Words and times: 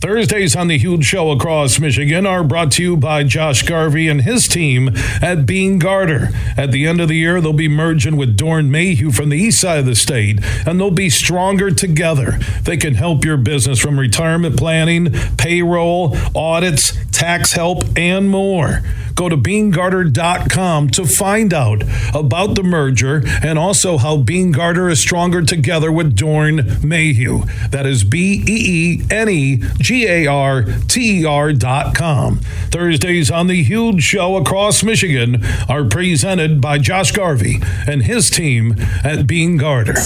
Thursdays 0.00 0.54
on 0.54 0.68
the 0.68 0.78
Huge 0.78 1.04
Show 1.04 1.32
across 1.32 1.80
Michigan 1.80 2.24
are 2.24 2.44
brought 2.44 2.70
to 2.72 2.82
you 2.84 2.96
by 2.96 3.24
Josh 3.24 3.64
Garvey 3.64 4.06
and 4.06 4.20
his 4.20 4.46
team 4.46 4.90
at 5.20 5.44
Beene 5.44 5.80
Garter. 5.80 6.28
At 6.56 6.70
the 6.70 6.86
end 6.86 7.00
of 7.00 7.08
the 7.08 7.16
year, 7.16 7.40
they'll 7.40 7.52
be 7.52 7.66
merging 7.66 8.16
with 8.16 8.36
Doeren 8.36 8.68
Mayhew 8.68 9.10
from 9.10 9.30
the 9.30 9.36
east 9.36 9.60
side 9.60 9.80
of 9.80 9.86
the 9.86 9.96
state, 9.96 10.38
and 10.64 10.78
they'll 10.78 10.92
be 10.92 11.10
stronger 11.10 11.72
together. 11.72 12.38
They 12.62 12.76
can 12.76 12.94
help 12.94 13.24
your 13.24 13.38
business 13.38 13.80
from 13.80 13.98
retirement 13.98 14.56
planning, 14.56 15.10
payroll, 15.36 16.16
audits, 16.32 16.96
tax 17.10 17.54
help, 17.54 17.82
and 17.96 18.30
more. 18.30 18.82
Go 19.16 19.28
to 19.28 19.36
beenegarter.com 19.36 20.90
to 20.90 21.04
find 21.04 21.52
out 21.52 21.82
about 22.14 22.54
the 22.54 22.62
merger 22.62 23.24
and 23.42 23.58
also 23.58 23.98
how 23.98 24.18
Beene 24.18 24.52
Garter 24.52 24.88
is 24.88 25.00
stronger 25.00 25.42
together 25.42 25.90
with 25.90 26.14
Doeren 26.14 26.84
Mayhew. 26.84 27.42
That 27.70 27.84
is 27.84 28.04
B 28.04 28.44
E 28.46 29.00
E 29.00 29.02
N 29.10 29.28
E 29.28 29.56
G 29.80 29.87
A 29.90 30.26
R 30.26 30.64
T 30.88 31.20
E 31.20 31.24
R 31.24 31.52
dot 31.52 31.94
com. 31.94 32.40
Thursdays 32.70 33.30
on 33.30 33.46
the 33.46 33.62
Huge 33.62 34.02
Show 34.02 34.36
across 34.36 34.82
Michigan 34.82 35.42
are 35.68 35.84
presented 35.84 36.60
by 36.60 36.78
Josh 36.78 37.12
Garvey 37.12 37.60
and 37.86 38.02
his 38.02 38.30
team 38.30 38.74
at 39.02 39.26
Beene 39.26 39.56
Garter. 39.56 39.96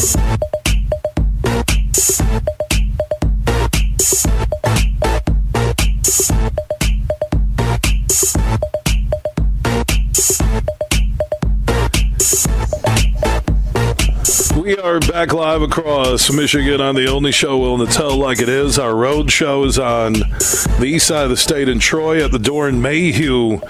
We 14.63 14.77
are 14.77 15.01
back 15.01 15.33
live 15.33 15.61
across 15.61 16.31
Michigan 16.31 16.81
on 16.81 16.95
the 16.95 17.09
only 17.09 17.33
show 17.33 17.59
willing 17.59 17.85
to 17.85 17.93
tell 17.93 18.17
like 18.17 18.39
it 18.39 18.49
is. 18.49 18.79
Our 18.79 18.95
road 18.95 19.33
show 19.33 19.65
is 19.65 19.77
on 19.77 20.13
the 20.13 20.85
east 20.85 21.09
side 21.09 21.25
of 21.25 21.31
the 21.31 21.37
state 21.37 21.69
in 21.69 21.81
Troy 21.81 22.25
at 22.25 22.31
the 22.31 22.39
Doeren 22.39 22.81
Mayhew 22.81 23.61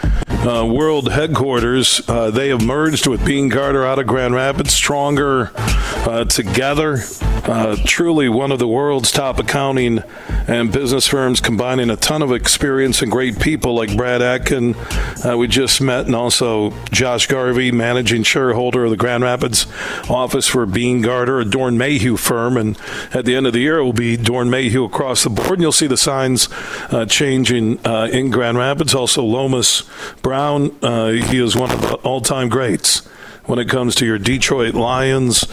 uh, 0.46 0.66
World 0.66 1.10
Headquarters. 1.10 2.06
Uh, 2.06 2.30
they 2.30 2.50
have 2.50 2.62
merged 2.62 3.06
with 3.06 3.24
Beene 3.24 3.48
Garter 3.48 3.86
out 3.86 4.00
of 4.00 4.06
Grand 4.06 4.34
Rapids, 4.34 4.74
stronger 4.74 5.50
uh, 5.56 6.26
together. 6.26 6.98
Uh, 7.44 7.76
truly 7.84 8.28
one 8.28 8.52
of 8.52 8.58
the 8.60 8.68
world's 8.68 9.10
top 9.10 9.38
accounting 9.38 10.02
and 10.46 10.72
business 10.72 11.08
firms, 11.08 11.40
combining 11.40 11.90
a 11.90 11.96
ton 11.96 12.22
of 12.22 12.32
experience 12.32 13.02
and 13.02 13.10
great 13.10 13.40
people 13.40 13.74
like 13.74 13.96
Brad 13.96 14.22
Atkin, 14.22 14.76
uh, 15.24 15.36
we 15.36 15.48
just 15.48 15.80
met, 15.80 16.06
and 16.06 16.14
also 16.14 16.70
Josh 16.92 17.26
Garvey, 17.26 17.72
managing 17.72 18.22
shareholder 18.22 18.84
of 18.84 18.90
the 18.90 18.96
Grand 18.96 19.24
Rapids 19.24 19.66
office 20.08 20.46
for 20.46 20.66
Beene 20.66 21.02
Garter, 21.02 21.40
a 21.40 21.44
Doeren 21.44 21.76
Mayhew 21.76 22.16
firm. 22.16 22.56
And 22.56 22.78
at 23.12 23.24
the 23.24 23.34
end 23.34 23.46
of 23.46 23.52
the 23.52 23.60
year, 23.60 23.78
it 23.78 23.84
will 23.84 23.92
be 23.92 24.16
Doeren 24.16 24.48
Mayhew 24.48 24.84
across 24.84 25.24
the 25.24 25.30
board, 25.30 25.52
and 25.54 25.62
you'll 25.62 25.72
see 25.72 25.88
the 25.88 25.96
signs 25.96 26.48
uh, 26.90 27.06
changing 27.06 27.84
uh, 27.84 28.08
in 28.12 28.30
Grand 28.30 28.56
Rapids. 28.56 28.94
Also, 28.94 29.22
Lomas 29.24 29.82
Brown, 30.22 30.76
uh, 30.82 31.10
he 31.10 31.42
is 31.42 31.56
one 31.56 31.72
of 31.72 31.80
the 31.80 31.94
all-time 31.96 32.48
greats 32.48 33.02
when 33.44 33.58
it 33.58 33.68
comes 33.68 33.96
to 33.96 34.06
your 34.06 34.18
Detroit 34.18 34.74
Lions. 34.74 35.44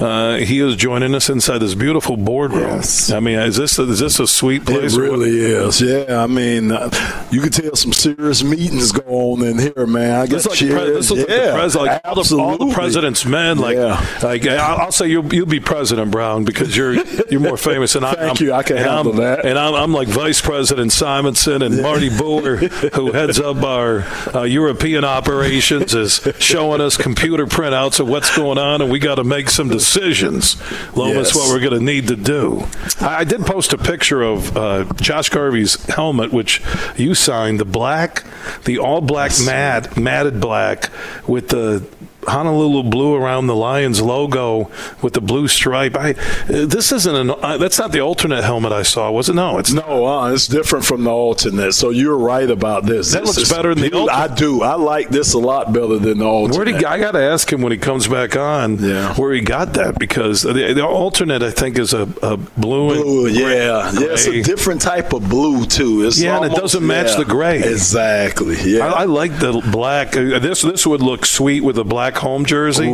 Uh, 0.00 0.36
he 0.36 0.60
is 0.60 0.74
joining 0.76 1.14
us 1.14 1.28
inside 1.28 1.58
this 1.58 1.74
beautiful 1.74 2.16
boardroom. 2.16 2.62
Yes. 2.62 3.10
I 3.12 3.20
mean, 3.20 3.38
is 3.38 3.56
this 3.56 3.78
a, 3.78 3.82
is 3.82 4.00
this 4.00 4.18
a 4.18 4.26
sweet 4.26 4.64
place? 4.64 4.94
It 4.94 5.00
really 5.00 5.30
is. 5.30 5.80
Yeah, 5.80 6.22
I 6.22 6.26
mean, 6.26 6.72
uh, 6.72 6.90
you 7.30 7.40
can 7.40 7.50
tell 7.50 7.76
some 7.76 7.92
serious 7.92 8.42
meetings 8.42 8.90
go 8.90 9.02
on 9.06 9.42
in 9.44 9.58
here, 9.58 9.86
man. 9.86 10.20
I 10.20 10.26
guess 10.26 10.46
like, 10.48 10.58
this 10.58 11.10
is 11.10 11.10
like 11.10 11.26
the 11.26 11.52
pres- 11.54 11.76
like 11.76 12.00
all, 12.04 12.14
the, 12.14 12.36
all 12.36 12.58
the 12.58 12.74
president's 12.74 13.24
men. 13.24 13.58
Like, 13.58 13.76
Yeah. 13.76 14.04
like 14.22 14.46
I'll, 14.46 14.78
I'll 14.86 14.92
say 14.92 15.06
you'll 15.08 15.32
you'll 15.32 15.46
be 15.46 15.60
President 15.60 16.10
Brown 16.10 16.44
because 16.44 16.76
you're 16.76 16.94
you're 17.30 17.40
more 17.40 17.56
famous. 17.56 17.94
And 17.94 18.04
I, 18.04 18.14
Thank 18.22 18.40
I'm, 18.40 18.46
you. 18.46 18.52
I 18.52 18.62
can 18.62 18.78
handle 18.78 19.12
I'm, 19.12 19.18
that. 19.18 19.44
And 19.46 19.58
I'm, 19.58 19.74
I'm 19.74 19.92
like 19.92 20.08
Vice 20.08 20.40
President 20.40 20.90
Simonson 20.92 21.62
and 21.62 21.80
Marty 21.82 22.08
Boer, 22.08 22.56
who 22.56 23.12
heads 23.12 23.38
up 23.38 23.62
our 23.62 24.00
uh, 24.34 24.42
European 24.42 25.04
operations, 25.04 25.94
is 25.94 26.26
showing 26.38 26.80
us 26.80 26.96
computer 26.96 27.46
printouts 27.46 28.00
of 28.00 28.08
what's 28.08 28.34
going 28.36 28.58
on, 28.58 28.80
and 28.82 28.90
we 28.90 28.98
got 28.98 29.16
to 29.16 29.24
make 29.24 29.48
some 29.50 29.68
decisions. 29.68 29.81
Lomas, 30.96 31.28
Yes. 31.28 31.34
what 31.34 31.48
we're 31.48 31.60
going 31.60 31.78
to 31.78 31.84
need 31.84 32.08
to 32.08 32.16
do. 32.16 32.64
I, 33.00 33.18
I 33.20 33.24
did 33.24 33.40
post 33.42 33.72
a 33.72 33.78
picture 33.78 34.22
of 34.22 34.56
uh, 34.56 34.84
Josh 34.94 35.28
Garvey's 35.28 35.84
helmet, 35.86 36.32
which 36.32 36.62
you 36.96 37.14
signed, 37.14 37.60
the 37.60 37.64
black, 37.64 38.24
the 38.64 38.78
all 38.78 39.00
black 39.00 39.32
mat, 39.44 39.96
matted 39.96 40.40
black 40.40 40.90
with 41.26 41.48
the 41.48 41.86
Honolulu 42.26 42.84
blue 42.84 43.14
around 43.14 43.46
the 43.46 43.56
Lions 43.56 44.00
logo 44.00 44.70
with 45.02 45.14
the 45.14 45.20
blue 45.20 45.48
stripe. 45.48 45.96
I 45.96 46.12
this 46.46 46.92
isn't 46.92 47.14
an 47.14 47.30
uh, 47.30 47.56
that's 47.58 47.78
not 47.78 47.92
the 47.92 48.00
alternate 48.00 48.44
helmet 48.44 48.72
I 48.72 48.82
saw, 48.82 49.10
was 49.10 49.28
it? 49.28 49.34
No, 49.34 49.58
it's 49.58 49.72
No, 49.72 50.06
uh, 50.06 50.32
it's 50.32 50.46
different 50.46 50.84
from 50.84 51.04
the 51.04 51.10
alternate. 51.10 51.72
So 51.72 51.90
you're 51.90 52.16
right 52.16 52.48
about 52.48 52.86
this. 52.86 53.12
That 53.12 53.24
This 53.24 53.36
looks 53.36 53.50
better 53.50 53.74
than 53.74 53.90
the. 53.90 54.08
I 54.10 54.28
do. 54.34 54.62
I 54.62 54.74
like 54.76 55.08
this 55.08 55.34
a 55.34 55.38
lot 55.38 55.72
better 55.72 55.98
than 55.98 56.18
the 56.18 56.24
alternate. 56.24 56.56
Where 56.56 56.64
did 56.64 56.84
I 56.84 56.98
got 56.98 57.12
to 57.12 57.20
ask 57.22 57.52
him 57.52 57.62
when 57.62 57.72
he 57.72 57.78
comes 57.78 58.06
back 58.08 58.36
on 58.36 58.78
Yeah. 58.78 59.14
where 59.14 59.32
he 59.32 59.40
got 59.40 59.74
that 59.74 59.98
because 59.98 60.42
the, 60.42 60.52
the 60.74 60.86
alternate 60.86 61.42
I 61.42 61.50
think 61.50 61.78
is 61.78 61.92
a, 61.92 62.02
a 62.22 62.36
blue 62.36 62.92
and 62.92 63.02
Blue, 63.02 63.32
gray- 63.32 63.66
yeah, 63.66 63.90
yeah. 63.92 64.00
It's 64.12 64.26
a 64.26 64.42
different 64.42 64.80
type 64.80 65.12
of 65.12 65.28
blue 65.28 65.66
too. 65.66 66.06
It's 66.06 66.20
Yeah, 66.20 66.36
and 66.36 66.46
it 66.52 66.56
doesn't 66.56 66.86
match 66.86 67.10
yeah. 67.10 67.16
the 67.18 67.24
gray. 67.24 67.62
Exactly. 67.62 68.56
Yeah. 68.64 68.86
I, 68.86 69.02
I 69.02 69.04
like 69.04 69.38
the 69.38 69.52
black. 69.72 70.16
Uh, 70.16 70.38
this 70.38 70.62
this 70.62 70.86
would 70.86 71.02
look 71.02 71.26
sweet 71.26 71.62
with 71.62 71.78
a 71.78 71.84
black 71.84 72.11
home 72.16 72.44
jersey 72.44 72.86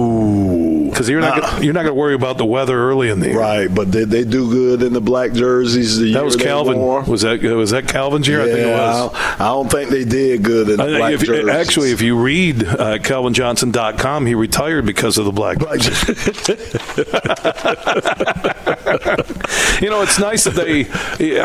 because 0.89 1.09
you're 1.09 1.21
not 1.21 1.41
gonna, 1.41 1.65
you're 1.65 1.75
not 1.75 1.83
going 1.83 1.93
to 1.93 2.01
worry 2.01 2.15
about 2.15 2.39
the 2.39 2.45
weather 2.45 2.79
early 2.79 3.11
in 3.11 3.21
the 3.21 3.29
year. 3.29 3.39
Right, 3.39 3.73
but 3.73 3.93
they, 3.93 4.05
they 4.05 4.25
do 4.25 4.51
good 4.51 4.83
in 4.83 4.93
the 4.93 5.01
black 5.01 5.33
jerseys. 5.33 5.99
The 5.99 6.13
That 6.13 6.19
year 6.19 6.25
was 6.25 6.37
Calvin. 6.37 6.79
Was 7.07 7.23
that 7.23 7.43
was 7.43 7.71
that 7.71 7.89
Calvin's 7.89 8.27
year? 8.27 8.39
Yeah, 8.39 8.45
I 8.45 8.49
think 8.49 8.67
it 8.67 8.73
was. 8.73 9.15
I, 9.15 9.35
I 9.35 9.49
don't 9.49 9.71
think 9.71 9.91
they 9.91 10.05
did 10.05 10.43
good 10.43 10.69
in 10.71 10.77
the 10.77 10.85
black 10.85 11.13
if 11.15 11.23
jerseys. 11.23 11.49
actually, 11.49 11.93
if 11.93 12.03
you 12.03 12.19
read 12.19 12.65
uh, 12.65 12.99
CalvinJohnson.com, 12.99 14.27
he 14.27 14.35
retired 14.35 14.87
because 14.87 15.19
of 15.19 15.25
the 15.25 15.33
black. 15.33 15.59
Black- 15.59 15.79
you 19.81 19.91
know, 19.91 20.03
it's 20.03 20.19
nice 20.19 20.45
that 20.45 20.55
they. 20.55 20.85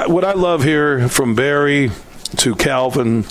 What 0.08 0.24
I 0.24 0.34
love 0.34 0.64
here 0.64 1.08
from 1.10 1.36
Barry 1.36 1.92
to 2.38 2.56
Calvin. 2.56 3.26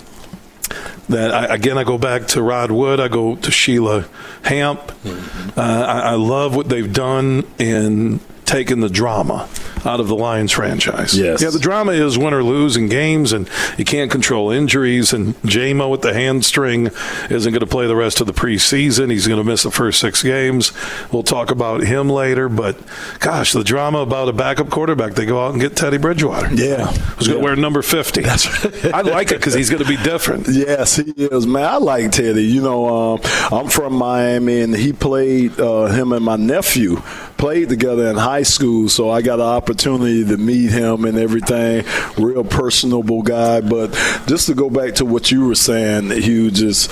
That 1.08 1.34
I, 1.34 1.54
again, 1.54 1.78
I 1.78 1.84
go 1.84 1.98
back 1.98 2.28
to 2.28 2.42
Rod 2.42 2.70
Wood. 2.70 3.00
I 3.00 3.08
go 3.08 3.36
to 3.36 3.50
Sheila 3.50 4.06
Hamp. 4.42 4.80
Mm-hmm. 4.80 5.58
Uh, 5.58 5.62
I, 5.62 5.98
I 6.00 6.14
love 6.14 6.54
what 6.54 6.68
they've 6.68 6.92
done 6.92 7.44
in 7.58 8.20
taking 8.52 8.80
the 8.80 8.90
drama 8.90 9.48
out 9.86 9.98
of 9.98 10.08
the 10.08 10.14
Lions 10.14 10.52
franchise. 10.52 11.16
Yes. 11.18 11.40
Yeah, 11.40 11.48
the 11.48 11.58
drama 11.58 11.92
is 11.92 12.18
win 12.18 12.34
or 12.34 12.42
lose 12.44 12.76
in 12.76 12.86
games, 12.88 13.32
and 13.32 13.48
you 13.78 13.84
can't 13.86 14.10
control 14.10 14.50
injuries. 14.50 15.14
And 15.14 15.34
Jamo 15.36 15.90
with 15.90 16.02
the 16.02 16.12
hamstring 16.12 16.88
isn't 17.30 17.50
going 17.50 17.60
to 17.60 17.66
play 17.66 17.86
the 17.86 17.96
rest 17.96 18.20
of 18.20 18.26
the 18.26 18.34
preseason. 18.34 19.10
He's 19.10 19.26
going 19.26 19.38
to 19.38 19.44
miss 19.44 19.62
the 19.62 19.70
first 19.70 20.00
six 20.00 20.22
games. 20.22 20.72
We'll 21.10 21.22
talk 21.22 21.50
about 21.50 21.80
him 21.82 22.10
later. 22.10 22.50
But 22.50 22.76
gosh, 23.20 23.52
the 23.52 23.64
drama 23.64 24.00
about 24.00 24.28
a 24.28 24.34
backup 24.34 24.68
quarterback, 24.68 25.14
they 25.14 25.24
go 25.24 25.44
out 25.44 25.52
and 25.52 25.60
get 25.60 25.74
Teddy 25.74 25.96
Bridgewater. 25.96 26.54
yeah. 26.54 26.86
Who's 26.92 27.28
going 27.28 27.41
to 27.41 27.44
wear 27.44 27.56
number 27.56 27.80
50. 27.80 28.24
I 28.92 29.00
like 29.00 29.32
it 29.32 29.38
because 29.38 29.54
he's 29.54 29.70
going 29.70 29.82
to 29.82 29.88
be 29.88 29.96
different. 29.96 30.46
Yes, 30.48 30.96
he 30.96 31.10
is, 31.16 31.46
man. 31.46 31.64
I 31.64 31.76
like 31.78 32.12
Teddy. 32.12 32.44
You 32.44 32.60
know, 32.60 33.14
um, 33.14 33.20
I'm 33.50 33.68
from 33.68 33.94
Miami, 33.94 34.60
and 34.60 34.76
he 34.76 34.92
played. 34.92 35.58
Uh, 35.58 35.86
him 35.86 36.12
and 36.12 36.22
my 36.24 36.36
nephew 36.36 37.02
played 37.37 37.69
together 37.69 38.06
in 38.06 38.16
high 38.16 38.43
school, 38.43 38.88
so 38.88 39.10
I 39.10 39.22
got 39.22 39.41
an 39.41 39.47
opportunity 39.47 40.25
to 40.25 40.37
meet 40.37 40.70
him 40.70 41.04
and 41.04 41.19
everything. 41.19 41.84
Real 42.16 42.44
personable 42.44 43.22
guy. 43.22 43.60
But 43.60 43.93
just 44.26 44.47
to 44.47 44.54
go 44.54 44.70
back 44.70 44.94
to 44.97 45.04
what 45.04 45.31
you 45.31 45.47
were 45.47 45.54
saying, 45.54 46.10
Hugh, 46.10 46.50
just 46.50 46.91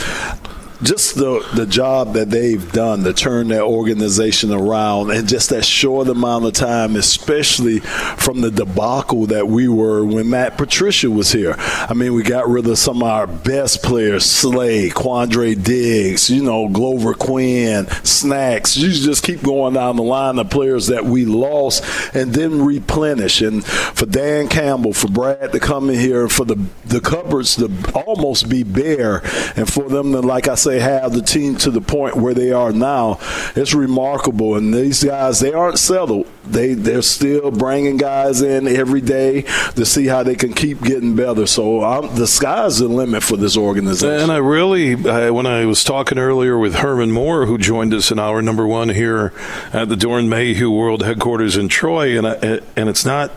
just 0.83 1.17
the 1.17 1.47
the 1.55 1.67
job 1.67 2.15
that 2.15 2.31
they've 2.31 2.73
done 2.73 3.05
to 3.05 3.13
turn 3.13 3.49
their 3.49 3.63
organization 3.63 4.53
around 4.53 5.11
in 5.11 5.27
just 5.27 5.51
that 5.51 5.65
short 5.65 6.09
amount 6.09 6.47
of 6.47 6.53
time, 6.53 6.97
especially 6.97 7.81
from 7.81 8.41
the 8.41 8.51
debacle 8.51 9.27
that 9.27 9.47
we 9.47 9.69
were 9.69 10.05
when 10.05 10.31
Matt 10.31 10.57
Patricia 10.57 11.11
was 11.11 11.33
here. 11.33 11.55
I 11.59 11.95
mean, 11.95 12.15
we 12.15 12.23
got 12.23 12.49
rid 12.49 12.67
of 12.67 12.79
some 12.79 13.03
of 13.03 13.09
our 13.09 13.27
best 13.27 13.83
players: 13.83 14.25
Slay, 14.25 14.89
Quandre 14.89 15.61
Diggs, 15.63 16.31
you 16.31 16.43
know, 16.43 16.69
Glover 16.69 17.15
Quin, 17.15 17.87
Snacks. 18.05 18.77
You 18.77 18.91
just 18.91 19.23
keep 19.23 19.43
going 19.43 19.75
down 19.75 19.97
the 19.97 20.03
line 20.03 20.39
of 20.39 20.51
players 20.51 20.87
that 20.87 21.05
we 21.05 21.25
lost 21.25 21.85
and 22.15 22.33
then 22.33 22.65
replenish. 22.65 23.43
And 23.43 23.65
for 23.65 24.07
Dan 24.07 24.49
Campbell, 24.49 24.93
for 24.93 25.09
Brad 25.09 25.53
to 25.53 25.61
come 25.61 25.91
in 25.91 25.99
here, 25.99 26.29
for 26.29 26.45
the 26.45 26.57
the 26.85 27.01
cupboards 27.01 27.57
to 27.57 27.71
almost 27.95 28.49
be 28.49 28.63
bare, 28.63 29.19
and 29.57 29.71
for 29.71 29.89
them 29.89 30.13
to, 30.13 30.21
like 30.21 30.49
I 30.49 30.55
say 30.55 30.70
say 30.71 30.79
have 30.79 31.13
the 31.13 31.23
team 31.23 31.57
to 31.57 31.71
the 31.71 31.81
point 31.81 32.17
where 32.17 32.35
they 32.35 32.53
are 32.53 32.73
now, 32.73 33.19
it's 33.57 33.75
remarkable. 33.75 34.57
And 34.57 34.73
these 34.73 35.03
guys, 35.03 35.41
they 35.41 35.53
aren't 35.53 35.79
settled. 35.79 36.27
They 36.45 36.75
they're 36.75 37.03
still 37.03 37.51
bringing 37.51 37.97
guys 37.97 38.43
in 38.43 38.67
every 38.67 39.01
day 39.01 39.43
to 39.77 39.85
see 39.85 40.07
how 40.07 40.23
they 40.23 40.35
can 40.35 40.53
keep 40.53 40.83
getting 40.83 41.15
better. 41.15 41.47
So 41.47 41.83
I'm, 41.83 42.15
the 42.15 42.27
sky's 42.27 42.79
the 42.79 42.89
limit 42.89 43.23
for 43.23 43.37
this 43.37 43.57
organization. 43.57 44.23
And 44.23 44.33
I 44.33 44.39
really, 44.39 44.95
I, 45.09 45.31
when 45.31 45.47
I 45.47 45.65
was 45.67 45.85
talking 45.85 46.19
earlier 46.19 46.59
with 46.59 46.77
Herman 46.77 47.13
Moore, 47.13 47.47
who 47.47 47.59
joined 47.59 47.93
us 47.95 48.11
in 48.11 48.19
hour 48.19 48.43
number 48.43 48.67
one 48.67 48.89
here 48.89 49.33
at 49.73 49.89
the 49.89 49.97
Doeren 49.97 50.29
Mayhew 50.29 50.71
World 50.71 51.03
Headquarters 51.03 51.57
in 51.57 51.69
Troy, 51.69 52.17
and 52.17 52.27
I, 52.27 52.61
and 52.77 52.89
it's 52.89 53.05
not. 53.05 53.31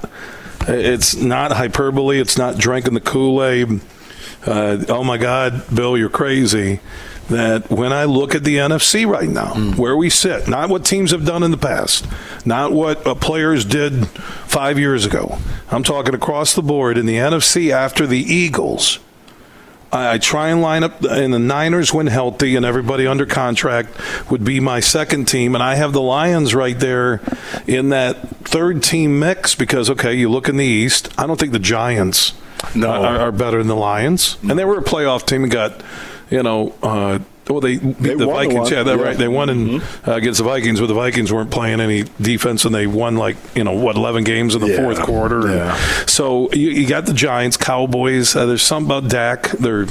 It's 0.65 1.13
not 1.13 1.51
hyperbole. 1.51 2.21
It's 2.21 2.37
not 2.37 2.57
drinking 2.57 2.93
the 2.93 3.01
Kool 3.01 3.43
Aid. 3.43 3.81
Uh, 4.45 4.83
oh 4.87 5.03
my 5.03 5.17
God, 5.17 5.63
Bill, 5.73 5.97
you're 5.97 6.09
crazy. 6.09 6.79
That 7.29 7.69
when 7.69 7.93
I 7.93 8.03
look 8.03 8.35
at 8.35 8.43
the 8.43 8.57
NFC 8.57 9.07
right 9.07 9.29
now, 9.29 9.53
mm. 9.53 9.77
where 9.77 9.95
we 9.95 10.09
sit, 10.09 10.47
not 10.47 10.69
what 10.69 10.83
teams 10.83 11.11
have 11.11 11.25
done 11.25 11.41
in 11.41 11.51
the 11.51 11.57
past, 11.57 12.05
not 12.45 12.73
what 12.73 13.07
uh, 13.07 13.15
players 13.15 13.63
did 13.63 14.07
five 14.45 14.77
years 14.77 15.05
ago. 15.05 15.37
I'm 15.71 15.83
talking 15.83 16.13
across 16.13 16.53
the 16.53 16.61
board 16.61 16.97
in 16.97 17.05
the 17.05 17.15
NFC 17.15 17.71
after 17.71 18.05
the 18.05 18.19
Eagles. 18.19 18.99
I, 19.93 20.15
I 20.15 20.17
try 20.17 20.49
and 20.49 20.61
line 20.61 20.83
up, 20.83 21.01
and 21.03 21.33
the 21.33 21.39
Niners, 21.39 21.93
when 21.93 22.07
healthy 22.07 22.55
and 22.55 22.65
everybody 22.65 23.07
under 23.07 23.25
contract, 23.25 23.89
would 24.29 24.43
be 24.43 24.59
my 24.59 24.79
second 24.79 25.27
team. 25.27 25.55
And 25.55 25.63
I 25.63 25.75
have 25.75 25.93
the 25.93 26.01
Lions 26.01 26.53
right 26.53 26.77
there 26.77 27.21
in 27.67 27.89
that 27.89 28.27
third 28.39 28.83
team 28.83 29.19
mix 29.19 29.55
because, 29.55 29.89
okay, 29.89 30.13
you 30.13 30.29
look 30.29 30.49
in 30.49 30.57
the 30.57 30.65
East, 30.65 31.09
I 31.17 31.27
don't 31.27 31.39
think 31.39 31.53
the 31.53 31.59
Giants 31.59 32.33
no. 32.75 32.89
are, 32.89 33.19
are 33.19 33.31
better 33.31 33.59
than 33.59 33.67
the 33.67 33.75
Lions. 33.75 34.37
And 34.41 34.57
they 34.57 34.65
were 34.65 34.79
a 34.79 34.83
playoff 34.83 35.25
team 35.25 35.43
and 35.43 35.51
got, 35.51 35.81
you 36.29 36.43
know, 36.43 36.73
uh, 36.81 37.19
well, 37.49 37.59
they 37.59 37.77
beat 37.77 37.97
they 37.99 38.15
the 38.15 38.25
Vikings. 38.25 38.71
Yeah, 38.71 38.83
that 38.83 38.97
yeah. 38.97 39.03
right. 39.03 39.17
They 39.17 39.27
won 39.27 39.49
in, 39.49 39.67
mm-hmm. 39.67 40.09
uh, 40.09 40.13
against 40.13 40.37
the 40.37 40.45
Vikings, 40.45 40.79
but 40.79 40.87
the 40.87 40.93
Vikings 40.93 41.31
weren't 41.31 41.51
playing 41.51 41.81
any 41.81 42.03
defense, 42.21 42.63
and 42.65 42.73
they 42.73 42.87
won 42.87 43.17
like 43.17 43.35
you 43.55 43.63
know 43.63 43.73
what 43.73 43.95
eleven 43.95 44.23
games 44.23 44.55
in 44.55 44.61
the 44.61 44.69
yeah. 44.69 44.77
fourth 44.77 44.99
quarter. 45.01 45.49
Yeah. 45.49 45.75
So 46.05 46.51
you, 46.53 46.69
you, 46.69 46.87
got 46.87 47.05
the 47.05 47.13
Giants, 47.13 47.57
Cowboys. 47.57 48.35
Uh, 48.35 48.45
there's 48.45 48.61
something 48.61 48.89
about 48.89 49.09
Dak. 49.09 49.43
They're 49.51 49.87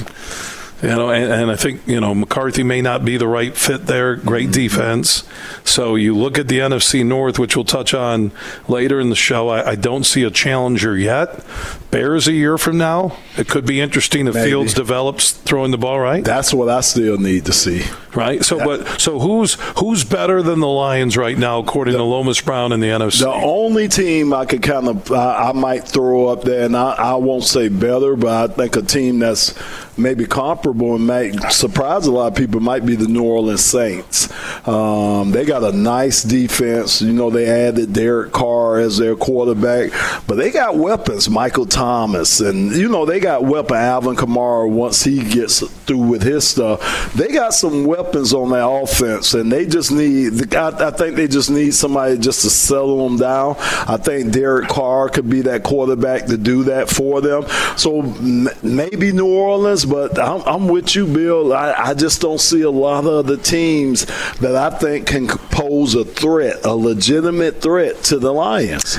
you 0.83 0.89
know, 0.89 1.11
and, 1.11 1.33
and, 1.33 1.51
I 1.51 1.57
think 1.57 1.87
you 1.87 2.01
know 2.01 2.13
McCarthy 2.13 2.65
may 2.65 2.83
not 2.83 3.05
be 3.05 3.17
the 3.17 3.29
right 3.29 3.57
fit 3.57 3.87
there. 3.87 4.17
Great 4.17 4.51
mm-hmm. 4.51 4.53
defense. 4.53 5.23
So 5.65 5.95
you 5.95 6.17
look 6.17 6.39
at 6.39 6.49
the 6.49 6.59
NFC 6.59 7.07
North, 7.07 7.39
which 7.39 7.55
we'll 7.55 7.65
touch 7.65 7.95
on 7.95 8.33
later 8.67 8.99
in 8.99 9.09
the 9.09 9.17
show. 9.17 9.49
I, 9.49 9.71
I 9.71 9.75
don't 9.77 10.05
see 10.05 10.25
a 10.25 10.31
challenger 10.31 10.99
yet. 10.99 11.45
Bears 11.93 12.27
a 12.27 12.33
year 12.33 12.59
from 12.59 12.79
now, 12.79 13.17
it 13.37 13.49
could 13.49 13.67
be 13.67 13.81
interesting 13.81 14.27
if 14.27 14.35
Maybe. 14.35 14.51
Fields 14.51 14.75
develops 14.75 15.33
throwing 15.33 15.71
the 15.71 15.79
ball 15.79 16.01
right. 16.01 16.25
That's 16.25 16.53
what 16.53 16.69
I 16.69 16.81
still 16.81 17.19
need 17.19 17.45
to 17.45 17.53
see. 17.53 17.85
Right. 18.15 18.45
So, 18.45 18.59
but 18.59 19.01
so 19.01 19.19
who's 19.19 19.55
who's 19.79 20.03
better 20.03 20.43
than 20.43 20.61
the 20.61 20.69
Lions 20.69 21.17
right 21.17 21.37
now, 21.39 21.61
according 21.61 21.93
the, 21.93 21.99
to 21.99 22.05
Lomas 22.05 22.41
Brown 22.41 22.73
in 22.73 22.81
the 22.81 22.89
NFC? 22.89 23.21
The 23.21 23.29
only 23.31 23.89
team 23.89 24.33
I 24.33 24.47
could 24.47 24.63
kind 24.63 24.89
of 24.89 25.13
I, 25.13 25.51
I 25.51 25.53
might 25.53 25.85
throw 25.85 26.27
up 26.27 26.43
there, 26.43 26.65
and 26.65 26.77
I, 26.77 26.93
I 26.93 27.15
won't 27.15 27.45
say 27.45 27.69
better, 27.69 28.17
but 28.17 28.51
I 28.51 28.55
think 28.55 28.77
a 28.77 28.83
team 28.83 29.19
that's 29.21 29.55
maybe 29.97 30.27
comparable 30.27 30.95
and 30.95 31.07
might 31.07 31.53
surprise 31.53 32.07
a 32.07 32.13
lot 32.13 32.29
of 32.29 32.35
people 32.35 32.61
might 32.61 32.87
be 32.87 32.97
the 32.97 33.09
New 33.09 33.25
Orleans 33.25 33.65
Saints. 33.65 34.31
Um, 34.67 35.31
they 35.33 35.45
got 35.45 35.63
a 35.65 35.73
nice 35.73 36.23
defense. 36.23 37.03
You 37.03 37.13
know, 37.13 37.31
they 37.31 37.47
added 37.47 37.93
Derek 37.93 38.33
Carr 38.33 38.79
as 38.79 38.99
their 38.99 39.17
quarterback, 39.17 39.91
but 40.27 40.37
they 40.37 40.51
got 40.51 40.77
weapons. 40.77 41.29
Michael 41.29 41.67
Thomas, 41.67 42.41
and 42.41 42.73
you 42.73 42.89
know 42.89 43.05
they 43.05 43.21
got 43.21 43.45
weapon. 43.45 43.77
Alvin 43.77 44.17
Kamara 44.17 44.69
once 44.71 45.03
he 45.03 45.23
gets 45.23 45.67
through 45.85 45.99
with 45.99 46.23
his 46.23 46.47
stuff, 46.47 47.13
they 47.15 47.29
got 47.29 47.55
some 47.55 47.85
weapons 47.85 48.33
on 48.33 48.51
their 48.51 48.63
offense, 48.63 49.35
and 49.35 49.51
they 49.51 49.67
just 49.67 49.91
need. 49.93 50.55
I, 50.55 50.89
I 50.89 50.91
think 50.91 51.17
they 51.17 51.29
just 51.29 51.51
need 51.51 51.75
somebody 51.75 52.19
just 52.19 52.43
to 52.43 52.51
settle 52.51 53.09
them 53.09 53.19
down. 53.19 53.57
I 53.59 53.97
think 53.97 54.33
Derek 54.33 54.69
Carr 54.69 55.09
could 55.09 55.29
be 55.29 55.43
that 55.43 55.63
quarterback 55.63 56.27
to 56.27 56.37
do 56.37 56.65
that 56.65 56.89
for 56.89 57.21
them. 57.21 57.45
So 57.77 58.01
m- 58.01 58.49
maybe 58.63 59.13
New 59.13 59.27
Orleans 59.27 59.82
but 59.85 60.19
I'm, 60.19 60.43
I'm 60.43 60.69
with 60.69 60.95
you, 60.95 61.07
Bill. 61.07 61.53
I, 61.53 61.73
I, 61.73 61.95
just 61.95 62.21
don't 62.21 62.41
see 62.41 62.63
a 62.63 62.71
lot 62.71 63.07
of 63.07 63.27
the 63.27 63.37
teams 63.37 64.07
that 64.37 64.57
I 64.57 64.71
think 64.71 65.07
can 65.07 65.29
pose 65.29 65.95
a 65.95 66.05
threat, 66.05 66.65
a 66.65 66.75
legitimate 66.75 67.63
threat 67.63 68.03
to 68.05 68.19
the 68.19 68.33
Lions. 68.33 68.99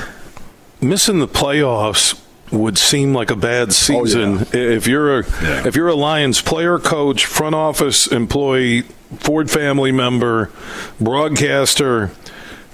Missing 0.82 1.20
the 1.20 1.28
playoffs 1.28 2.20
would 2.52 2.78
seem 2.78 3.14
like 3.14 3.32
a 3.32 3.36
bad 3.36 3.74
season 3.74 4.40
oh, 4.40 4.46
yeah. 4.54 4.76
if 4.76 4.88
you're 4.88 5.20
a 5.20 5.24
yeah. 5.42 5.68
if 5.68 5.76
you're 5.76 5.88
a 5.88 5.96
Lions 5.96 6.42
player, 6.42 6.78
coach, 6.78 7.26
front 7.26 7.56
office 7.56 8.08
employee, 8.08 8.82
Ford 9.18 9.50
family 9.50 9.92
member, 9.92 10.52
broadcaster. 11.00 12.12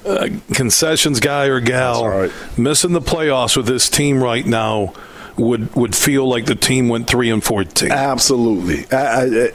Uh, 0.05 0.29
concessions 0.53 1.19
guy 1.19 1.47
or 1.47 1.59
gal 1.59 2.07
right. 2.07 2.31
missing 2.57 2.93
the 2.93 3.01
playoffs 3.01 3.57
with 3.57 3.65
this 3.65 3.89
team 3.89 4.23
right 4.23 4.45
now 4.45 4.93
would 5.39 5.73
would 5.75 5.95
feel 5.95 6.27
like 6.27 6.45
the 6.45 6.55
team 6.55 6.89
went 6.89 7.07
three 7.07 7.29
and 7.29 7.43
fourteen. 7.43 7.91
Absolutely. 7.91 8.85
I, 8.91 9.23
I, 9.23 9.51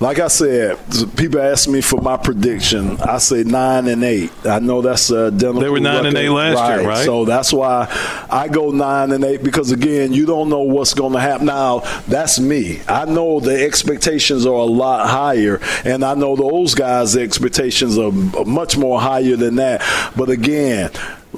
like 0.00 0.18
I 0.18 0.28
said, 0.28 0.78
people 1.16 1.40
ask 1.40 1.68
me 1.68 1.80
for 1.80 2.00
my 2.00 2.16
prediction. 2.16 2.98
I 3.00 3.18
say 3.18 3.44
nine 3.44 3.86
and 3.86 4.02
eight. 4.02 4.32
I 4.44 4.58
know 4.58 4.82
that's 4.82 5.10
uh, 5.10 5.26
a 5.26 5.30
They 5.30 5.68
were 5.68 5.80
nine 5.80 6.06
and 6.06 6.16
eight 6.16 6.30
last 6.30 6.56
right. 6.56 6.80
year, 6.80 6.88
right? 6.88 7.04
So 7.04 7.24
that's 7.24 7.52
why 7.52 7.86
I 8.30 8.48
go 8.48 8.70
nine 8.70 9.12
and 9.12 9.24
eight 9.24 9.42
because 9.42 9.70
again, 9.70 10.12
you 10.12 10.26
don't 10.26 10.48
know 10.48 10.62
what's 10.62 10.94
going 10.94 11.12
to 11.12 11.20
happen. 11.20 11.46
Now 11.46 11.80
that's 12.08 12.40
me. 12.40 12.80
I 12.88 13.04
know 13.04 13.40
the 13.40 13.64
expectations 13.64 14.46
are 14.46 14.54
a 14.54 14.64
lot 14.64 15.08
higher, 15.08 15.60
and 15.84 16.04
I 16.04 16.14
know 16.14 16.36
those 16.36 16.74
guys' 16.74 17.16
expectations 17.16 17.98
are 17.98 18.12
much 18.44 18.76
more 18.76 19.00
higher 19.00 19.36
than 19.36 19.56
that. 19.56 19.82
But 20.16 20.30
again, 20.30 20.90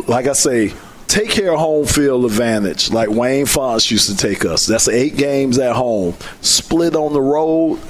like 0.07 0.27
I 0.27 0.33
say 0.33 0.73
take 1.09 1.31
care 1.31 1.53
of 1.53 1.59
home 1.61 1.87
field 1.87 2.25
advantage 2.25 2.91
like 2.91 3.11
Wayne 3.11 3.47
Fontes 3.47 3.91
used 3.91 4.09
to 4.11 4.17
take 4.17 4.45
us. 4.45 4.67
That's 4.67 4.89
eight 4.89 5.17
games 5.17 5.59
at 5.59 5.77
home. 5.77 6.15
Split 6.41 6.95
on 6.97 7.13
the 7.13 7.21
road. 7.21 7.81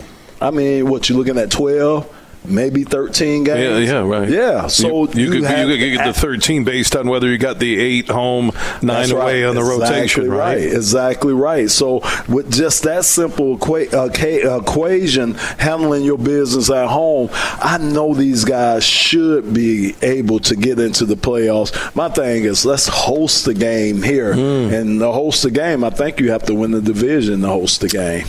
I 0.40 0.50
mean, 0.50 0.88
what 0.88 1.08
you 1.08 1.16
looking 1.16 1.38
at 1.38 1.50
12? 1.50 2.18
Maybe 2.44 2.84
13 2.84 3.44
games. 3.44 3.88
Yeah, 3.88 4.00
yeah, 4.00 4.06
right. 4.06 4.28
Yeah, 4.28 4.66
so 4.66 5.08
you, 5.12 5.24
you, 5.24 5.32
you 5.34 5.42
could, 5.42 5.68
you 5.68 5.78
could 5.78 5.96
get 5.98 6.06
the 6.06 6.12
13 6.12 6.64
based 6.64 6.96
on 6.96 7.08
whether 7.08 7.28
you 7.28 7.38
got 7.38 7.58
the 7.58 7.78
eight 7.78 8.08
home, 8.08 8.52
nine 8.82 9.10
away 9.10 9.44
on 9.44 9.54
the 9.54 9.60
exactly 9.60 9.96
rotation, 9.96 10.30
right? 10.30 10.38
right? 10.38 10.62
Exactly 10.62 11.32
right. 11.32 11.70
So 11.70 12.00
with 12.28 12.52
just 12.52 12.82
that 12.84 13.04
simple 13.04 13.58
equa- 13.58 14.60
equation, 14.60 15.34
handling 15.34 16.04
your 16.04 16.18
business 16.18 16.70
at 16.70 16.88
home, 16.88 17.28
I 17.32 17.78
know 17.78 18.14
these 18.14 18.44
guys 18.44 18.84
should 18.84 19.54
be 19.54 19.94
able 20.02 20.40
to 20.40 20.56
get 20.56 20.78
into 20.78 21.04
the 21.04 21.16
playoffs. 21.16 21.94
My 21.94 22.08
thing 22.08 22.44
is, 22.44 22.64
let's 22.64 22.88
host 22.88 23.44
the 23.44 23.54
game 23.54 24.02
here, 24.02 24.34
mm. 24.34 24.72
and 24.72 25.00
to 25.00 25.12
host 25.12 25.42
the 25.42 25.50
game, 25.50 25.84
I 25.84 25.90
think 25.90 26.20
you 26.20 26.30
have 26.32 26.44
to 26.44 26.54
win 26.54 26.72
the 26.72 26.82
division 26.82 27.42
to 27.42 27.48
host 27.48 27.80
the 27.80 27.88
game. 27.88 28.26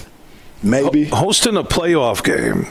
Maybe 0.61 1.05
hosting 1.05 1.57
a 1.57 1.63
playoff 1.63 2.23
game 2.23 2.67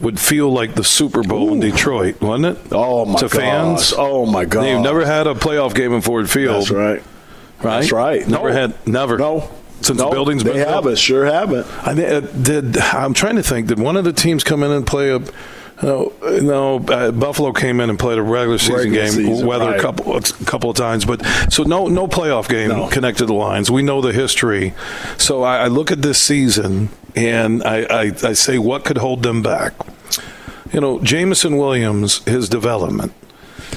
would 0.00 0.18
feel 0.18 0.50
like 0.50 0.74
the 0.74 0.84
Super 0.84 1.22
Bowl 1.22 1.50
Ooh. 1.50 1.52
in 1.54 1.60
Detroit, 1.60 2.20
wasn't 2.20 2.56
it? 2.56 2.72
Oh 2.72 3.04
my 3.04 3.18
to 3.18 3.28
gosh. 3.28 3.32
fans. 3.32 3.94
Oh 3.96 4.26
my 4.26 4.44
god! 4.44 4.66
You've 4.66 4.80
never 4.80 5.04
had 5.04 5.26
a 5.26 5.34
playoff 5.34 5.74
game 5.74 5.92
in 5.92 6.00
Ford 6.00 6.30
Field. 6.30 6.62
That's 6.62 6.70
right. 6.70 7.02
Right. 7.62 7.80
That's 7.80 7.92
right. 7.92 8.26
Never 8.26 8.48
no. 8.48 8.54
had. 8.54 8.86
Never. 8.86 9.18
No. 9.18 9.50
Since 9.82 9.98
no, 9.98 10.06
the 10.06 10.10
building's 10.10 10.44
been 10.44 10.54
they 10.54 10.64
haven't. 10.64 10.98
Sure 10.98 11.24
haven't. 11.24 11.66
I 11.86 11.92
uh, 11.92 12.20
did. 12.20 12.78
I'm 12.78 13.14
trying 13.14 13.36
to 13.36 13.42
think. 13.42 13.68
Did 13.68 13.78
one 13.78 13.96
of 13.96 14.04
the 14.04 14.12
teams 14.12 14.44
come 14.44 14.62
in 14.62 14.70
and 14.70 14.86
play 14.86 15.10
a? 15.14 15.20
No, 15.82 16.12
no. 16.22 16.78
Uh, 16.78 17.10
Buffalo 17.10 17.52
came 17.52 17.80
in 17.80 17.88
and 17.88 17.98
played 17.98 18.18
a 18.18 18.22
regular 18.22 18.58
season 18.58 18.74
regular 18.74 19.04
game, 19.04 19.12
season, 19.12 19.46
weather 19.46 19.66
right. 19.66 19.78
a 19.78 19.82
couple 19.82 20.14
a 20.14 20.20
couple 20.44 20.68
of 20.68 20.76
times, 20.76 21.06
but 21.06 21.24
so 21.50 21.62
no 21.62 21.88
no 21.88 22.06
playoff 22.06 22.48
game 22.48 22.68
no. 22.68 22.88
connected 22.88 23.26
the 23.26 23.34
lines. 23.34 23.70
We 23.70 23.82
know 23.82 24.02
the 24.02 24.12
history, 24.12 24.74
so 25.16 25.42
I, 25.42 25.64
I 25.64 25.66
look 25.68 25.90
at 25.90 26.02
this 26.02 26.18
season 26.18 26.90
and 27.16 27.62
I, 27.62 27.82
I, 27.82 28.02
I 28.22 28.32
say 28.32 28.58
what 28.58 28.84
could 28.84 28.98
hold 28.98 29.22
them 29.22 29.42
back 29.42 29.74
you 30.72 30.80
know, 30.80 31.00
Jameson 31.00 31.56
Williams, 31.56 32.24
his 32.24 32.48
development. 32.48 33.12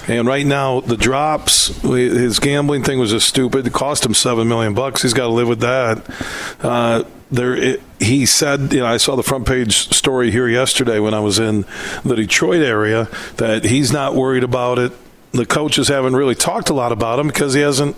And 0.07 0.27
right 0.27 0.45
now, 0.45 0.81
the 0.81 0.97
drops, 0.97 1.67
his 1.81 2.39
gambling 2.39 2.83
thing 2.83 2.99
was 2.99 3.11
just 3.11 3.27
stupid. 3.27 3.65
It 3.65 3.73
cost 3.73 4.05
him 4.05 4.13
seven 4.13 4.47
million 4.47 4.73
bucks. 4.73 5.01
He's 5.01 5.13
got 5.13 5.27
to 5.27 5.33
live 5.33 5.47
with 5.47 5.61
that. 5.61 6.03
Uh, 6.61 7.03
there, 7.31 7.55
it, 7.55 7.81
he 7.99 8.25
said, 8.25 8.73
you 8.73 8.79
know, 8.79 8.85
I 8.85 8.97
saw 8.97 9.15
the 9.15 9.23
front 9.23 9.47
page 9.47 9.95
story 9.95 10.29
here 10.29 10.47
yesterday 10.47 10.99
when 10.99 11.13
I 11.13 11.19
was 11.19 11.39
in 11.39 11.65
the 12.03 12.15
Detroit 12.15 12.61
area 12.61 13.07
that 13.37 13.63
he's 13.63 13.91
not 13.91 14.13
worried 14.13 14.43
about 14.43 14.77
it. 14.77 14.91
The 15.31 15.45
coaches 15.45 15.87
haven't 15.87 16.15
really 16.15 16.35
talked 16.35 16.69
a 16.69 16.73
lot 16.73 16.91
about 16.91 17.17
him 17.17 17.27
because 17.27 17.53
he 17.53 17.61
hasn't 17.61 17.95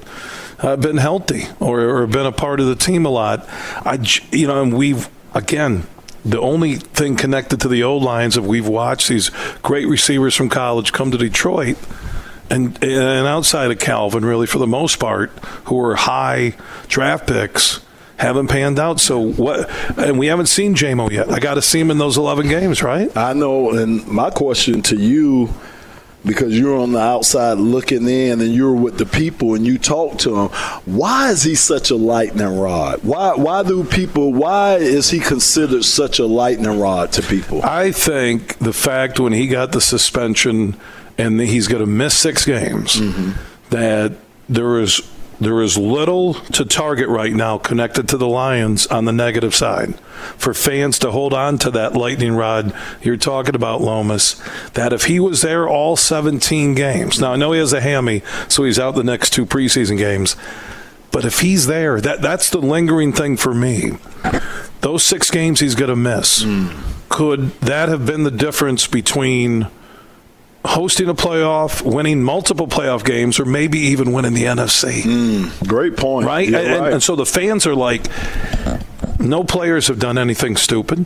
uh, 0.59 0.77
been 0.77 0.97
healthy 0.97 1.45
or, 1.59 1.81
or 1.81 2.07
been 2.07 2.25
a 2.25 2.31
part 2.31 2.59
of 2.59 2.67
the 2.67 2.75
team 2.75 3.05
a 3.05 3.09
lot. 3.09 3.45
I, 3.49 3.99
you 4.31 4.47
know, 4.47 4.61
and 4.61 4.77
we've 4.77 5.09
again 5.35 5.85
the 6.23 6.39
only 6.39 6.75
thing 6.77 7.15
connected 7.15 7.61
to 7.61 7.67
the 7.67 7.83
old 7.83 8.01
lines 8.01 8.35
of 8.35 8.47
we've 8.47 8.67
watched 8.67 9.09
these 9.09 9.29
great 9.61 9.87
receivers 9.87 10.35
from 10.35 10.49
college 10.49 10.91
come 10.91 11.11
to 11.11 11.17
Detroit 11.17 11.77
and 12.49 12.83
and 12.83 13.27
outside 13.27 13.69
of 13.69 13.77
Calvin 13.77 14.25
really 14.25 14.47
for 14.47 14.57
the 14.57 14.67
most 14.67 14.99
part 14.99 15.29
who 15.65 15.75
were 15.75 15.95
high 15.95 16.55
draft 16.87 17.27
picks 17.27 17.81
haven't 18.17 18.47
panned 18.47 18.79
out. 18.79 18.99
So 18.99 19.19
what? 19.19 19.69
And 19.97 20.17
we 20.17 20.27
haven't 20.27 20.47
seen 20.47 20.75
Jamo 20.75 21.11
yet. 21.11 21.29
I 21.29 21.39
got 21.39 21.55
to 21.55 21.61
see 21.61 21.79
him 21.79 21.91
in 21.91 21.97
those 21.97 22.17
11 22.17 22.47
games, 22.47 22.81
right? 22.81 23.15
I 23.15 23.33
know. 23.33 23.71
And 23.71 24.07
my 24.07 24.29
question 24.29 24.81
to 24.83 24.95
you 24.95 25.53
because 26.25 26.57
you're 26.57 26.77
on 26.77 26.91
the 26.91 26.99
outside 26.99 27.57
looking 27.57 28.07
in 28.07 28.41
and 28.41 28.53
you're 28.53 28.73
with 28.73 28.97
the 28.97 29.05
people 29.05 29.55
and 29.55 29.65
you 29.65 29.77
talk 29.77 30.17
to 30.19 30.31
them. 30.31 30.47
Why 30.85 31.29
is 31.29 31.43
he 31.43 31.55
such 31.55 31.91
a 31.91 31.95
lightning 31.95 32.57
rod? 32.57 33.01
Why 33.03 33.35
why 33.35 33.63
do 33.63 33.83
people 33.83 34.33
why 34.33 34.75
is 34.75 35.09
he 35.09 35.19
considered 35.19 35.85
such 35.85 36.19
a 36.19 36.25
lightning 36.25 36.79
rod 36.79 37.11
to 37.13 37.21
people? 37.21 37.61
I 37.63 37.91
think 37.91 38.57
the 38.57 38.73
fact 38.73 39.19
when 39.19 39.33
he 39.33 39.47
got 39.47 39.71
the 39.71 39.81
suspension 39.81 40.75
and 41.17 41.39
he's 41.39 41.67
going 41.67 41.81
to 41.81 41.89
miss 41.89 42.17
6 42.17 42.45
games 42.45 42.95
mm-hmm. 42.95 43.31
that 43.69 44.13
there 44.49 44.79
is 44.79 45.01
there 45.39 45.61
is 45.61 45.77
little 45.77 46.33
to 46.33 46.63
target 46.65 47.09
right 47.09 47.33
now 47.33 47.57
connected 47.57 48.07
to 48.09 48.17
the 48.17 48.27
Lions 48.27 48.87
on 48.87 49.05
the 49.05 49.11
negative 49.11 49.53
side. 49.53 49.95
For 50.37 50.53
fans 50.53 50.97
to 50.99 51.11
hold 51.11 51.33
on 51.33 51.57
to 51.59 51.71
that 51.71 51.93
lightning 51.93 52.35
rod 52.35 52.73
you're 53.01 53.17
talking 53.17 53.55
about, 53.55 53.81
Lomas, 53.81 54.41
that 54.73 54.93
if 54.93 55.05
he 55.05 55.19
was 55.19 55.41
there 55.41 55.67
all 55.67 55.95
17 55.95 56.73
games, 56.73 57.19
now 57.19 57.33
I 57.33 57.35
know 57.35 57.51
he 57.51 57.59
has 57.59 57.73
a 57.73 57.81
hammy, 57.81 58.21
so 58.47 58.63
he's 58.63 58.79
out 58.79 58.95
the 58.95 59.03
next 59.03 59.31
two 59.31 59.45
preseason 59.45 59.97
games, 59.97 60.35
but 61.11 61.25
if 61.25 61.41
he's 61.41 61.67
there, 61.67 61.99
that 62.01 62.21
that's 62.21 62.49
the 62.49 62.59
lingering 62.59 63.13
thing 63.13 63.37
for 63.37 63.53
me. 63.53 63.93
Those 64.81 65.03
six 65.03 65.31
games 65.31 65.59
he's 65.59 65.75
going 65.75 65.89
to 65.89 65.95
miss. 65.95 66.43
Mm. 66.43 66.75
Could 67.09 67.51
that 67.61 67.89
have 67.89 68.05
been 68.05 68.23
the 68.23 68.31
difference 68.31 68.87
between– 68.87 69.67
hosting 70.65 71.09
a 71.09 71.13
playoff, 71.13 71.81
winning 71.81 72.23
multiple 72.23 72.67
playoff 72.67 73.03
games, 73.03 73.39
or 73.39 73.45
maybe 73.45 73.79
even 73.79 74.11
winning 74.11 74.33
the 74.33 74.43
NFC. 74.43 75.01
Mm, 75.01 75.67
great 75.67 75.97
point. 75.97 76.25
Right? 76.25 76.47
And, 76.47 76.81
right? 76.81 76.93
and, 76.93 77.03
so 77.03 77.15
the 77.15 77.25
fans 77.25 77.67
are 77.67 77.75
like, 77.75 78.05
no 79.19 79.43
players 79.43 79.87
have 79.87 79.99
done 79.99 80.17
anything 80.17 80.55
stupid, 80.55 81.05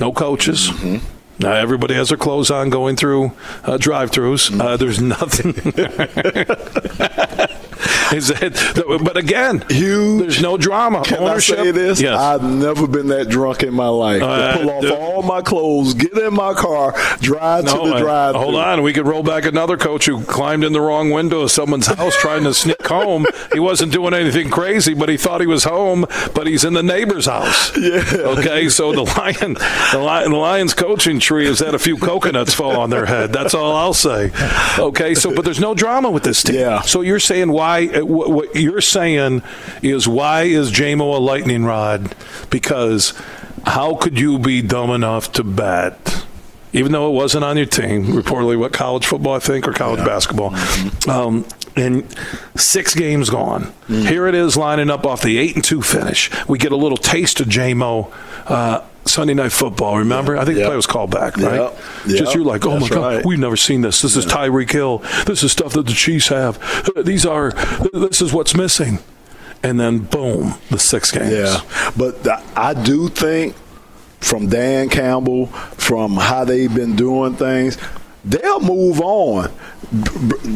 no 0.00 0.12
coaches. 0.12 0.68
Mm-hmm. 0.68 1.06
Now 1.38 1.54
everybody 1.54 1.94
has 1.94 2.10
their 2.10 2.18
clothes 2.18 2.50
on 2.50 2.70
going 2.70 2.96
through 2.96 3.32
uh, 3.64 3.76
drive-throughs. 3.76 4.60
Uh, 4.60 4.76
there's 4.76 5.00
nothing. 5.00 5.54
Is 8.12 8.28
that, 8.28 9.00
but 9.04 9.16
again, 9.16 9.64
Huge. 9.68 10.20
there's 10.22 10.42
no 10.42 10.56
drama. 10.56 11.02
Can 11.04 11.18
Ownership, 11.18 11.58
I 11.58 11.62
say 11.64 11.70
this? 11.70 12.00
Yes. 12.00 12.18
I've 12.18 12.42
never 12.42 12.86
been 12.86 13.08
that 13.08 13.28
drunk 13.28 13.62
in 13.62 13.74
my 13.74 13.88
life. 13.88 14.22
Uh, 14.22 14.56
pull 14.58 14.70
off 14.70 14.98
all 14.98 15.22
my 15.22 15.40
clothes, 15.42 15.94
get 15.94 16.12
in 16.16 16.34
my 16.34 16.54
car, 16.54 16.94
drive 17.20 17.64
no, 17.64 17.84
to 17.84 17.90
the 17.90 17.98
drive. 17.98 18.34
Hold 18.34 18.56
on, 18.56 18.82
we 18.82 18.92
could 18.92 19.06
roll 19.06 19.22
back 19.22 19.44
another 19.44 19.76
coach 19.76 20.06
who 20.06 20.22
climbed 20.24 20.64
in 20.64 20.72
the 20.72 20.80
wrong 20.80 21.10
window 21.10 21.40
of 21.40 21.50
someone's 21.50 21.86
house 21.86 22.16
trying 22.16 22.44
to 22.44 22.54
sneak 22.54 22.86
home. 22.86 23.26
He 23.52 23.60
wasn't 23.60 23.92
doing 23.92 24.14
anything 24.14 24.50
crazy, 24.50 24.94
but 24.94 25.08
he 25.08 25.16
thought 25.16 25.40
he 25.40 25.46
was 25.46 25.64
home, 25.64 26.06
but 26.34 26.46
he's 26.46 26.64
in 26.64 26.74
the 26.74 26.82
neighbor's 26.82 27.26
house. 27.26 27.72
Yeah. 27.82 28.04
Okay, 28.16 28.68
so 28.68 28.92
the 28.92 29.02
lion, 29.02 29.54
the 29.92 29.98
lion, 29.98 30.30
the 30.30 30.36
lion's 30.36 30.72
coaching 30.72 31.18
tree 31.18 31.46
has 31.46 31.58
had 31.58 31.74
a 31.74 31.78
few 31.78 31.96
coconuts 31.96 32.54
fall 32.54 32.78
on 32.78 32.90
their 32.90 33.06
head. 33.06 33.32
That's 33.32 33.54
all 33.54 33.74
I'll 33.74 33.92
say. 33.92 34.30
Okay, 34.78 35.14
so 35.14 35.34
but 35.34 35.44
there's 35.44 35.60
no 35.60 35.74
drama 35.74 36.10
with 36.10 36.22
this 36.22 36.42
team. 36.42 36.56
Yeah. 36.56 36.82
So 36.82 37.00
you're 37.00 37.20
saying 37.20 37.50
why? 37.50 37.71
What, 37.80 38.30
what 38.30 38.56
you're 38.56 38.80
saying 38.80 39.42
is 39.82 40.06
why 40.08 40.42
is 40.42 40.70
Jamo 40.70 41.16
a 41.16 41.18
lightning 41.18 41.64
rod? 41.64 42.14
Because 42.50 43.14
how 43.66 43.94
could 43.96 44.18
you 44.18 44.38
be 44.38 44.62
dumb 44.62 44.90
enough 44.90 45.32
to 45.32 45.44
bet? 45.44 46.24
Even 46.72 46.92
though 46.92 47.10
it 47.10 47.14
wasn't 47.14 47.44
on 47.44 47.58
your 47.58 47.66
team, 47.66 48.06
reportedly, 48.06 48.58
what 48.58 48.72
college 48.72 49.06
football 49.06 49.34
I 49.34 49.40
think 49.40 49.68
or 49.68 49.72
college 49.72 49.98
yeah. 49.98 50.06
basketball, 50.06 50.52
mm-hmm. 50.52 51.10
um, 51.10 51.44
and 51.76 52.06
six 52.56 52.94
games 52.94 53.28
gone. 53.30 53.72
Mm. 53.88 54.08
Here 54.08 54.26
it 54.26 54.34
is 54.34 54.56
lining 54.56 54.90
up 54.90 55.04
off 55.06 55.22
the 55.22 55.38
eight 55.38 55.54
and 55.54 55.64
two 55.64 55.82
finish. 55.82 56.30
We 56.48 56.58
get 56.58 56.72
a 56.72 56.76
little 56.76 56.96
taste 56.96 57.40
of 57.40 57.48
Jamo 57.48 58.10
uh, 58.46 58.82
Sunday 59.04 59.34
Night 59.34 59.52
Football. 59.52 59.98
Remember? 59.98 60.36
I 60.36 60.44
think 60.44 60.58
the 60.58 60.64
play 60.64 60.76
was 60.76 60.86
called 60.86 61.10
back, 61.10 61.36
right? 61.36 61.60
Yep. 61.60 61.78
Yep. 62.06 62.18
Just 62.18 62.34
you're 62.34 62.44
like, 62.44 62.64
oh 62.66 62.78
That's 62.78 62.90
my 62.90 62.96
god, 62.96 63.14
right. 63.16 63.26
we've 63.26 63.38
never 63.38 63.56
seen 63.56 63.80
this. 63.80 64.02
This 64.02 64.16
is 64.16 64.26
Tyreek 64.26 64.70
Hill. 64.70 64.98
This 65.26 65.42
is 65.42 65.52
stuff 65.52 65.72
that 65.72 65.86
the 65.86 65.92
Chiefs 65.92 66.28
have. 66.28 66.58
These 67.04 67.26
are. 67.26 67.52
This 67.92 68.20
is 68.22 68.32
what's 68.32 68.54
missing. 68.54 68.98
And 69.64 69.78
then 69.78 69.98
boom, 69.98 70.54
the 70.70 70.78
six 70.78 71.12
games. 71.12 71.32
Yeah, 71.32 71.60
but 71.96 72.26
I 72.56 72.74
do 72.74 73.08
think 73.08 73.54
from 74.20 74.48
Dan 74.48 74.88
Campbell, 74.88 75.46
from 75.46 76.14
how 76.16 76.44
they've 76.44 76.74
been 76.74 76.96
doing 76.96 77.34
things, 77.36 77.78
they'll 78.24 78.60
move 78.60 79.00
on. 79.00 79.50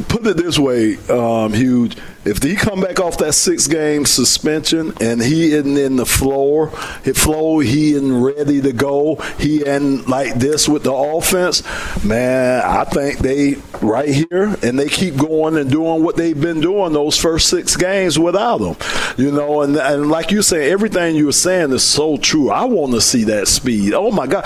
Put 0.09 0.27
it 0.27 0.37
this 0.39 0.59
way, 0.59 0.97
um, 1.09 1.53
huge 1.53 1.97
if 2.27 2.43
he 2.43 2.57
come 2.57 2.81
back 2.81 2.99
off 2.99 3.19
that 3.19 3.35
six 3.35 3.69
game 3.69 4.05
suspension 4.05 4.93
and 5.01 5.23
he 5.23 5.53
isn't 5.53 5.77
in 5.77 5.95
the 5.95 6.05
floor, 6.05 6.71
hit 7.05 7.17
flow, 7.17 7.61
he 7.61 7.93
isn't 7.93 8.21
ready 8.21 8.61
to 8.61 8.73
go, 8.73 9.15
he 9.39 9.65
ain't 9.65 10.09
like 10.09 10.35
this 10.35 10.69
with 10.69 10.83
the 10.83 10.93
offense, 10.93 11.63
man, 12.05 12.63
I 12.65 12.85
think 12.85 13.21
they 13.21 13.55
right 13.81 14.09
here 14.09 14.57
and 14.63 14.77
they 14.77 14.89
keep 14.89 15.17
going 15.17 15.57
and 15.57 15.71
doing 15.71 16.03
what 16.03 16.17
they've 16.17 16.39
been 16.39 16.61
doing 16.61 16.93
those 16.93 17.17
first 17.17 17.49
six 17.49 17.77
games 17.77 18.19
without 18.19 18.61
him. 18.61 18.77
You 19.17 19.31
know, 19.31 19.63
and, 19.63 19.77
and 19.77 20.11
like 20.11 20.33
you 20.33 20.43
say, 20.43 20.71
everything 20.71 21.15
you 21.15 21.27
were 21.27 21.33
saying 21.33 21.71
is 21.73 21.85
so 21.85 22.17
true. 22.17 22.51
I 22.51 22.65
want 22.65 22.93
to 22.93 23.01
see 23.01 23.25
that 23.25 23.47
speed. 23.47 23.95
Oh 23.95 24.11
my 24.11 24.27
God. 24.27 24.45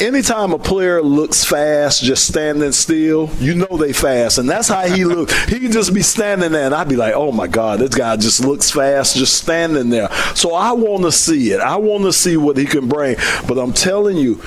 Anytime 0.00 0.52
a 0.52 0.58
player 0.58 1.02
looks 1.02 1.44
fast, 1.44 2.02
just 2.02 2.28
standing 2.28 2.72
still, 2.72 3.30
you 3.38 3.54
know 3.54 3.78
they 3.78 3.94
fast. 3.94 4.36
And 4.36 4.48
that's 4.50 4.68
how 4.68 4.86
he 4.86 5.06
looked. 5.06 5.32
He 5.48 5.68
just 5.68 5.94
be 5.94 6.02
standing 6.02 6.52
there 6.52 6.66
and 6.66 6.74
I'd 6.74 6.88
be 6.88 6.96
like, 6.96 7.14
my 7.30 7.46
God, 7.46 7.80
this 7.80 7.94
guy 7.94 8.16
just 8.16 8.44
looks 8.44 8.70
fast 8.70 9.16
just 9.16 9.34
standing 9.34 9.90
there. 9.90 10.10
So 10.34 10.54
I 10.54 10.72
want 10.72 11.04
to 11.04 11.12
see 11.12 11.52
it. 11.52 11.60
I 11.60 11.76
want 11.76 12.04
to 12.04 12.12
see 12.12 12.36
what 12.36 12.56
he 12.56 12.64
can 12.64 12.88
bring. 12.88 13.16
But 13.46 13.58
I'm 13.58 13.72
telling 13.72 14.16
you, 14.16 14.40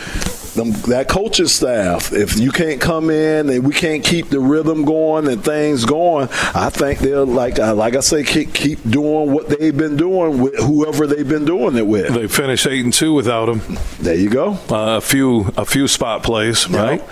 them, 0.56 0.72
that 0.84 1.08
coaching 1.10 1.48
staff, 1.48 2.12
if 2.14 2.40
you 2.40 2.52
can't 2.52 2.82
come 2.82 3.10
in 3.10 3.50
and 3.50 3.66
we 3.66 3.74
can't 3.74 4.04
keep 4.04 4.30
the 4.30 4.40
rhythm 4.40 4.86
going 4.86 5.28
and 5.28 5.44
things 5.44 5.86
going, 5.86 6.30
I 6.54 6.70
think 6.70 7.00
they'll 7.00 7.26
like 7.26 7.60
uh, 7.60 7.76
like 7.76 7.96
I 7.96 8.00
say 8.00 8.24
keep, 8.24 8.54
keep 8.54 8.82
doing 8.90 9.34
what 9.34 9.50
they've 9.50 9.76
been 9.76 9.98
doing 9.98 10.42
with 10.42 10.56
whoever 10.58 11.08
they've 11.08 11.28
been 11.28 11.46
doing 11.46 11.76
it 11.76 11.86
with. 11.86 12.14
They 12.14 12.28
finished 12.28 12.66
eight 12.68 12.84
and 12.84 12.94
two 12.94 13.14
without 13.14 13.50
him. 13.50 13.78
There 14.00 14.16
you 14.16 14.30
go. 14.30 14.54
Uh, 14.70 14.98
a 14.98 15.02
few 15.02 15.52
a 15.58 15.66
few 15.66 15.88
spot 15.88 16.24
plays, 16.24 16.70
right? 16.70 17.04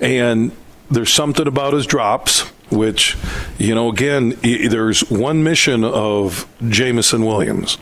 And 0.00 0.52
there's 0.90 1.12
something 1.12 1.46
about 1.46 1.72
his 1.72 1.86
drops 1.86 2.50
which, 2.70 3.16
you 3.58 3.74
know, 3.74 3.90
again, 3.90 4.38
there's 4.42 5.08
one 5.10 5.42
mission 5.42 5.84
of 5.84 6.46
Jameson 6.68 7.24
Williams. 7.24 7.78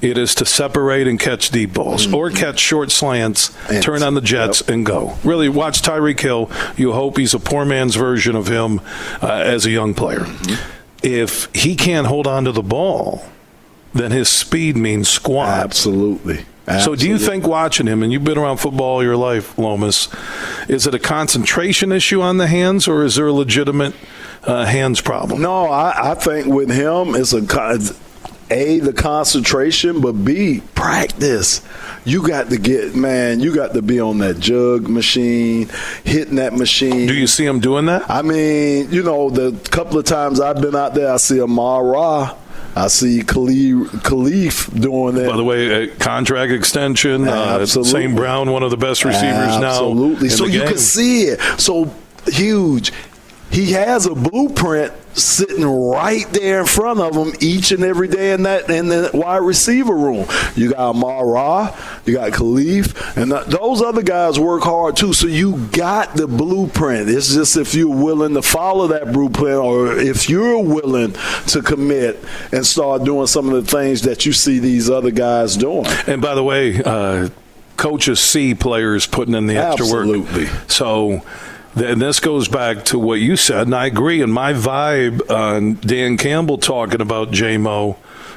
It 0.00 0.18
is 0.18 0.34
to 0.36 0.44
separate 0.44 1.08
and 1.08 1.18
catch 1.18 1.50
deep 1.50 1.72
balls 1.72 2.06
mm-hmm. 2.06 2.14
or 2.14 2.30
catch 2.30 2.58
short 2.58 2.90
slants, 2.90 3.56
and, 3.70 3.82
turn 3.82 4.02
on 4.02 4.14
the 4.14 4.20
jets, 4.20 4.60
yep. 4.60 4.68
and 4.70 4.84
go. 4.84 5.16
Really, 5.24 5.48
watch 5.48 5.80
Tyreek 5.80 6.20
Hill. 6.20 6.50
You 6.76 6.92
hope 6.92 7.16
he's 7.16 7.32
a 7.32 7.38
poor 7.38 7.64
man's 7.64 7.94
version 7.94 8.36
of 8.36 8.48
him 8.48 8.80
uh, 9.22 9.28
as 9.28 9.64
a 9.64 9.70
young 9.70 9.94
player. 9.94 10.20
Mm-hmm. 10.20 10.70
If 11.02 11.54
he 11.54 11.74
can't 11.74 12.06
hold 12.06 12.26
on 12.26 12.44
to 12.44 12.52
the 12.52 12.62
ball, 12.62 13.24
then 13.94 14.10
his 14.10 14.28
speed 14.28 14.76
means 14.76 15.08
squat. 15.08 15.48
Absolutely. 15.48 16.44
Absolutely. 16.66 16.98
So, 16.98 17.02
do 17.04 17.08
you 17.10 17.18
think 17.18 17.46
watching 17.46 17.86
him, 17.86 18.02
and 18.02 18.12
you've 18.12 18.24
been 18.24 18.38
around 18.38 18.56
football 18.56 18.94
all 18.94 19.02
your 19.02 19.16
life, 19.16 19.58
Lomas, 19.58 20.08
is 20.68 20.86
it 20.86 20.94
a 20.94 20.98
concentration 20.98 21.92
issue 21.92 22.22
on 22.22 22.38
the 22.38 22.46
hands, 22.46 22.88
or 22.88 23.04
is 23.04 23.16
there 23.16 23.26
a 23.26 23.32
legitimate 23.32 23.94
uh, 24.44 24.64
hands 24.64 25.02
problem? 25.02 25.42
No, 25.42 25.66
I, 25.66 26.12
I 26.12 26.14
think 26.14 26.46
with 26.46 26.70
him, 26.70 27.14
it's 27.14 27.34
a 27.34 27.42
a 28.50 28.78
the 28.78 28.92
concentration, 28.92 30.00
but 30.00 30.12
b 30.12 30.62
practice. 30.74 31.62
You 32.04 32.26
got 32.26 32.50
to 32.50 32.58
get 32.58 32.94
man. 32.94 33.40
You 33.40 33.54
got 33.54 33.74
to 33.74 33.82
be 33.82 34.00
on 34.00 34.18
that 34.18 34.38
jug 34.38 34.88
machine, 34.88 35.68
hitting 36.04 36.36
that 36.36 36.52
machine. 36.52 37.06
Do 37.06 37.14
you 37.14 37.26
see 37.26 37.44
him 37.44 37.60
doing 37.60 37.86
that? 37.86 38.08
I 38.10 38.22
mean, 38.22 38.90
you 38.90 39.02
know, 39.02 39.30
the 39.30 39.52
couple 39.70 39.98
of 39.98 40.04
times 40.04 40.40
I've 40.40 40.60
been 40.60 40.76
out 40.76 40.94
there, 40.94 41.12
I 41.12 41.16
see 41.16 41.40
Amon-Ra 41.40 42.36
I 42.76 42.88
see 42.88 43.20
Khalif, 43.20 43.86
Khalif 44.02 44.80
doing 44.80 45.14
that. 45.14 45.28
By 45.30 45.36
the 45.36 45.44
way, 45.44 45.86
contract 45.88 46.52
extension. 46.52 47.28
Uh, 47.28 47.64
St. 47.66 48.16
Brown, 48.16 48.50
one 48.50 48.62
of 48.62 48.70
the 48.70 48.76
best 48.76 49.04
receivers 49.04 49.22
Absolutely. 49.32 49.60
now. 49.60 49.70
Absolutely. 49.70 50.28
So 50.30 50.46
you 50.46 50.60
can 50.62 50.78
see 50.78 51.22
it. 51.24 51.40
So 51.60 51.94
huge. 52.26 52.92
He 53.54 53.70
has 53.70 54.06
a 54.06 54.14
blueprint 54.16 54.92
sitting 55.16 55.64
right 55.64 56.26
there 56.30 56.58
in 56.58 56.66
front 56.66 56.98
of 56.98 57.14
him 57.14 57.32
each 57.38 57.70
and 57.70 57.84
every 57.84 58.08
day 58.08 58.32
in 58.32 58.42
that 58.42 58.68
in 58.68 58.88
the 58.88 59.12
wide 59.14 59.42
receiver 59.42 59.94
room. 59.94 60.26
You 60.56 60.72
got 60.72 60.96
Mara, 60.96 61.72
you 62.04 62.14
got 62.14 62.32
Kalif, 62.32 63.16
and 63.16 63.30
those 63.30 63.80
other 63.80 64.02
guys 64.02 64.40
work 64.40 64.64
hard 64.64 64.96
too. 64.96 65.12
So 65.12 65.28
you 65.28 65.68
got 65.68 66.14
the 66.16 66.26
blueprint. 66.26 67.08
It's 67.08 67.32
just 67.32 67.56
if 67.56 67.76
you're 67.76 67.94
willing 67.94 68.34
to 68.34 68.42
follow 68.42 68.88
that 68.88 69.12
blueprint, 69.12 69.58
or 69.58 69.96
if 69.96 70.28
you're 70.28 70.58
willing 70.58 71.12
to 71.46 71.62
commit 71.62 72.18
and 72.50 72.66
start 72.66 73.04
doing 73.04 73.28
some 73.28 73.50
of 73.50 73.64
the 73.64 73.70
things 73.70 74.02
that 74.02 74.26
you 74.26 74.32
see 74.32 74.58
these 74.58 74.90
other 74.90 75.12
guys 75.12 75.56
doing. 75.56 75.86
And 76.08 76.20
by 76.20 76.34
the 76.34 76.42
way, 76.42 76.82
uh, 76.82 77.28
coaches 77.76 78.18
see 78.18 78.56
players 78.56 79.06
putting 79.06 79.34
in 79.34 79.46
the 79.46 79.58
extra 79.58 79.86
Absolutely. 79.86 80.46
work. 80.46 80.70
So 80.70 81.22
and 81.76 82.00
this 82.00 82.20
goes 82.20 82.48
back 82.48 82.84
to 82.86 82.98
what 82.98 83.20
you 83.20 83.36
said, 83.36 83.62
and 83.62 83.74
I 83.74 83.86
agree. 83.86 84.22
And 84.22 84.32
my 84.32 84.52
vibe 84.52 85.30
on 85.30 85.74
Dan 85.74 86.16
Campbell 86.16 86.58
talking 86.58 87.00
about 87.00 87.30
Jamo 87.30 87.96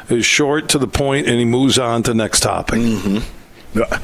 is 0.09 0.25
short 0.25 0.69
to 0.69 0.77
the 0.77 0.87
point, 0.87 1.27
and 1.27 1.37
he 1.37 1.45
moves 1.45 1.77
on 1.77 2.03
to 2.03 2.13
next 2.13 2.41
topic. 2.41 2.79
Mm-hmm. 2.79 3.81
Uh, 3.81 3.99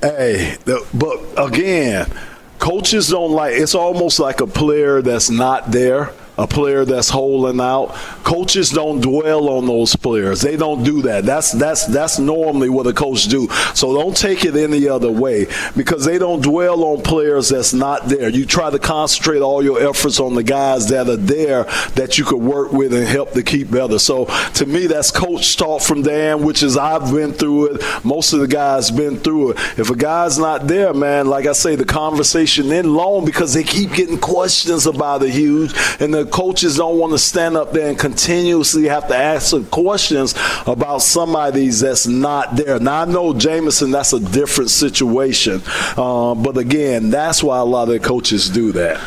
hey, 0.00 0.56
but 0.94 1.18
again, 1.36 2.10
coaches 2.58 3.08
don't 3.08 3.32
like. 3.32 3.54
It's 3.54 3.74
almost 3.74 4.18
like 4.18 4.40
a 4.40 4.46
player 4.46 5.02
that's 5.02 5.30
not 5.30 5.70
there. 5.70 6.12
A 6.38 6.46
player 6.46 6.86
that's 6.86 7.10
holding 7.10 7.60
out. 7.60 7.88
Coaches 8.24 8.70
don't 8.70 9.02
dwell 9.02 9.50
on 9.50 9.66
those 9.66 9.94
players. 9.94 10.40
They 10.40 10.56
don't 10.56 10.82
do 10.82 11.02
that. 11.02 11.24
That's 11.24 11.52
that's 11.52 11.84
that's 11.86 12.18
normally 12.18 12.70
what 12.70 12.86
a 12.86 12.94
coach 12.94 13.24
do. 13.24 13.48
So 13.74 13.94
don't 13.94 14.16
take 14.16 14.46
it 14.46 14.56
any 14.56 14.88
other 14.88 15.10
way 15.10 15.46
because 15.76 16.06
they 16.06 16.16
don't 16.16 16.42
dwell 16.42 16.84
on 16.84 17.02
players 17.02 17.50
that's 17.50 17.74
not 17.74 18.08
there. 18.08 18.30
You 18.30 18.46
try 18.46 18.70
to 18.70 18.78
concentrate 18.78 19.40
all 19.40 19.62
your 19.62 19.86
efforts 19.86 20.20
on 20.20 20.34
the 20.34 20.42
guys 20.42 20.88
that 20.88 21.06
are 21.06 21.16
there 21.16 21.64
that 21.96 22.16
you 22.16 22.24
could 22.24 22.40
work 22.40 22.72
with 22.72 22.94
and 22.94 23.06
help 23.06 23.32
to 23.32 23.42
keep 23.42 23.70
better. 23.70 23.98
So 23.98 24.24
to 24.54 24.64
me, 24.64 24.86
that's 24.86 25.10
coach 25.10 25.56
talk 25.58 25.82
from 25.82 26.00
Dan, 26.00 26.42
which 26.42 26.62
is 26.62 26.78
I've 26.78 27.12
been 27.12 27.34
through 27.34 27.74
it. 27.74 28.04
Most 28.04 28.32
of 28.32 28.40
the 28.40 28.48
guys 28.48 28.90
been 28.90 29.18
through 29.18 29.50
it. 29.50 29.58
If 29.78 29.90
a 29.90 29.96
guy's 29.96 30.38
not 30.38 30.66
there, 30.66 30.94
man, 30.94 31.26
like 31.26 31.46
I 31.46 31.52
say, 31.52 31.76
the 31.76 31.84
conversation 31.84 32.68
then 32.68 32.94
long 32.94 33.26
because 33.26 33.52
they 33.52 33.64
keep 33.64 33.92
getting 33.92 34.18
questions 34.18 34.86
about 34.86 35.22
it 35.22 35.30
huge, 35.30 35.74
and 36.00 36.14
the 36.14 36.21
coaches 36.26 36.76
don't 36.76 36.98
want 36.98 37.12
to 37.12 37.18
stand 37.18 37.56
up 37.56 37.72
there 37.72 37.88
and 37.88 37.98
continuously 37.98 38.84
have 38.88 39.08
to 39.08 39.16
ask 39.16 39.54
questions 39.70 40.34
about 40.66 41.02
somebody 41.02 41.68
that's 41.68 42.06
not 42.06 42.56
there. 42.56 42.78
Now 42.78 43.02
I 43.02 43.04
know 43.04 43.34
Jameson, 43.34 43.90
that's 43.90 44.12
a 44.12 44.20
different 44.20 44.70
situation, 44.70 45.62
uh, 45.96 46.34
but 46.34 46.56
again, 46.58 47.10
that's 47.10 47.42
why 47.42 47.58
a 47.58 47.64
lot 47.64 47.84
of 47.84 47.88
the 47.94 48.00
coaches 48.00 48.48
do 48.50 48.72
that. 48.72 49.00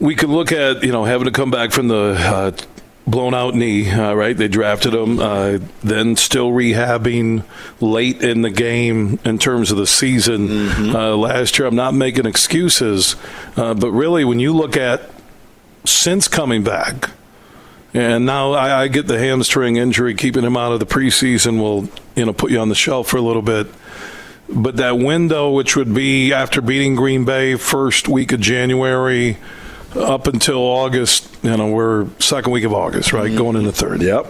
we 0.00 0.14
could 0.14 0.28
look 0.30 0.52
at 0.52 0.82
you 0.82 0.92
know 0.92 1.04
having 1.04 1.24
to 1.26 1.30
come 1.30 1.50
back 1.50 1.72
from 1.72 1.88
the 1.88 2.14
uh, 2.18 2.50
blown 3.06 3.34
out 3.34 3.54
knee, 3.54 3.88
uh, 3.90 4.12
right? 4.14 4.36
They 4.36 4.48
drafted 4.48 4.92
him, 4.92 5.18
uh, 5.20 5.58
then 5.82 6.16
still 6.16 6.50
rehabbing 6.50 7.44
late 7.80 8.22
in 8.22 8.42
the 8.42 8.50
game 8.50 9.18
in 9.24 9.38
terms 9.38 9.70
of 9.70 9.76
the 9.78 9.86
season 9.86 10.68
uh, 10.94 11.16
last 11.16 11.58
year. 11.58 11.68
I'm 11.68 11.76
not 11.76 11.94
making 11.94 12.26
excuses, 12.26 13.16
uh, 13.56 13.74
but 13.74 13.92
really, 13.92 14.24
when 14.24 14.40
you 14.40 14.52
look 14.52 14.76
at 14.76 15.08
since 15.88 16.28
coming 16.28 16.62
back. 16.62 17.10
And 17.94 18.26
now 18.26 18.52
I, 18.52 18.82
I 18.82 18.88
get 18.88 19.06
the 19.06 19.18
hamstring 19.18 19.76
injury, 19.76 20.14
keeping 20.14 20.44
him 20.44 20.56
out 20.56 20.72
of 20.72 20.80
the 20.80 20.86
preseason 20.86 21.60
will, 21.60 21.88
you 22.14 22.26
know, 22.26 22.32
put 22.32 22.50
you 22.50 22.58
on 22.58 22.68
the 22.68 22.74
shelf 22.74 23.08
for 23.08 23.16
a 23.16 23.22
little 23.22 23.42
bit. 23.42 23.66
But 24.48 24.76
that 24.76 24.98
window, 24.98 25.50
which 25.50 25.76
would 25.76 25.94
be 25.94 26.32
after 26.32 26.60
beating 26.60 26.94
Green 26.94 27.24
Bay 27.24 27.56
first 27.56 28.06
week 28.06 28.32
of 28.32 28.40
January 28.40 29.38
up 29.94 30.26
until 30.26 30.58
August, 30.58 31.28
you 31.42 31.56
know, 31.56 31.70
we're 31.70 32.08
second 32.18 32.52
week 32.52 32.64
of 32.64 32.72
August, 32.72 33.12
right? 33.12 33.28
Mm-hmm. 33.28 33.38
Going 33.38 33.56
into 33.56 33.72
third. 33.72 34.02
Yep. 34.02 34.26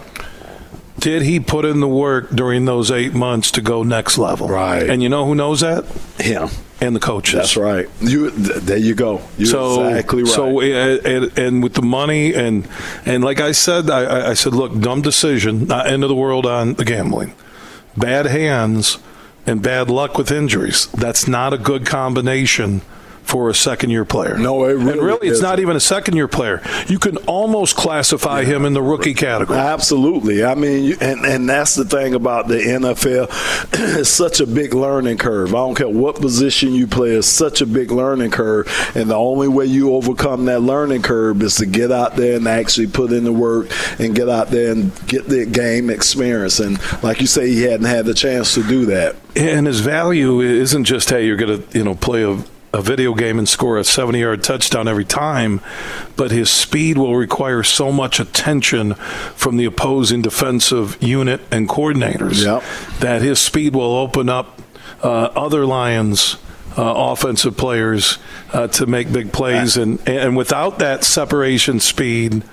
Did 0.99 1.21
he 1.21 1.39
put 1.39 1.65
in 1.65 1.79
the 1.79 1.87
work 1.87 2.31
during 2.31 2.65
those 2.65 2.89
eight 2.89 3.13
months 3.13 3.51
to 3.51 3.61
go 3.61 3.83
next 3.83 4.17
level? 4.17 4.47
Right. 4.47 4.89
And 4.89 5.03
you 5.03 5.09
know 5.09 5.25
who 5.25 5.35
knows 5.35 5.59
that? 5.59 5.85
Him. 6.17 6.49
And 6.79 6.95
the 6.95 6.99
coaches. 6.99 7.33
That's 7.33 7.57
right. 7.57 7.89
You. 8.01 8.29
Th- 8.29 8.57
there 8.57 8.77
you 8.77 8.93
go. 8.93 9.21
You're 9.37 9.47
so 9.49 9.87
exactly 9.87 10.23
right. 10.23 10.31
so 10.31 10.61
and, 10.61 11.37
and 11.37 11.63
with 11.63 11.73
the 11.73 11.81
money 11.81 12.35
and 12.35 12.67
and 13.05 13.23
like 13.23 13.39
I 13.39 13.51
said, 13.51 13.89
I- 13.89 14.03
I, 14.03 14.29
I 14.29 14.33
said, 14.35 14.53
look, 14.53 14.79
dumb 14.79 15.01
decision, 15.01 15.65
not 15.65 15.87
end 15.87 16.03
of 16.03 16.09
the 16.09 16.15
world 16.15 16.45
on 16.45 16.75
the 16.75 16.85
gambling, 16.85 17.33
bad 17.97 18.27
hands, 18.27 18.99
and 19.47 19.61
bad 19.61 19.89
luck 19.89 20.17
with 20.19 20.31
injuries. 20.31 20.85
That's 20.91 21.27
not 21.27 21.51
a 21.51 21.57
good 21.57 21.85
combination 21.87 22.81
for 23.27 23.49
a 23.49 23.53
second 23.53 23.89
year 23.89 24.05
player. 24.05 24.37
No, 24.37 24.63
it 24.63 24.73
really 24.73 24.91
and 24.93 25.01
really, 25.01 25.27
it's 25.27 25.41
not 25.41 25.59
even 25.59 25.75
a 25.75 25.81
second 25.81 26.15
year 26.15 26.27
player. 26.27 26.61
You 26.87 26.97
can 26.97 27.17
almost 27.27 27.75
classify 27.75 28.45
him 28.45 28.65
in 28.65 28.73
the 28.73 28.81
rookie 28.81 29.13
category. 29.13 29.59
Absolutely. 29.59 30.43
I 30.43 30.55
mean, 30.55 30.95
and 31.01 31.25
and 31.25 31.49
that's 31.49 31.75
the 31.75 31.83
thing 31.85 32.13
about 32.13 32.47
the 32.47 32.55
NFL. 32.55 33.27
it's 33.99 34.09
such 34.09 34.39
a 34.39 34.47
big 34.47 34.73
learning 34.73 35.17
curve. 35.17 35.53
I 35.53 35.57
don't 35.57 35.75
care 35.75 35.89
what 35.89 36.15
position 36.15 36.73
you 36.73 36.87
play. 36.87 37.11
It's 37.11 37.27
such 37.27 37.61
a 37.61 37.65
big 37.65 37.91
learning 37.91 38.31
curve, 38.31 38.67
and 38.95 39.09
the 39.09 39.15
only 39.15 39.49
way 39.49 39.65
you 39.65 39.93
overcome 39.93 40.45
that 40.45 40.61
learning 40.61 41.01
curve 41.01 41.41
is 41.41 41.55
to 41.55 41.65
get 41.65 41.91
out 41.91 42.15
there 42.15 42.37
and 42.37 42.47
actually 42.47 42.87
put 42.87 43.11
in 43.11 43.25
the 43.25 43.33
work 43.33 43.67
and 43.99 44.15
get 44.15 44.29
out 44.29 44.49
there 44.49 44.71
and 44.71 44.91
get 45.07 45.27
the 45.27 45.45
game 45.45 45.89
experience. 45.89 46.59
And 46.59 46.79
like 47.03 47.19
you 47.19 47.27
say, 47.27 47.49
he 47.49 47.63
hadn't 47.63 47.87
had 47.87 48.05
the 48.05 48.13
chance 48.13 48.53
to 48.53 48.63
do 48.63 48.85
that. 48.85 49.15
And 49.35 49.67
his 49.67 49.81
value 49.81 50.39
isn't 50.39 50.85
just 50.85 51.09
hey, 51.09 51.25
you're 51.25 51.35
going 51.35 51.61
to 51.61 51.77
you 51.77 51.83
know 51.83 51.93
play 51.93 52.23
a, 52.23 52.43
a 52.73 52.81
video 52.81 53.13
game 53.13 53.39
and 53.39 53.47
score 53.47 53.77
a 53.77 53.83
70 53.83 54.19
yard 54.19 54.43
touchdown 54.43 54.87
every 54.87 55.05
time, 55.05 55.61
but 56.15 56.31
his 56.31 56.49
speed 56.51 56.97
will 56.97 57.15
require 57.15 57.63
so 57.63 57.91
much 57.91 58.19
attention 58.19 58.93
from 59.35 59.57
the 59.57 59.65
opposing 59.65 60.21
defensive 60.21 60.97
unit 61.01 61.41
and 61.51 61.69
coordinators 61.69 62.43
Yep. 62.43 62.63
that 62.99 63.21
his 63.21 63.39
speed 63.39 63.73
will 63.75 63.95
open 63.95 64.29
up 64.29 64.59
uh, 65.03 65.07
other 65.35 65.65
Lions. 65.65 66.37
Uh, 66.79 66.93
offensive 67.11 67.57
players 67.57 68.19
uh, 68.53 68.67
to 68.67 68.85
make 68.85 69.11
big 69.11 69.33
plays, 69.33 69.77
and 69.77 69.97
and 70.07 70.37
without 70.37 70.77
that 70.77 71.03
separation 71.03 71.79
speed, 71.79 72.43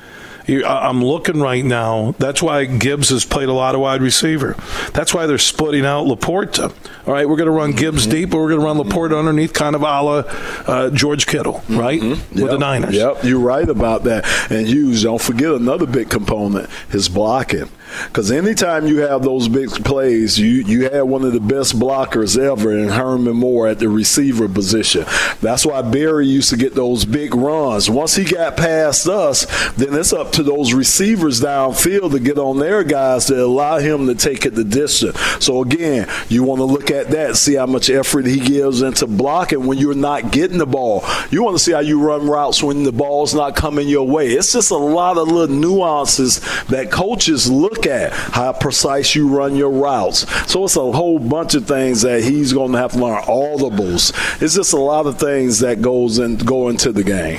I'm 0.48 1.02
looking 1.02 1.40
right 1.40 1.64
now. 1.64 2.14
That's 2.18 2.42
why 2.42 2.66
Gibbs 2.66 3.08
has 3.08 3.24
played 3.24 3.48
a 3.48 3.52
lot 3.52 3.74
of 3.74 3.80
wide 3.80 4.02
receiver. 4.02 4.56
That's 4.92 5.14
why 5.14 5.26
they're 5.26 5.38
splitting 5.38 5.86
out 5.86 6.06
LaPorta. 6.06 6.72
All 7.06 7.12
right, 7.14 7.28
we're 7.28 7.36
going 7.36 7.46
to 7.46 7.52
run 7.52 7.72
Gibbs 7.72 8.06
deep, 8.06 8.30
but 8.30 8.38
we're 8.38 8.50
going 8.50 8.60
to 8.60 8.66
run 8.66 8.76
LaPorta 8.76 9.18
underneath, 9.18 9.52
kind 9.52 9.74
of 9.74 9.82
a 9.82 9.84
la 9.84 10.22
uh, 10.66 10.90
George 10.90 11.26
Kittle, 11.26 11.62
right? 11.68 12.00
With 12.02 12.28
the 12.32 12.58
Niners. 12.58 12.94
Yep, 12.94 13.24
you're 13.24 13.40
right 13.40 13.68
about 13.68 14.04
that. 14.04 14.24
And 14.50 14.66
Hughes, 14.66 15.02
don't 15.02 15.20
forget 15.20 15.50
another 15.52 15.86
big 15.86 16.10
component: 16.10 16.68
his 16.90 17.08
blocking. 17.08 17.70
Because 18.06 18.30
anytime 18.30 18.86
you 18.86 18.98
have 18.98 19.22
those 19.22 19.48
big 19.48 19.70
plays, 19.84 20.38
you 20.38 20.62
you 20.64 20.90
had 20.90 21.02
one 21.02 21.24
of 21.24 21.32
the 21.32 21.40
best 21.40 21.78
blockers 21.78 22.38
ever 22.38 22.76
in 22.76 22.88
Herman 22.88 23.36
Moore 23.36 23.68
at 23.68 23.78
the 23.78 23.88
receiver 23.88 24.48
position. 24.48 25.04
That's 25.40 25.66
why 25.66 25.82
Barry 25.82 26.26
used 26.26 26.50
to 26.50 26.56
get 26.56 26.74
those 26.74 27.04
big 27.04 27.34
runs. 27.34 27.90
Once 27.90 28.14
he 28.14 28.24
got 28.24 28.56
past 28.56 29.06
us, 29.08 29.46
then 29.72 29.94
it's 29.94 30.12
up 30.12 30.32
to 30.32 30.42
those 30.42 30.72
receivers 30.72 31.40
downfield 31.40 32.12
to 32.12 32.20
get 32.20 32.38
on 32.38 32.58
their 32.58 32.84
guys 32.84 33.26
to 33.26 33.44
allow 33.44 33.78
him 33.78 34.06
to 34.06 34.14
take 34.14 34.46
it 34.46 34.54
the 34.54 34.64
distance. 34.64 35.18
So 35.44 35.62
again, 35.62 36.08
you 36.28 36.42
want 36.42 36.60
to 36.60 36.64
look 36.64 36.90
at 36.90 37.08
that, 37.08 37.36
see 37.36 37.54
how 37.54 37.66
much 37.66 37.90
effort 37.90 38.26
he 38.26 38.40
gives 38.40 38.82
into 38.82 39.06
blocking 39.06 39.66
when 39.66 39.78
you're 39.78 39.94
not 39.94 40.32
getting 40.32 40.58
the 40.58 40.66
ball. 40.66 41.04
You 41.30 41.42
want 41.42 41.56
to 41.56 41.62
see 41.62 41.72
how 41.72 41.80
you 41.80 42.00
run 42.00 42.26
routes 42.26 42.62
when 42.62 42.84
the 42.84 42.92
ball's 42.92 43.34
not 43.34 43.56
coming 43.56 43.88
your 43.88 44.06
way. 44.06 44.30
It's 44.30 44.52
just 44.52 44.70
a 44.70 44.76
lot 44.76 45.18
of 45.18 45.28
little 45.28 45.54
nuances 45.54 46.40
that 46.66 46.90
coaches 46.90 47.50
look 47.50 47.73
at 47.86 48.12
how 48.12 48.52
precise 48.52 49.14
you 49.14 49.28
run 49.28 49.56
your 49.56 49.70
routes. 49.70 50.20
So 50.50 50.64
it's 50.64 50.76
a 50.76 50.92
whole 50.92 51.18
bunch 51.18 51.54
of 51.54 51.66
things 51.66 52.02
that 52.02 52.22
he's 52.22 52.52
going 52.52 52.72
to 52.72 52.78
have 52.78 52.92
to 52.92 52.98
learn. 52.98 53.22
Audibles. 53.22 54.12
It's 54.42 54.54
just 54.54 54.72
a 54.72 54.78
lot 54.78 55.06
of 55.06 55.18
things 55.18 55.60
that 55.60 55.82
goes 55.82 56.18
in 56.18 56.36
go 56.36 56.68
into 56.68 56.92
the 56.92 57.04
game. 57.04 57.38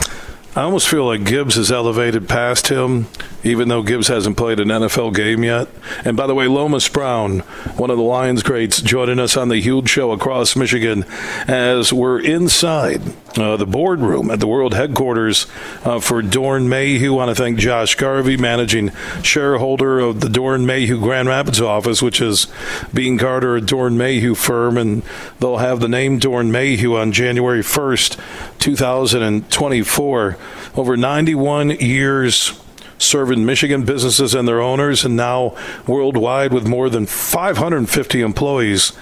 I 0.56 0.62
almost 0.62 0.88
feel 0.88 1.06
like 1.06 1.26
Gibbs 1.26 1.56
has 1.56 1.70
elevated 1.70 2.30
past 2.30 2.70
him, 2.70 3.08
even 3.44 3.68
though 3.68 3.84
Gibbs 3.84 4.08
hasn't 4.08 4.38
played 4.38 4.62
an 4.62 4.70
NFL 4.70 5.14
game 5.14 5.44
yet. 5.44 5.68
And 6.06 6.16
by 6.16 6.28
the 6.28 6.36
way, 6.36 6.48
Lomas 6.48 6.88
Brown, 6.88 7.40
one 7.76 7.90
of 7.90 7.98
the 7.98 8.04
Lions 8.04 8.42
greats, 8.42 8.82
joining 8.82 9.20
us 9.20 9.36
on 9.36 9.50
the 9.50 9.60
huge 9.60 9.90
show 9.90 10.12
across 10.12 10.56
Michigan 10.56 11.04
as 11.46 11.92
we're 11.92 12.22
inside 12.22 13.02
uh, 13.38 13.58
the 13.58 13.66
boardroom 13.66 14.32
at 14.32 14.40
the 14.40 14.48
world 14.48 14.74
headquarters 14.74 15.48
uh, 15.84 16.00
for 16.00 16.22
Doeren 16.22 16.68
Mayhew. 16.68 17.14
I 17.14 17.18
want 17.18 17.36
to 17.36 17.42
thank 17.42 17.60
Josh 17.60 17.96
Garvey, 17.96 18.38
managing 18.38 18.92
shareholder 19.24 20.00
of 20.00 20.22
the 20.22 20.28
Doeren 20.28 20.66
Mayhew 20.66 21.00
Grand 21.00 21.28
Rapids 21.28 21.62
office, 21.62 22.02
which 22.02 22.22
is 22.22 22.48
Beene 22.94 23.18
Garter, 23.18 23.56
a 23.56 23.62
Doeren 23.62 23.96
Mayhew 23.96 24.36
firm, 24.36 24.78
and 24.78 25.04
they'll 25.40 25.58
have 25.58 25.80
the 25.80 25.88
name 25.88 26.20
Doeren 26.20 26.52
Mayhew 26.52 26.96
on 26.96 27.12
January 27.12 27.62
1st, 27.62 28.20
2024. 28.60 30.38
Over 30.76 30.98
91 30.98 31.70
years 31.72 32.60
serving 32.98 33.46
Michigan 33.46 33.84
businesses 33.84 34.34
and 34.34 34.48
their 34.48 34.62
owners, 34.62 35.06
and 35.06 35.16
now 35.16 35.56
worldwide 35.88 36.54
with 36.54 36.68
more 36.68 36.90
than 36.90 37.06
550 37.06 38.22
employees 38.22 38.94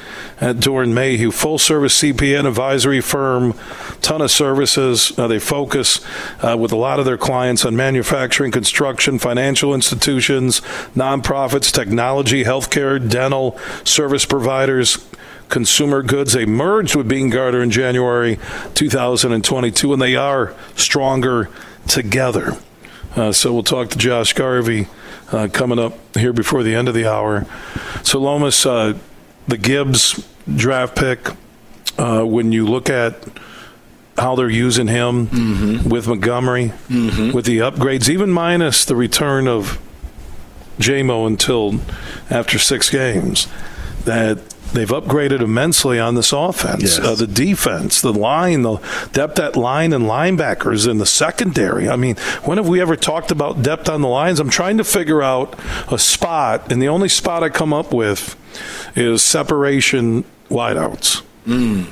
at 0.42 0.58
Doeren 0.58 0.94
Mayhew. 0.94 1.32
Full 1.32 1.58
service 1.58 2.02
CPN 2.02 2.48
advisory 2.48 3.02
firm, 3.02 3.54
ton 4.02 4.22
of 4.22 4.32
services. 4.32 5.18
Uh, 5.18 5.28
they 5.28 5.40
focus 5.40 6.00
uh, 6.42 6.58
with 6.58 6.72
a 6.72 6.78
lot 6.78 7.00
of 7.00 7.06
their 7.06 7.18
clients 7.18 7.66
on 7.66 7.76
manufacturing, 7.76 8.52
construction, 8.52 9.20
financial 9.20 9.74
institutions, 9.74 10.62
nonprofits, 10.96 11.72
technology, 11.72 12.44
healthcare, 12.44 13.00
dental, 13.10 13.58
service 13.84 14.26
providers 14.26 14.98
consumer 15.50 16.02
goods. 16.02 16.34
They 16.34 16.48
merged 16.48 16.96
with 16.96 17.08
Beene 17.08 17.30
Garter 17.30 17.62
in 17.62 17.70
January 17.70 18.40
2022, 18.74 19.94
and 19.94 20.02
they 20.02 20.16
are 20.16 20.56
stronger 20.76 21.50
together. 21.88 22.58
Uh, 23.16 23.32
so 23.32 23.54
we'll 23.54 23.64
talk 23.64 23.90
to 23.92 23.98
Josh 23.98 24.34
Garvey 24.34 24.88
uh, 25.32 25.48
coming 25.52 25.78
up 25.80 25.94
here 26.18 26.34
before 26.34 26.64
the 26.64 26.74
end 26.76 26.88
of 26.88 26.94
the 26.94 27.06
hour. 27.10 27.46
So 28.04 28.20
Lomas, 28.20 28.66
uh, 28.66 28.98
the 29.48 29.58
Gibbs 29.58 30.28
draft 30.54 30.96
pick, 30.96 31.30
uh, 31.98 32.24
when 32.24 32.52
you 32.52 32.66
look 32.66 32.90
at 32.90 33.16
how 34.18 34.36
they're 34.36 34.50
using 34.50 34.88
him 34.88 35.88
with 35.90 36.08
Montgomery, 36.08 36.72
with 36.90 37.46
the 37.46 37.60
upgrades, 37.60 38.10
even 38.10 38.30
minus 38.32 38.86
the 38.86 38.96
return 38.96 39.48
of 39.48 39.80
Jamo 40.80 41.28
until 41.28 41.80
after 42.30 42.58
six 42.58 42.90
games 42.90 43.48
that 44.06 44.40
they've 44.74 44.90
upgraded 44.90 45.42
immensely 45.42 46.00
on 46.00 46.16
this 46.16 46.34
offense. 46.34 46.84
Yes. 46.84 47.00
Uh, 47.00 47.16
the 47.16 47.28
defense, 47.28 48.02
the 48.02 48.12
line, 48.14 48.62
the 48.64 48.78
depth 49.14 49.40
at 49.40 49.56
line 49.56 49.94
and 49.94 50.06
linebackers 50.06 50.88
in 50.90 50.98
the 50.98 51.06
secondary. 51.06 51.88
I 51.88 51.96
mean, 51.96 52.16
when 52.44 52.58
have 52.58 52.68
we 52.68 52.82
ever 52.82 52.96
talked 52.96 53.32
about 53.32 53.62
depth 53.64 53.88
on 53.90 54.02
the 54.02 54.08
lines? 54.08 54.40
I'm 54.40 54.50
trying 54.50 54.78
to 54.78 54.84
figure 54.84 55.22
out 55.24 55.58
a 55.92 55.98
spot, 55.98 56.72
and 56.72 56.82
the 56.82 56.88
only 56.90 57.10
spot 57.10 57.44
I 57.44 57.50
come 57.50 57.74
up 57.74 57.94
with 57.94 58.36
is 58.96 59.22
separation 59.22 60.26
wideouts. 60.50 61.22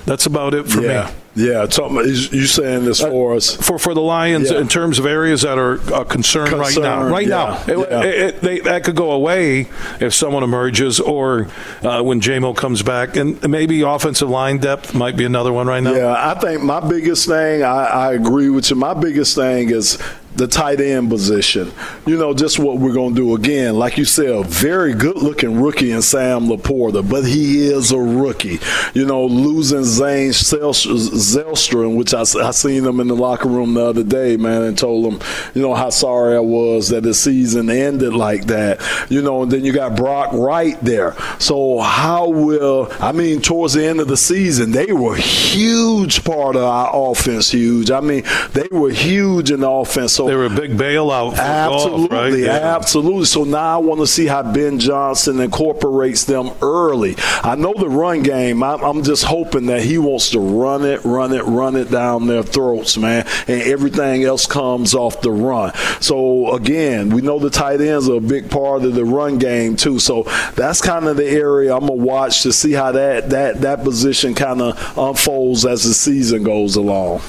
That's 0.06 0.26
about 0.26 0.54
it 0.54 0.67
for 0.67 0.80
Mm. 0.80 0.84
yeah, 0.84 1.06
me. 1.08 1.12
Yeah. 1.34 1.65
Talking 1.65 1.98
you 2.06 2.46
saying 2.46 2.84
this 2.86 3.00
for 3.00 3.36
us? 3.36 3.56
For 3.56 3.80
for 3.80 3.94
the 3.94 4.02
Lions, 4.02 4.52
Yeah. 4.52 4.60
in 4.60 4.67
terms 4.67 5.00
of 5.00 5.06
areas 5.06 5.44
that 5.44 5.58
are 5.58 5.74
a 5.94 6.04
concern, 6.04 6.52
right 6.60 6.76
now, 6.78 7.04
right 7.08 7.26
yeah, 7.28 7.63
now, 7.67 7.74
it, 7.74 7.88
yeah. 7.89 8.02
it- 8.02 8.15
it- 8.36 8.41
they, 8.41 8.60
that 8.60 8.84
could 8.84 8.96
go 8.96 9.12
away 9.12 9.67
if 10.02 10.13
someone 10.13 10.44
emerges, 10.44 11.00
or 11.00 11.48
uh, 11.84 12.02
when 12.02 12.20
Jamo 12.20 12.56
comes 12.56 12.82
back, 12.84 13.15
and 13.15 13.41
maybe 13.50 13.82
offensive 13.82 14.30
line 14.30 14.58
depth 14.58 14.94
might 14.94 15.15
be 15.15 15.24
another 15.24 15.54
one 15.54 15.67
right 15.67 15.82
now. 15.82 15.94
Yeah, 15.94 16.15
I 16.17 16.38
think 16.39 16.63
my 16.63 16.80
biggest 16.82 17.28
thing, 17.28 17.63
I, 17.63 17.86
I 17.86 18.13
agree 18.13 18.50
with 18.50 18.70
you. 18.70 18.76
My 18.76 18.94
biggest 18.94 19.36
thing 19.36 19.70
is 19.70 19.98
the 20.36 20.48
tight 20.48 20.80
end 20.80 21.10
position. 21.10 21.72
You 22.06 22.17
know, 22.17 22.34
just 22.34 22.60
what 22.60 22.78
we're 22.78 22.94
going 22.94 23.15
to 23.15 23.22
do 23.22 23.36
again. 23.36 23.78
Like 23.78 23.98
you 23.98 24.06
said, 24.06 24.30
a 24.30 24.44
very 24.44 24.94
good 24.94 25.17
looking 25.17 25.62
rookie 25.62 25.91
in 25.91 26.02
Sam 26.02 26.48
LaPorta, 26.48 27.08
but 27.10 27.26
he 27.26 27.67
is 27.67 27.91
a 27.91 28.00
rookie. 28.00 28.60
You 28.94 29.06
know, 29.06 29.26
losing 29.26 29.84
Shane 29.84 30.32
Zylstra, 30.32 31.96
which 31.96 32.13
I, 32.13 32.22
I 32.22 32.52
seen 32.52 32.86
him 32.86 33.00
in 33.00 33.08
the 33.08 33.15
locker 33.15 33.50
room 33.50 33.74
the 33.74 33.86
other 33.86 34.04
day, 34.04 34.38
man, 34.38 34.63
and 34.63 34.78
told 34.78 35.13
him, 35.13 35.20
you 35.54 35.62
know, 35.62 35.74
how 35.74 35.89
sorry 35.89 36.36
I 36.36 36.39
was 36.39 36.89
that 36.89 37.04
the 37.04 37.13
season 37.13 37.70
ended 37.70 38.13
like 38.13 38.46
that. 38.46 38.82
You 39.10 39.22
know, 39.22 39.44
and 39.44 39.52
then 39.52 39.65
you 39.65 39.74
got 39.74 39.96
Brock 39.96 40.32
Wright 40.34 40.80
there. 40.82 41.15
So 41.39 41.80
how 41.80 42.30
will, 42.30 42.91
I 43.00 43.12
mean, 43.12 43.41
towards 43.41 43.74
the 43.74 43.86
end 43.86 44.00
of 44.00 44.08
the 44.08 44.17
season, 44.17 44.72
they 44.72 44.91
were 44.94 45.15
huge 45.15 46.24
part 46.24 46.56
of 46.56 46.63
our 46.63 47.12
offense, 47.12 47.52
huge. 47.52 47.91
I 47.91 48.00
mean, 48.00 48.24
they 48.54 48.67
were 48.72 48.91
huge 48.91 49.52
in 49.52 49.62
the 49.62 49.70
offense. 49.70 50.20
So 50.21 50.27
They 50.27 50.36
were 50.36 50.45
a 50.45 50.49
big 50.49 50.77
bailout 50.77 51.36
Absolutely, 51.38 52.07
golf, 52.07 52.12
right? 52.12 52.38
Yeah. 52.38 52.75
absolutely. 52.75 53.25
So 53.25 53.43
now 53.43 53.75
I 53.75 53.77
want 53.77 54.01
to 54.01 54.07
see 54.07 54.27
how 54.27 54.43
Ben 54.43 54.77
Johnson 54.79 55.39
incorporates 55.39 56.25
them 56.25 56.51
early. 56.62 57.15
I 57.41 57.55
know 57.55 57.73
the 57.73 57.89
run 57.89 58.21
game. 58.21 58.62
I'm, 58.62 58.84
I'm 58.84 59.03
just 59.03 59.23
hoping 59.23 59.65
that 59.67 59.81
he 59.81 59.97
wants 59.97 60.29
to 60.31 60.39
run 60.39 60.86
it, 60.86 61.03
run 61.03 61.34
it, 61.34 61.43
run 61.45 61.75
it 61.75 61.89
down 61.89 62.27
their 62.27 62.43
throats, 62.43 62.97
man, 62.97 63.25
and 63.47 63.62
everything 63.63 64.23
else 64.23 64.45
comes 64.45 64.93
off 64.93 65.21
the 65.21 65.31
run. 65.31 65.73
So 66.01 66.53
again, 66.53 67.10
we 67.10 67.21
know 67.21 67.39
the 67.39 67.49
tight 67.49 67.81
ends 67.81 68.07
are 68.07 68.17
a 68.17 68.21
big 68.21 68.51
part 68.51 68.84
of 68.84 68.93
the 68.93 69.05
run 69.05 69.39
game 69.39 69.75
too. 69.75 69.97
So 69.97 70.23
that's 70.55 70.81
kind 70.81 71.05
of 71.05 71.17
the 71.17 71.27
area 71.27 71.73
I'm 71.73 71.81
gonna 71.88 71.93
watch 71.93 72.43
to 72.43 72.53
see 72.53 72.73
how 72.73 72.91
that 72.91 73.31
that 73.31 73.62
that 73.62 73.84
position 73.84 74.36
kind 74.36 74.62
of 74.62 74.97
unfolds 74.97 75.65
as 75.65 75.84
the 75.84 75.93
season 75.93 76.43
goes 76.43 76.75
along. 76.75 77.21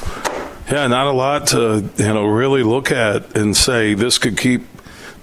Yeah, 0.70 0.86
not 0.86 1.06
a 1.06 1.12
lot 1.12 1.48
to 1.48 1.88
you 1.96 2.04
know 2.14 2.24
really 2.24 2.62
look 2.62 2.90
at 2.92 3.36
and 3.36 3.56
say 3.56 3.94
this 3.94 4.18
could 4.18 4.36
keep 4.38 4.62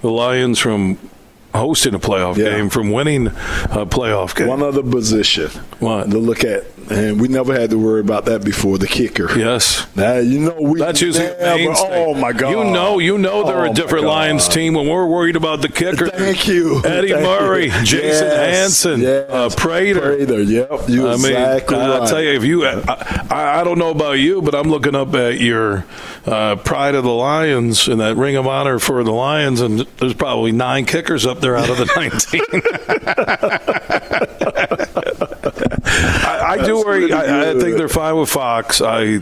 the 0.02 0.10
Lions 0.10 0.58
from 0.58 0.98
hosting 1.54 1.94
a 1.94 1.98
playoff 1.98 2.36
Yeah. 2.36 2.50
game, 2.50 2.70
from 2.70 2.90
winning 2.92 3.26
a 3.28 3.84
playoff 3.86 4.34
game. 4.36 4.46
One 4.48 4.62
other 4.62 4.82
position 4.82 5.50
What? 5.80 6.10
to 6.10 6.18
look 6.18 6.44
at, 6.44 6.64
and 6.90 7.20
we 7.20 7.28
never 7.28 7.54
had 7.58 7.70
to 7.70 7.78
worry 7.78 8.00
about 8.00 8.24
that 8.26 8.44
before. 8.44 8.76
The 8.78 8.86
kicker. 8.88 9.38
yes. 9.38 9.86
Now 9.96 10.16
you 10.16 10.40
know 10.40 10.56
we. 10.60 10.78
That's 10.80 11.00
usually 11.00 11.26
never-. 11.26 11.74
Oh 11.78 12.14
my 12.14 12.32
god! 12.32 12.50
You 12.50 12.64
know, 12.64 12.98
you 12.98 13.16
know 13.18 13.44
they're 13.44 13.66
Oh, 13.66 13.70
a 13.70 13.74
different 13.74 14.06
Lions 14.06 14.48
team 14.48 14.74
when 14.74 14.86
we're 14.88 15.06
worried 15.06 15.36
about 15.36 15.62
the 15.62 15.68
kicker. 15.68 16.08
Thank 16.08 16.48
you, 16.48 16.82
Eddie 16.84 17.08
Thank 17.10 17.22
Murray, 17.24 17.66
you. 17.66 17.84
Jason 17.84 18.26
Yes, 18.26 18.36
Hansen, 18.82 19.00
yes. 19.00 19.30
uh, 19.30 19.48
Prater. 19.56 20.00
Prater. 20.00 20.42
Yep, 20.42 20.88
you 20.88 21.08
I 21.08 21.16
mean, 21.16 21.26
exactly 21.26 21.76
I- 21.76 21.80
right. 21.88 22.00
I'll 22.02 22.08
tell 22.08 22.22
you, 22.22 22.30
if 22.30 22.44
you, 22.44 22.64
I, 22.66 23.26
I, 23.30 23.60
I 23.60 23.64
don't 23.64 23.78
know 23.78 23.90
about 23.90 24.12
you, 24.18 24.42
but 24.42 24.54
I'm 24.54 24.68
looking 24.70 24.94
up 24.94 25.14
at 25.14 25.38
your 25.40 25.84
uh, 26.26 26.56
Pride 26.56 26.94
of 26.94 27.04
the 27.04 27.10
Lions 27.10 27.86
and 27.88 28.00
that 28.00 28.16
Ring 28.16 28.36
of 28.36 28.46
Honor 28.46 28.78
for 28.78 29.02
the 29.04 29.12
Lions, 29.12 29.60
and 29.60 29.80
there's 29.98 30.14
probably 30.14 30.52
nine 30.52 30.86
kickers 30.86 31.26
up 31.26 31.40
there 31.40 31.56
out 31.56 31.68
of 31.70 31.76
the 31.78 31.86
19. 31.96 32.40
I, 36.50 36.62
I 36.62 36.66
do 36.66 36.76
worry. 36.78 37.12
I, 37.12 37.50
I 37.50 37.54
think 37.58 37.76
they're 37.76 37.88
fine 37.88 38.16
with 38.16 38.28
Fox. 38.30 38.80
I, 38.80 39.16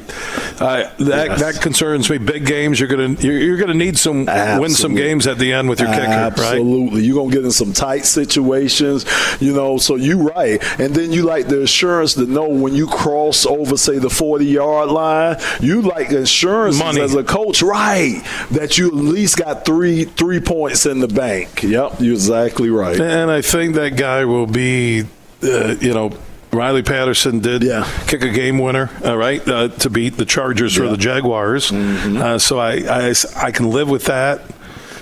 I 0.61 0.91
that 0.99 1.29
Yes. 1.29 1.41
that 1.41 1.61
concerns 1.63 2.09
me. 2.11 2.19
Big 2.19 2.47
games, 2.47 2.81
you're 2.81 2.89
gonna 2.89 3.11
you're, 3.21 3.39
you're 3.39 3.57
gonna 3.57 3.75
need 3.75 3.99
some 3.99 4.25
win 4.27 4.71
some 4.71 4.95
games 4.95 5.27
at 5.27 5.39
the 5.39 5.53
end 5.53 5.69
with 5.69 5.81
your 5.81 5.89
kicker, 5.91 6.01
right? 6.07 6.33
Absolutely. 6.33 7.03
You're 7.05 7.15
going 7.15 7.31
to 7.31 7.37
get 7.37 7.45
in 7.45 7.51
some 7.51 7.73
tight 7.73 8.05
situations, 8.05 9.05
you 9.41 9.53
know, 9.53 9.79
so 9.79 9.97
you 9.97 10.29
right. 10.29 10.63
And 10.81 10.95
then 10.95 11.13
you 11.13 11.23
like 11.23 11.49
the 11.49 11.63
assurance 11.63 12.15
to 12.15 12.27
know 12.27 12.49
when 12.49 12.75
you 12.75 12.87
cross 12.87 13.47
over, 13.47 13.77
say, 13.77 13.99
the 13.99 14.11
40 14.11 14.45
yard 14.47 14.91
line, 14.91 15.37
you 15.61 15.83
like 15.83 16.11
insurance 16.11 16.79
Money. 16.79 17.01
as 17.01 17.15
a 17.15 17.25
coach, 17.25 17.63
right, 17.63 18.23
that 18.53 18.79
you 18.79 18.89
at 18.89 18.95
least 18.95 19.37
got 19.37 19.65
three 19.65 20.05
three 20.05 20.41
points 20.41 20.87
in 20.87 21.01
the 21.01 21.09
bank. 21.09 21.63
Yep, 21.63 22.01
you're 22.01 22.15
exactly 22.15 22.71
right. 22.71 22.99
And 23.01 23.31
I 23.31 23.43
think 23.43 23.75
that 23.75 23.97
guy 23.97 24.25
will 24.25 24.47
be, 24.47 25.03
uh, 25.43 25.77
you 25.81 25.93
know, 25.95 26.13
Riley 26.53 26.83
Patterson 26.83 27.41
did 27.41 27.63
Yeah. 27.63 27.87
kick 28.07 28.23
a 28.23 28.31
game 28.31 28.59
winner, 28.59 28.91
all 29.05 29.17
right, 29.17 29.47
uh, 29.47 29.69
to 29.69 29.91
beat 29.91 30.17
the 30.17 30.25
Chargers 30.25 30.77
Yeah. 30.77 30.85
Mm-hmm. 30.85 30.93
the 30.93 30.99
Jaguars. 30.99 31.73
Uh, 31.73 32.39
so 32.39 32.59
I, 32.59 32.73
I, 33.11 33.15
I 33.37 33.51
can 33.51 33.71
live 33.71 33.89
with 33.89 34.07
that. 34.07 34.41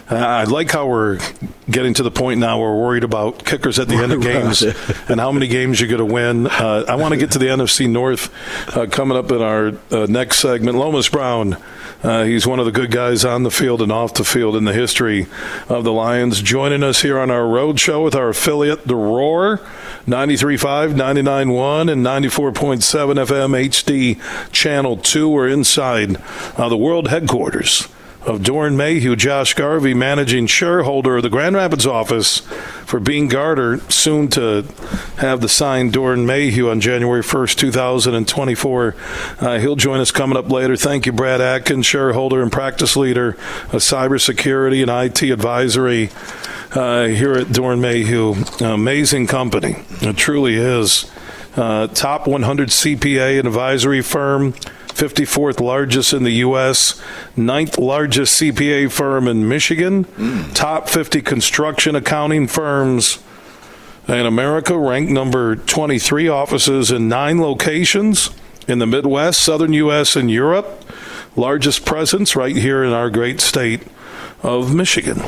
Uh, 0.08 0.14
I 0.14 0.44
like 0.44 0.70
how 0.70 0.86
we're 0.86 1.18
getting 1.68 1.92
to 1.94 2.04
the 2.04 2.12
point 2.12 2.38
now 2.38 2.60
where 2.60 2.70
we're 2.70 2.80
worried 2.80 3.02
about 3.02 3.44
kickers 3.44 3.80
at 3.80 3.88
the 3.88 3.96
end 3.96 4.12
of 4.12 4.20
games 4.32 4.62
and 4.62 5.18
how 5.18 5.32
many 5.32 5.48
games 5.48 5.80
you're 5.80 5.88
going 5.88 5.98
to 5.98 6.04
win. 6.04 6.46
Uh, 6.46 6.84
I 6.86 6.94
want 6.94 7.12
to 7.14 7.18
get 7.18 7.32
to 7.32 7.40
the 7.40 7.46
NFC 7.46 7.88
North 7.90 8.32
uh, 8.76 8.86
coming 8.86 9.18
up 9.18 9.32
in 9.32 9.42
our 9.42 9.72
uh, 9.90 10.06
next 10.08 10.38
segment. 10.38 10.78
Lomas 10.78 11.08
Brown, 11.08 11.56
uh, 12.04 12.22
he's 12.22 12.46
one 12.46 12.60
of 12.60 12.66
the 12.66 12.72
good 12.72 12.92
guys 12.92 13.24
on 13.24 13.42
the 13.42 13.50
field 13.50 13.82
and 13.82 13.90
off 13.90 14.14
the 14.14 14.22
field 14.24 14.54
in 14.54 14.64
the 14.64 14.72
history 14.72 15.26
of 15.68 15.82
the 15.82 15.92
Lions, 15.92 16.40
joining 16.40 16.84
us 16.84 17.02
here 17.02 17.18
on 17.18 17.28
our 17.32 17.46
road 17.48 17.80
show 17.80 18.04
with 18.04 18.14
our 18.14 18.28
affiliate, 18.28 18.86
The 18.86 18.94
Roar, 18.94 19.60
93.5, 20.06 20.94
99.1, 20.94 21.90
and 21.90 22.06
94.7 22.06 23.26
FM 23.26 23.68
HD 23.68 24.52
Channel 24.52 24.98
2. 24.98 25.28
We're 25.28 25.48
inside 25.48 26.16
uh, 26.56 26.68
the 26.68 26.76
world 26.76 27.08
headquarters 27.08 27.88
of 28.26 28.40
Doeren 28.40 28.76
Mayhew, 28.76 29.16
Josh 29.16 29.54
Garvey, 29.54 29.94
managing 29.94 30.46
shareholder 30.46 31.16
of 31.16 31.24
the 31.24 31.28
Grand 31.28 31.56
Rapids 31.56 31.86
office 31.86 32.38
for 32.84 33.00
Beene 33.00 33.26
Garter, 33.26 33.78
soon 33.90 34.28
to 34.28 34.64
have 35.18 35.40
the 35.40 35.48
sign 35.48 35.90
Doeren 35.90 36.24
Mayhew 36.24 36.70
on 36.70 36.80
January 36.80 37.22
1st, 37.22 37.56
2024. 37.56 38.96
Uh, 39.40 39.58
he'll 39.58 39.74
join 39.74 39.98
us 39.98 40.12
coming 40.12 40.36
up 40.36 40.48
later. 40.48 40.76
Thank 40.76 41.06
you, 41.06 41.12
Brad 41.12 41.40
Atkins, 41.40 41.86
shareholder 41.86 42.42
and 42.42 42.52
practice 42.52 42.96
leader 42.96 43.30
of 43.30 43.82
cybersecurity 43.82 44.82
and 44.82 44.90
IT 44.90 45.30
advisory 45.32 46.10
uh, 46.72 47.06
here 47.06 47.34
at 47.34 47.48
Doeren 47.48 47.80
Mayhew. 47.80 48.34
Amazing 48.60 49.26
company. 49.26 49.76
It 50.00 50.16
truly 50.16 50.56
is. 50.56 51.10
Uh, 51.56 51.86
top 51.88 52.26
100 52.26 52.68
CPA 52.68 53.38
and 53.38 53.48
advisory 53.48 54.02
firm. 54.02 54.52
54th 54.96 55.60
largest 55.60 56.14
in 56.14 56.22
the 56.22 56.30
U.S., 56.30 57.02
ninth 57.36 57.76
largest 57.76 58.40
CPA 58.40 58.90
firm 58.90 59.28
in 59.28 59.46
Michigan, 59.46 60.04
top 60.54 60.88
50 60.88 61.20
construction 61.20 61.94
accounting 61.94 62.46
firms 62.48 63.18
in 64.08 64.24
America, 64.24 64.78
ranked 64.78 65.12
number 65.12 65.54
23 65.54 66.28
offices 66.28 66.90
in 66.90 67.08
nine 67.08 67.42
locations 67.42 68.30
in 68.66 68.78
the 68.78 68.86
Midwest, 68.86 69.42
Southern 69.42 69.74
U.S., 69.74 70.16
and 70.16 70.30
Europe. 70.30 70.82
Largest 71.36 71.84
presence 71.84 72.34
right 72.34 72.56
here 72.56 72.82
in 72.82 72.92
our 72.92 73.10
great 73.10 73.42
state 73.42 73.82
of 74.46 74.74
Michigan. 74.74 75.20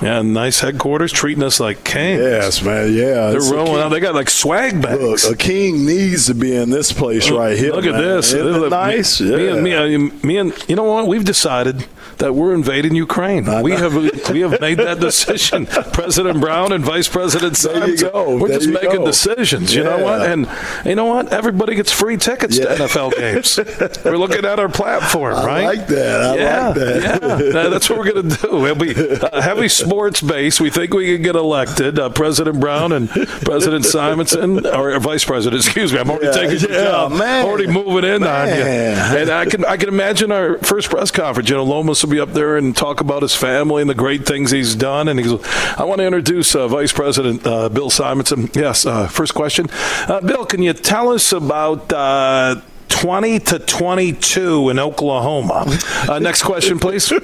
And 0.00 0.32
nice 0.34 0.60
headquarters, 0.60 1.12
treating 1.12 1.44
us 1.44 1.60
like 1.60 1.84
kings. 1.84 2.20
Yes, 2.22 2.62
man. 2.62 2.92
Yeah. 2.92 3.30
They're 3.30 3.52
rolling 3.52 3.80
out. 3.82 3.90
They 3.90 4.00
got 4.00 4.14
like 4.14 4.30
swag 4.30 4.80
bags. 4.82 5.24
Look, 5.28 5.34
a 5.34 5.36
king 5.36 5.84
needs 5.86 6.26
to 6.26 6.34
be 6.34 6.56
in 6.56 6.70
this 6.70 6.90
place 6.92 7.30
right 7.30 7.56
here. 7.56 7.72
Look 7.72 7.84
at 7.86 7.92
this. 8.00 8.32
Look, 8.32 8.70
nice? 8.70 9.20
Me, 9.20 9.30
yeah. 9.30 9.60
me 9.60 9.72
and 9.74 10.02
me, 10.04 10.06
uh, 10.08 10.26
me 10.26 10.36
and 10.38 10.68
you 10.68 10.74
know 10.76 10.84
what? 10.84 11.06
We've 11.06 11.24
decided 11.24 11.86
that 12.18 12.34
we're 12.34 12.54
invading 12.54 12.94
Ukraine. 12.94 13.48
I 13.48 13.62
We 13.62 13.72
know. 13.72 13.76
have 13.90 14.30
we 14.30 14.40
have 14.40 14.60
made 14.60 14.78
that 14.78 14.98
decision. 15.00 15.66
President 15.92 16.40
Brown 16.40 16.72
and 16.72 16.84
Vice 16.84 17.08
President 17.08 17.56
Sims. 17.56 18.02
go. 18.02 18.38
We're 18.38 18.48
There 18.48 18.58
just 18.58 18.70
making 18.70 18.90
go. 19.00 19.06
decisions. 19.06 19.74
You 19.74 19.84
know 19.84 19.98
what? 19.98 20.22
And 20.22 20.48
you 20.84 20.94
know 20.94 21.04
what? 21.06 21.32
Everybody 21.32 21.74
gets 21.74 21.92
free 21.92 22.16
tickets 22.16 22.58
Yeah. 22.58 22.74
to 22.74 22.84
NFL 22.84 23.12
games. 23.16 23.58
we're 24.04 24.16
looking 24.16 24.44
at 24.44 24.58
our 24.58 24.68
platform, 24.68 25.34
I 25.36 25.46
right? 25.46 25.64
like 25.78 25.86
that. 25.88 26.20
I 26.22 26.36
yeah, 26.36 26.66
like 26.68 26.74
that. 26.76 27.20
yeah. 27.22 27.60
Uh, 27.60 27.68
That's 27.70 27.88
what 27.88 27.98
we're 27.98 28.10
going 28.12 28.28
to 28.28 28.36
do. 28.36 28.61
We'll 28.62 28.74
be 28.76 28.94
uh, 28.94 29.40
heavy 29.42 29.68
sports 29.68 30.20
base. 30.20 30.60
We 30.60 30.70
think 30.70 30.94
we 30.94 31.14
can 31.14 31.22
get 31.22 31.34
elected. 31.36 31.98
Uh, 31.98 32.08
President 32.10 32.60
Brown 32.60 32.92
and 32.92 33.08
President 33.10 33.84
Simonson, 33.84 34.64
or 34.66 34.98
Vice 35.00 35.24
President, 35.24 35.64
excuse 35.64 35.92
me. 35.92 35.98
I'm 35.98 36.08
already 36.10 36.26
Yeah, 36.26 36.32
taking 36.32 36.70
yeah, 36.70 36.84
job. 36.84 37.12
man. 37.12 37.44
Already 37.44 37.66
moving 37.66 38.04
in 38.08 38.22
on 38.22 38.48
you. 38.48 38.54
And 38.54 39.30
I 39.30 39.46
can 39.46 39.64
I 39.64 39.76
can 39.76 39.88
imagine 39.88 40.30
our 40.30 40.58
first 40.58 40.90
press 40.90 41.10
conference. 41.10 41.48
You 41.50 41.56
know, 41.56 41.64
Lomas 41.64 42.02
will 42.04 42.10
be 42.10 42.20
up 42.20 42.32
there 42.32 42.56
and 42.56 42.76
talk 42.76 43.00
about 43.00 43.22
his 43.22 43.34
family 43.34 43.80
and 43.82 43.90
the 43.90 43.94
great 43.94 44.26
things 44.26 44.50
he's 44.52 44.74
done. 44.76 45.08
And 45.08 45.18
he 45.18 45.24
goes, 45.26 45.44
I 45.76 45.84
want 45.84 45.98
to 45.98 46.06
introduce 46.06 46.54
uh, 46.54 46.68
Vice 46.68 46.92
President 46.92 47.44
uh, 47.46 47.68
Bill 47.68 47.90
Simonson. 47.90 48.48
Yes, 48.54 48.86
uh, 48.86 49.08
first 49.08 49.34
question. 49.34 49.66
Uh, 50.08 50.20
Bill, 50.20 50.46
can 50.46 50.62
you 50.62 50.72
tell 50.72 51.08
us 51.10 51.32
about 51.32 51.92
uh, 51.92 52.60
20 52.88 53.38
to 53.40 53.58
22 53.58 54.68
in 54.70 54.78
Oklahoma? 54.78 55.64
Uh, 56.08 56.18
next 56.20 56.42
question, 56.42 56.78
please. 56.78 57.10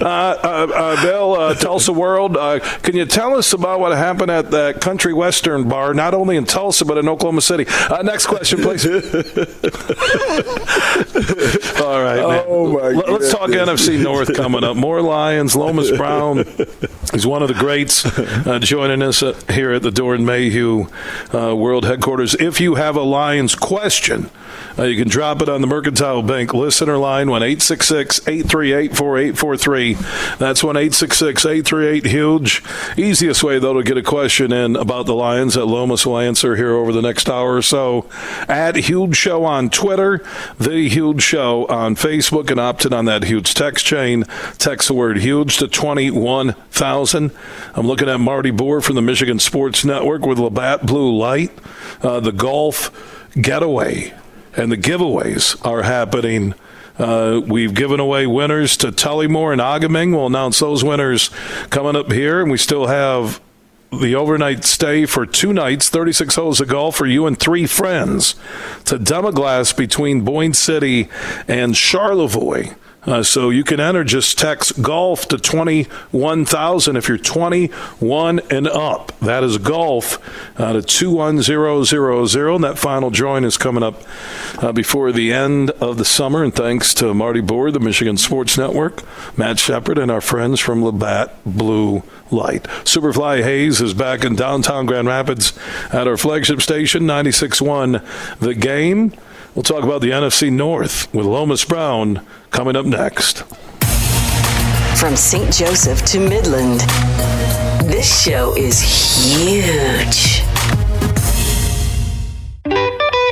uh, 0.00 0.72
uh, 0.74 1.02
Bill, 1.02 1.34
uh, 1.34 1.54
Tulsa 1.54 1.92
World, 1.92 2.36
uh, 2.36 2.60
can 2.82 2.94
you 2.96 3.04
tell 3.04 3.34
us 3.36 3.52
about 3.52 3.80
what 3.80 3.96
happened 3.96 4.30
at 4.30 4.50
that 4.52 4.80
Country 4.80 5.12
Western 5.12 5.68
bar, 5.68 5.92
not 5.94 6.14
only 6.14 6.36
in 6.36 6.44
Tulsa, 6.44 6.84
but 6.84 6.98
in 6.98 7.08
Oklahoma 7.08 7.40
City? 7.40 7.66
Uh, 7.68 8.02
next 8.02 8.26
question, 8.26 8.60
please. 8.62 8.84
All 11.80 12.02
right. 12.02 12.16
man. 12.16 12.44
Oh, 12.46 12.72
my 12.80 12.88
Let- 12.90 13.08
Let's 13.10 13.30
talk. 13.32 13.50
NFC 13.50 14.00
North 14.02 14.34
coming 14.34 14.62
up. 14.64 14.76
More 14.76 15.00
Lions, 15.02 15.56
Lomas 15.56 15.90
Brown. 15.90 16.44
He's 17.12 17.26
one 17.26 17.42
of 17.42 17.48
the 17.48 17.54
greats 17.54 18.04
uh, 18.06 18.58
joining 18.60 19.02
us 19.02 19.22
uh, 19.22 19.38
here 19.50 19.72
at 19.72 19.82
the 19.82 19.90
Doeren 19.90 20.24
Mayhew 20.24 20.86
uh, 21.34 21.54
World 21.56 21.84
Headquarters. 21.86 22.34
If 22.34 22.60
you 22.60 22.74
have 22.76 22.94
a 22.96 23.02
Lions 23.02 23.54
question, 23.54 24.30
uh, 24.78 24.84
you 24.84 24.96
can 24.96 25.08
drop 25.08 25.42
it 25.42 25.48
on 25.48 25.60
the 25.60 25.66
Mercantile 25.66 26.22
Bank 26.22 26.54
listener 26.54 26.96
line, 26.98 27.30
1 27.30 27.42
838 27.42 28.96
4843. 28.96 29.94
That's 30.38 30.62
1 30.62 30.76
838 30.76 32.06
Huge. 32.06 32.62
Easiest 32.96 33.42
way, 33.42 33.58
though, 33.58 33.74
to 33.74 33.82
get 33.82 33.96
a 33.96 34.02
question 34.02 34.52
in 34.52 34.76
about 34.76 35.06
the 35.06 35.14
Lions 35.14 35.54
that 35.54 35.66
Lomas 35.66 36.06
will 36.06 36.18
answer 36.18 36.56
here 36.56 36.72
over 36.72 36.92
the 36.92 37.02
next 37.02 37.28
hour 37.28 37.56
or 37.56 37.62
so. 37.62 38.08
At 38.48 38.76
Huge 38.76 39.16
Show 39.16 39.44
on 39.44 39.70
Twitter, 39.70 40.24
The 40.58 40.88
Huge 40.88 41.22
Show 41.22 41.66
on 41.66 41.96
Facebook, 41.96 42.50
and 42.50 42.60
opt 42.60 42.86
in 42.86 42.92
on 42.92 43.04
that 43.06 43.24
huge 43.24 43.54
text 43.54 43.84
chain. 43.84 44.24
Text 44.58 44.88
the 44.88 44.94
word 44.94 45.18
huge 45.18 45.58
to 45.58 45.68
21,000. 45.68 47.32
I'm 47.74 47.86
looking 47.86 48.08
at 48.08 48.20
Marty 48.20 48.50
Boer 48.50 48.80
from 48.80 48.94
the 48.94 49.02
Michigan 49.02 49.38
Sports 49.38 49.84
Network 49.84 50.24
with 50.24 50.38
Labatt 50.38 50.86
Blue 50.86 51.16
Light. 51.16 51.52
Uh, 52.02 52.20
the 52.20 52.32
golf 52.32 52.90
getaway 53.40 54.12
and 54.58 54.72
the 54.72 54.76
giveaways 54.76 55.64
are 55.64 55.82
happening. 55.82 56.54
Uh, 56.98 57.40
we've 57.46 57.74
given 57.74 58.00
away 58.00 58.26
winners 58.26 58.76
to 58.78 58.88
Tullymore 58.88 59.52
and 59.52 59.60
A-Ga-Ming. 59.60 60.10
We'll 60.10 60.26
announce 60.26 60.58
those 60.58 60.82
winners 60.82 61.30
coming 61.70 61.94
up 61.94 62.10
here, 62.10 62.42
and 62.42 62.50
we 62.50 62.58
still 62.58 62.88
have 62.88 63.40
the 63.92 64.14
overnight 64.16 64.64
stay 64.64 65.06
for 65.06 65.24
two 65.24 65.52
nights, 65.52 65.88
36 65.88 66.34
holes 66.34 66.60
of 66.60 66.68
golf 66.68 66.96
for 66.96 67.06
you 67.06 67.26
and 67.26 67.38
three 67.38 67.66
friends 67.66 68.34
to 68.84 68.98
Dunmaglas 68.98 69.74
between 69.76 70.22
Boyne 70.22 70.52
City 70.52 71.08
and 71.46 71.76
Charlevoix. 71.76 72.74
Uh, 73.08 73.22
so 73.22 73.48
you 73.48 73.64
can 73.64 73.80
enter. 73.80 74.04
Just 74.04 74.36
text 74.38 74.82
golf 74.82 75.26
to 75.28 75.38
twenty 75.38 75.84
one 76.10 76.44
thousand 76.44 76.96
if 76.96 77.08
you're 77.08 77.16
twenty 77.16 77.68
one 77.98 78.40
and 78.50 78.68
up. 78.68 79.18
That 79.20 79.42
is 79.42 79.56
golf 79.56 80.18
uh, 80.60 80.74
to 80.74 80.82
two 80.82 81.10
one 81.12 81.40
zero 81.40 81.84
zero 81.84 82.26
zero. 82.26 82.56
And 82.56 82.64
that 82.64 82.78
final 82.78 83.10
join 83.10 83.44
is 83.44 83.56
coming 83.56 83.82
up 83.82 84.02
uh, 84.62 84.72
before 84.72 85.10
the 85.10 85.32
end 85.32 85.70
of 85.70 85.96
the 85.96 86.04
summer. 86.04 86.44
And 86.44 86.54
thanks 86.54 86.92
to 86.94 87.14
Marty 87.14 87.40
Board, 87.40 87.72
the 87.72 87.80
Michigan 87.80 88.18
Sports 88.18 88.58
Network, 88.58 89.02
Matt 89.38 89.58
Shepard, 89.58 89.96
and 89.96 90.10
our 90.10 90.20
friends 90.20 90.60
from 90.60 90.84
Labatt 90.84 91.34
Blue 91.46 92.02
Light. 92.30 92.64
Superfly 92.84 93.42
Hayes 93.42 93.80
is 93.80 93.94
back 93.94 94.22
in 94.22 94.36
downtown 94.36 94.84
Grand 94.84 95.08
Rapids 95.08 95.58
at 95.94 96.06
our 96.06 96.18
flagship 96.18 96.60
station, 96.60 97.04
96.1 97.04 98.38
The 98.38 98.54
Game. 98.54 99.14
We'll 99.58 99.64
talk 99.64 99.82
about 99.82 100.02
the 100.02 100.10
NFC 100.10 100.52
North 100.52 101.12
with 101.12 101.26
Lomas 101.26 101.64
Brown 101.64 102.24
coming 102.50 102.76
up 102.76 102.86
next. 102.86 103.38
From 104.96 105.16
St. 105.16 105.52
Joseph 105.52 106.00
to 106.04 106.20
Midland, 106.20 106.78
this 107.90 108.22
show 108.22 108.56
is 108.56 108.80
huge. 108.80 110.44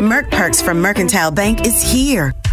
Merc 0.01 0.29
Perks 0.33 0.61
from 0.61 0.81
Mercantile 0.81 1.31
Bank 1.31 1.65
is 1.65 1.81
here. 1.81 2.33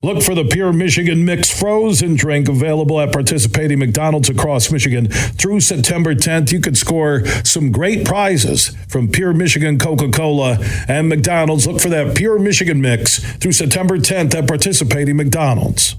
Look 0.00 0.22
for 0.22 0.32
the 0.32 0.44
Pure 0.44 0.74
Michigan 0.74 1.24
Mix 1.24 1.50
Frozen 1.50 2.14
Drink 2.14 2.48
available 2.48 3.00
at 3.00 3.12
participating 3.12 3.80
McDonald's 3.80 4.30
across 4.30 4.70
Michigan 4.70 5.08
through 5.08 5.58
September 5.58 6.14
10th. 6.14 6.52
You 6.52 6.60
could 6.60 6.76
score 6.76 7.26
some 7.42 7.72
great 7.72 8.06
prizes 8.06 8.68
from 8.86 9.08
Pure 9.08 9.32
Michigan 9.32 9.76
Coca 9.76 10.08
Cola 10.10 10.58
and 10.86 11.08
McDonald's. 11.08 11.66
Look 11.66 11.80
for 11.80 11.88
that 11.88 12.16
Pure 12.16 12.38
Michigan 12.38 12.80
Mix 12.80 13.18
through 13.38 13.50
September 13.50 13.98
10th 13.98 14.36
at 14.36 14.46
participating 14.46 15.16
McDonald's. 15.16 15.96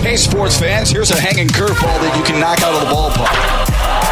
Hey, 0.00 0.16
sports 0.16 0.58
fans, 0.58 0.88
here's 0.88 1.10
a 1.10 1.20
hanging 1.20 1.48
curveball 1.48 2.00
that 2.00 2.16
you 2.16 2.24
can 2.24 2.40
knock 2.40 2.62
out 2.62 2.72
of 2.72 2.80
the 2.80 2.94
ballpark. 2.94 4.11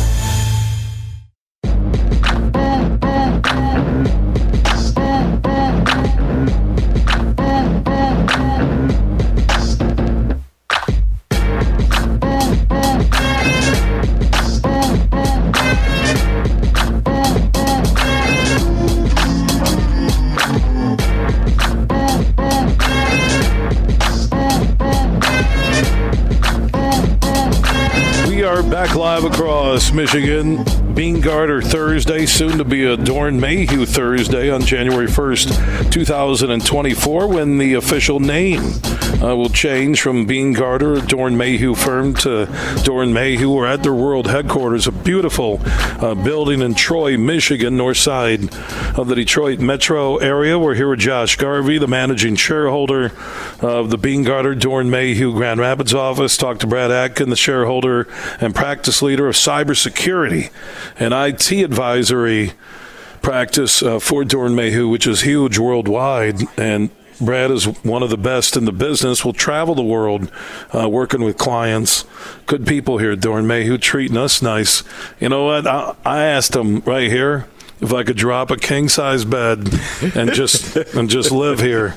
Michigan. 29.93 30.80
Beene 30.95 31.21
Garter 31.21 31.61
Thursday, 31.61 32.25
soon 32.25 32.57
to 32.57 32.65
be 32.65 32.79
Doeren 32.97 33.39
Mayhew 33.39 33.85
Thursday 33.85 34.49
on 34.49 34.61
January 34.61 35.07
1st, 35.07 35.91
2024, 35.91 37.27
when 37.27 37.57
the 37.57 37.75
official 37.75 38.19
name 38.19 38.61
uh, 39.21 39.35
will 39.35 39.49
change 39.49 40.01
from 40.01 40.25
Beene 40.25 40.53
Garter, 40.53 40.95
Doeren 40.95 41.35
Mayhew 41.35 41.75
firm, 41.75 42.13
to 42.15 42.47
Doeren 42.83 43.13
Mayhew. 43.13 43.51
We're 43.51 43.67
at 43.67 43.83
their 43.83 43.93
world 43.93 44.27
headquarters, 44.27 44.87
a 44.87 44.91
beautiful 44.91 45.61
uh, 45.63 46.15
building 46.15 46.61
in 46.61 46.73
Troy, 46.73 47.17
Michigan, 47.17 47.77
north 47.77 47.97
side 47.97 48.53
of 48.97 49.07
the 49.07 49.15
Detroit 49.15 49.59
metro 49.59 50.17
area. 50.17 50.57
We're 50.57 50.75
here 50.75 50.89
with 50.89 50.99
Josh 50.99 51.35
Garvey, 51.35 51.77
the 51.77 51.87
managing 51.87 52.35
shareholder 52.35 53.11
of 53.61 53.91
the 53.91 53.97
Beene 53.97 54.23
Garter 54.23 54.55
Doeren 54.55 54.89
Mayhew 54.89 55.33
Grand 55.33 55.59
Rapids 55.59 55.93
office. 55.93 56.35
Talked 56.35 56.61
to 56.61 56.67
Brad 56.67 56.91
Atkin, 56.91 57.29
the 57.29 57.35
shareholder 57.35 58.07
and 58.39 58.55
practice 58.55 59.01
leader 59.01 59.27
of 59.27 59.35
cybersecurity 59.35 60.51
and 60.99 61.13
IT 61.13 61.51
advisory 61.51 62.53
practice 63.21 63.83
uh, 63.83 63.99
for 63.99 64.23
Doeren 64.23 64.55
Mayhew, 64.55 64.87
which 64.87 65.07
is 65.07 65.21
huge 65.21 65.57
worldwide. 65.57 66.41
And 66.57 66.89
Brad 67.19 67.51
is 67.51 67.65
one 67.83 68.01
of 68.01 68.09
the 68.09 68.17
best 68.17 68.57
in 68.57 68.65
the 68.65 68.71
business. 68.71 69.23
Will 69.23 69.33
travel 69.33 69.75
the 69.75 69.83
world, 69.83 70.31
uh, 70.73 70.89
working 70.89 71.23
with 71.23 71.37
clients. 71.37 72.05
Good 72.47 72.65
people 72.65 72.97
here, 72.97 73.11
at 73.11 73.19
Doeren 73.19 73.45
Mayhew, 73.45 73.77
treating 73.77 74.17
us 74.17 74.41
nice. 74.41 74.83
You 75.19 75.29
know 75.29 75.45
what? 75.45 75.67
I, 75.67 75.95
I 76.03 76.23
asked 76.23 76.55
him 76.55 76.79
right 76.79 77.09
here 77.09 77.47
if 77.79 77.93
I 77.93 78.03
could 78.03 78.17
drop 78.17 78.51
a 78.51 78.57
king 78.57 78.89
size 78.89 79.25
bed 79.25 79.67
and 80.15 80.33
just 80.33 80.75
and 80.75 81.09
just 81.09 81.31
live 81.31 81.59
here. 81.59 81.95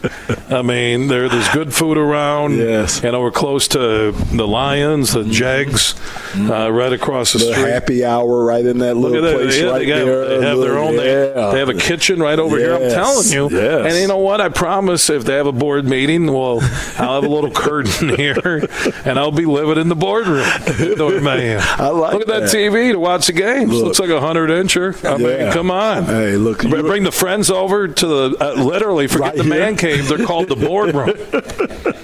I 0.51 0.63
mean, 0.63 1.09
there 1.09 1.29
there's 1.29 1.49
good 1.51 1.75
food 1.75 1.97
around. 1.99 2.57
Yes. 2.59 3.03
You 3.03 3.13
know, 3.13 3.21
we're 3.21 3.31
close 3.31 3.69
to 3.69 4.13
the 4.13 4.47
Lions, 4.47 5.13
the 5.13 5.25
Jags, 5.25 5.95
uh, 6.37 6.71
right 6.73 6.93
across 6.93 7.33
the, 7.33 7.39
The 7.41 7.53
street. 7.53 7.69
happy 7.69 8.05
hour 8.05 8.45
right 8.45 8.65
in 8.65 8.79
that 8.79 8.97
little 8.97 9.21
that. 9.23 9.35
place 9.37 9.59
Yeah, 9.59 9.71
right 9.71 9.79
they, 9.81 9.87
got- 9.87 10.05
there. 10.05 10.39
they 10.41 10.47
have 10.47 10.59
their 10.59 10.79
own. 10.79 10.95
Yeah. 10.95 11.51
they 11.53 11.59
have 11.59 11.69
a 11.69 11.75
kitchen 11.75 12.21
right 12.21 12.39
over 12.39 12.57
here. 12.59 12.75
I'm 12.75 12.91
telling 12.91 13.29
you. 13.29 13.49
yes. 13.51 13.87
And 13.93 14.01
you 14.01 14.09
know 14.09 14.19
what? 14.19 14.41
I 14.41 14.49
promise 14.49 15.11
if 15.11 15.25
they 15.25 15.35
have 15.35 15.47
a 15.47 15.53
board 15.53 15.85
meeting, 15.87 16.27
well, 16.33 16.61
I'll 16.99 17.21
have 17.21 17.25
a 17.25 17.29
little 17.29 17.51
curtain 17.65 18.17
here, 18.17 18.67
and 19.05 19.19
I'll 19.19 19.31
be 19.31 19.47
living 19.47 19.79
in 19.79 19.89
the 19.89 19.95
boardroom. 19.97 20.45
Man, 21.25 21.61
I 21.63 21.89
like 21.89 22.13
look 22.13 22.23
at 22.23 22.29
that, 22.29 22.41
that. 22.51 22.55
TV 22.57 22.93
to 22.93 22.99
watch 22.99 23.27
the 23.27 23.33
games. 23.33 23.73
Look. 23.73 23.85
Looks 23.85 23.99
like 23.99 24.11
a 24.11 24.21
hundred 24.21 24.51
incher. 24.51 24.95
I 25.05 25.17
mean, 25.17 25.53
come 25.53 25.71
on. 25.71 26.05
Hey, 26.05 26.37
look, 26.37 26.61
bring 26.63 27.03
the 27.05 27.13
friends 27.13 27.51
over 27.51 27.89
to 27.89 28.07
the 28.07 28.37
uh, 28.41 28.63
literally 28.63 29.07
forget 29.07 29.25
Right 29.25 29.37
the 29.37 29.45
man 29.45 29.77
cave. 29.77 30.09
They're 30.17 30.27
called 30.27 30.49
the 30.49 30.57
boardroom. 30.57 31.13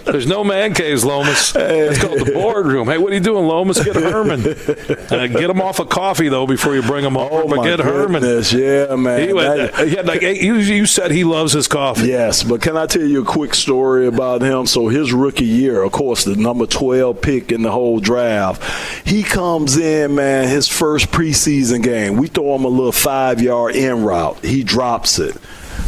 There's 0.04 0.26
no 0.26 0.42
man 0.42 0.74
caves, 0.74 1.04
Lomas. 1.04 1.54
It's 1.54 1.98
called 2.02 2.18
the 2.20 2.32
boardroom. 2.32 2.88
Hey, 2.88 2.98
what 2.98 3.12
are 3.12 3.14
you 3.14 3.20
doing, 3.20 3.46
Lomas? 3.46 3.82
Get 3.84 3.94
Herman. 3.94 4.40
Uh, 4.40 5.26
get 5.28 5.48
him 5.50 5.60
off 5.60 5.78
of 5.78 5.88
coffee 5.88 6.28
though 6.28 6.46
before 6.46 6.74
you 6.74 6.82
bring 6.82 7.04
him 7.04 7.16
over. 7.16 7.42
Oh 7.44 7.48
but 7.48 7.62
get 7.62 7.78
Herman. 7.80 8.20
goodness, 8.22 8.52
yeah, 8.52 8.94
man. 8.96 9.26
He, 9.28 9.32
went, 9.32 9.72
That- 9.76 9.88
he 9.88 9.94
had 9.94 10.06
like 10.06 10.22
eight, 10.22 10.42
you, 10.42 10.54
you 10.56 10.86
said 10.86 11.10
he 11.12 11.22
loves 11.24 11.52
his 11.52 11.68
coffee. 11.68 12.08
Yes, 12.08 12.42
but 12.42 12.60
can 12.60 12.76
I 12.76 12.86
tell 12.86 13.02
you 13.02 13.22
a 13.22 13.24
quick 13.24 13.54
story 13.54 14.06
about 14.06 14.42
him? 14.42 14.66
So 14.66 14.88
his 14.88 15.12
rookie 15.12 15.44
year, 15.44 15.82
of 15.82 15.92
course, 15.92 16.24
the 16.24 16.34
number 16.36 16.66
12 16.66 17.20
pick 17.20 17.52
in 17.52 17.62
the 17.62 17.70
whole 17.70 18.00
draft, 18.00 18.62
he 19.06 19.22
comes 19.22 19.76
in, 19.76 20.14
man, 20.16 20.48
his 20.48 20.66
first 20.66 21.10
preseason 21.12 21.82
game. 21.82 22.16
We 22.16 22.26
throw 22.26 22.56
him 22.56 22.64
a 22.64 22.68
little 22.68 22.90
five 22.92 23.40
yard 23.40 23.76
in 23.76 24.02
route. 24.02 24.44
He 24.44 24.64
drops 24.64 25.18
it. 25.18 25.36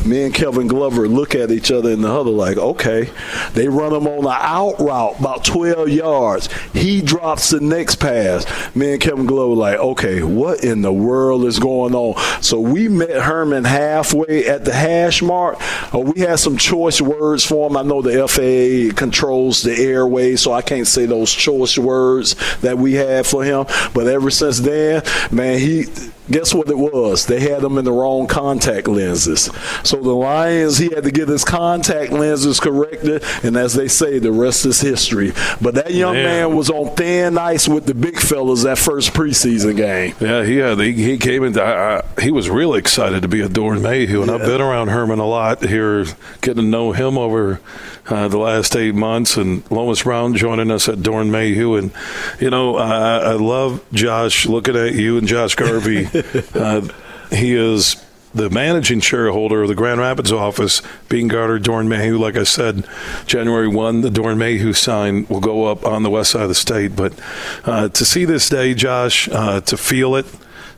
Me 0.05 0.25
and 0.25 0.35
Kevin 0.35 0.67
Glover 0.67 1.07
look 1.09 1.35
at 1.35 1.51
each 1.51 1.71
other 1.71 1.91
in 1.91 2.03
the 2.03 2.11
huddle 2.11 2.33
like, 2.33 2.57
okay. 2.57 3.11
They 3.55 3.69
run 3.69 3.93
him 3.93 4.07
on 4.07 4.25
the 4.25 4.31
out 4.31 4.81
route, 4.81 5.21
about 5.21 5.45
12 5.45 5.89
yards. 5.91 6.49
He 6.73 7.01
drops 7.01 7.51
the 7.51 7.61
next 7.61 7.97
pass. 7.97 8.45
Me 8.75 8.93
and 8.93 9.01
Kevin 9.01 9.27
Glover 9.27 9.55
like, 9.55 9.79
okay, 9.79 10.23
what 10.23 10.65
in 10.65 10.83
the 10.83 10.93
world 10.93 11.45
is 11.45 11.59
going 11.59 11.95
on? 11.95 12.43
So 12.43 12.59
we 12.59 12.89
met 12.89 13.11
Herman 13.11 13.65
halfway 13.65 14.47
at 14.47 14.65
the 14.65 14.73
hash 14.73 15.23
mark. 15.23 15.59
Uh, 15.95 16.01
we 16.01 16.21
had 16.21 16.39
some 16.39 16.57
choice 16.57 17.01
words 17.01 17.45
for 17.45 17.69
him. 17.69 17.77
I 17.77 17.83
know 17.83 18.03
the 18.03 18.27
FAA 18.27 18.99
controls 18.99 19.63
the 19.63 19.75
airways, 19.75 20.41
so 20.41 20.53
I 20.53 20.63
can't 20.63 20.87
say 20.87 21.07
those 21.07 21.33
choice 21.33 21.79
words 21.79 22.35
that 22.61 22.79
we 22.79 22.95
had 22.95 23.27
for 23.27 23.45
him. 23.45 23.67
But 23.95 24.09
ever 24.09 24.31
since 24.31 24.61
then, 24.61 25.03
man, 25.31 25.59
he 25.59 25.85
guess 26.31 26.55
what 26.55 26.69
it 26.69 26.79
was? 26.79 27.27
They 27.27 27.41
had 27.41 27.63
him 27.63 27.79
in 27.79 27.85
the 27.85 27.93
wrong 27.93 28.27
contact 28.27 28.89
lenses. 28.89 29.51
So 29.83 29.97
the 30.01 30.15
Lions, 30.15 30.79
he 30.79 30.91
had 30.95 31.05
to 31.05 31.11
get 31.11 31.29
his 31.29 31.45
contact 31.45 32.13
lenses 32.13 32.61
corrected, 32.61 33.23
and 33.43 33.57
as 33.57 33.75
they 33.75 33.89
say, 33.89 34.19
the 34.19 34.33
rest 34.33 34.67
is 34.67 34.81
history. 34.81 35.33
But 35.61 35.75
that 35.75 35.93
young 35.93 36.15
Man. 36.15 36.25
man, 36.25 36.57
was 36.57 36.71
on 36.71 36.95
thin 36.97 37.39
ice 37.39 37.69
with 37.69 37.87
the 37.87 37.95
big 37.95 38.19
fellas 38.19 38.63
that 38.63 38.79
first 38.79 39.13
preseason 39.13 39.77
game. 39.77 40.15
Yeah, 40.21 40.45
he 40.45 40.57
had. 40.57 40.79
He, 40.79 40.93
he 40.93 41.19
came 41.19 41.45
in. 41.45 41.59
I, 41.59 41.99
I, 41.99 42.21
he 42.21 42.31
was 42.31 42.49
really 42.51 42.79
excited 42.79 43.23
to 43.23 43.29
be 43.29 43.41
a 43.41 43.49
Doeren 43.49 43.83
Mayhew, 43.83 44.23
and 44.23 44.31
I've 44.31 44.41
been 44.41 44.61
around 44.61 44.89
Herman 44.89 45.19
a 45.19 45.27
lot 45.27 45.65
here, 45.65 46.05
getting 46.41 46.63
to 46.65 46.69
know 46.69 46.93
him 46.93 47.19
over 47.19 47.61
uh, 48.07 48.29
the 48.29 48.39
last 48.39 48.77
eight 48.77 48.95
months. 48.95 49.37
And 49.37 49.69
Lomas 49.71 50.03
Brown 50.03 50.35
joining 50.35 50.71
us 50.71 50.89
at 50.89 50.99
Doeren 50.99 51.31
Mayhew, 51.31 51.75
and 51.75 51.93
you 52.41 52.51
know, 52.51 52.77
I, 52.77 53.19
I 53.19 53.33
love 53.33 53.85
Josh. 53.93 54.47
Looking 54.47 54.77
at 54.77 54.95
you 54.95 55.19
and 55.19 55.27
Josh 55.27 55.55
Garvey, 55.55 56.07
uh, 56.55 56.87
he 57.31 57.55
is 57.55 57.97
the 58.35 58.49
managing 58.51 59.01
shareholder 59.01 59.63
of 59.63 59.69
the 59.69 59.75
Grand 59.75 60.01
Rapids 60.01 60.33
office, 60.33 60.81
Beene 61.09 61.29
Garter 61.29 61.59
Doeren 61.59 61.87
Mayhew. 61.87 62.19
Like 62.19 62.37
I 62.37 62.45
said, 62.45 62.87
January 63.27 63.69
1, 63.69 64.01
the 64.01 64.11
Doeren 64.11 64.39
Mayhew 64.39 64.73
sign 64.73 65.27
will 65.29 65.41
go 65.41 65.67
up 65.67 65.85
on 65.85 66.03
the 66.03 66.11
west 66.11 66.31
side 66.31 66.43
of 66.43 66.49
the 66.49 66.55
state. 66.55 66.97
But 66.97 67.19
uh, 67.65 67.89
to 67.91 68.05
see 68.05 68.25
this 68.25 68.49
day, 68.49 68.75
Josh, 68.75 69.29
uh, 69.29 69.61
to 69.63 69.77
feel 69.77 70.17
it, 70.17 70.27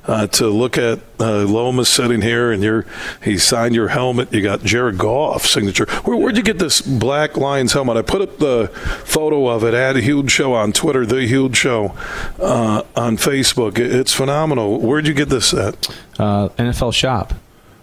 uh, 0.06 0.26
to 0.28 0.48
look 0.48 0.76
at 0.76 1.00
uh, 1.20 1.44
Lomas 1.44 1.88
sitting 1.88 2.20
here 2.20 2.52
and 2.52 2.62
you're, 2.62 2.86
he 3.22 3.38
signed 3.38 3.74
your 3.74 3.88
helmet. 3.88 4.32
You 4.32 4.42
got 4.42 4.62
Jared 4.62 4.98
Goff 4.98 5.46
signature. 5.46 5.86
Where, 6.04 6.16
where'd 6.16 6.36
you 6.36 6.42
get 6.42 6.58
this 6.58 6.80
Black 6.80 7.36
Lions 7.36 7.72
helmet? 7.72 7.96
I 7.96 8.02
put 8.02 8.20
up 8.22 8.38
the 8.38 8.68
photo 9.04 9.48
of 9.48 9.64
it 9.64 9.74
at 9.74 9.96
huge 9.96 10.30
show 10.30 10.54
on 10.54 10.72
Twitter, 10.72 11.06
the 11.06 11.26
huge 11.26 11.56
show 11.56 11.96
uh, 12.38 12.82
on 12.96 13.16
Facebook. 13.16 13.78
It's 13.78 14.12
phenomenal. 14.12 14.80
Where'd 14.80 15.06
you 15.06 15.14
get 15.14 15.28
this 15.28 15.54
at? 15.54 15.88
uh, 16.18 16.48
NFL 16.50 16.94
shop. 16.94 17.32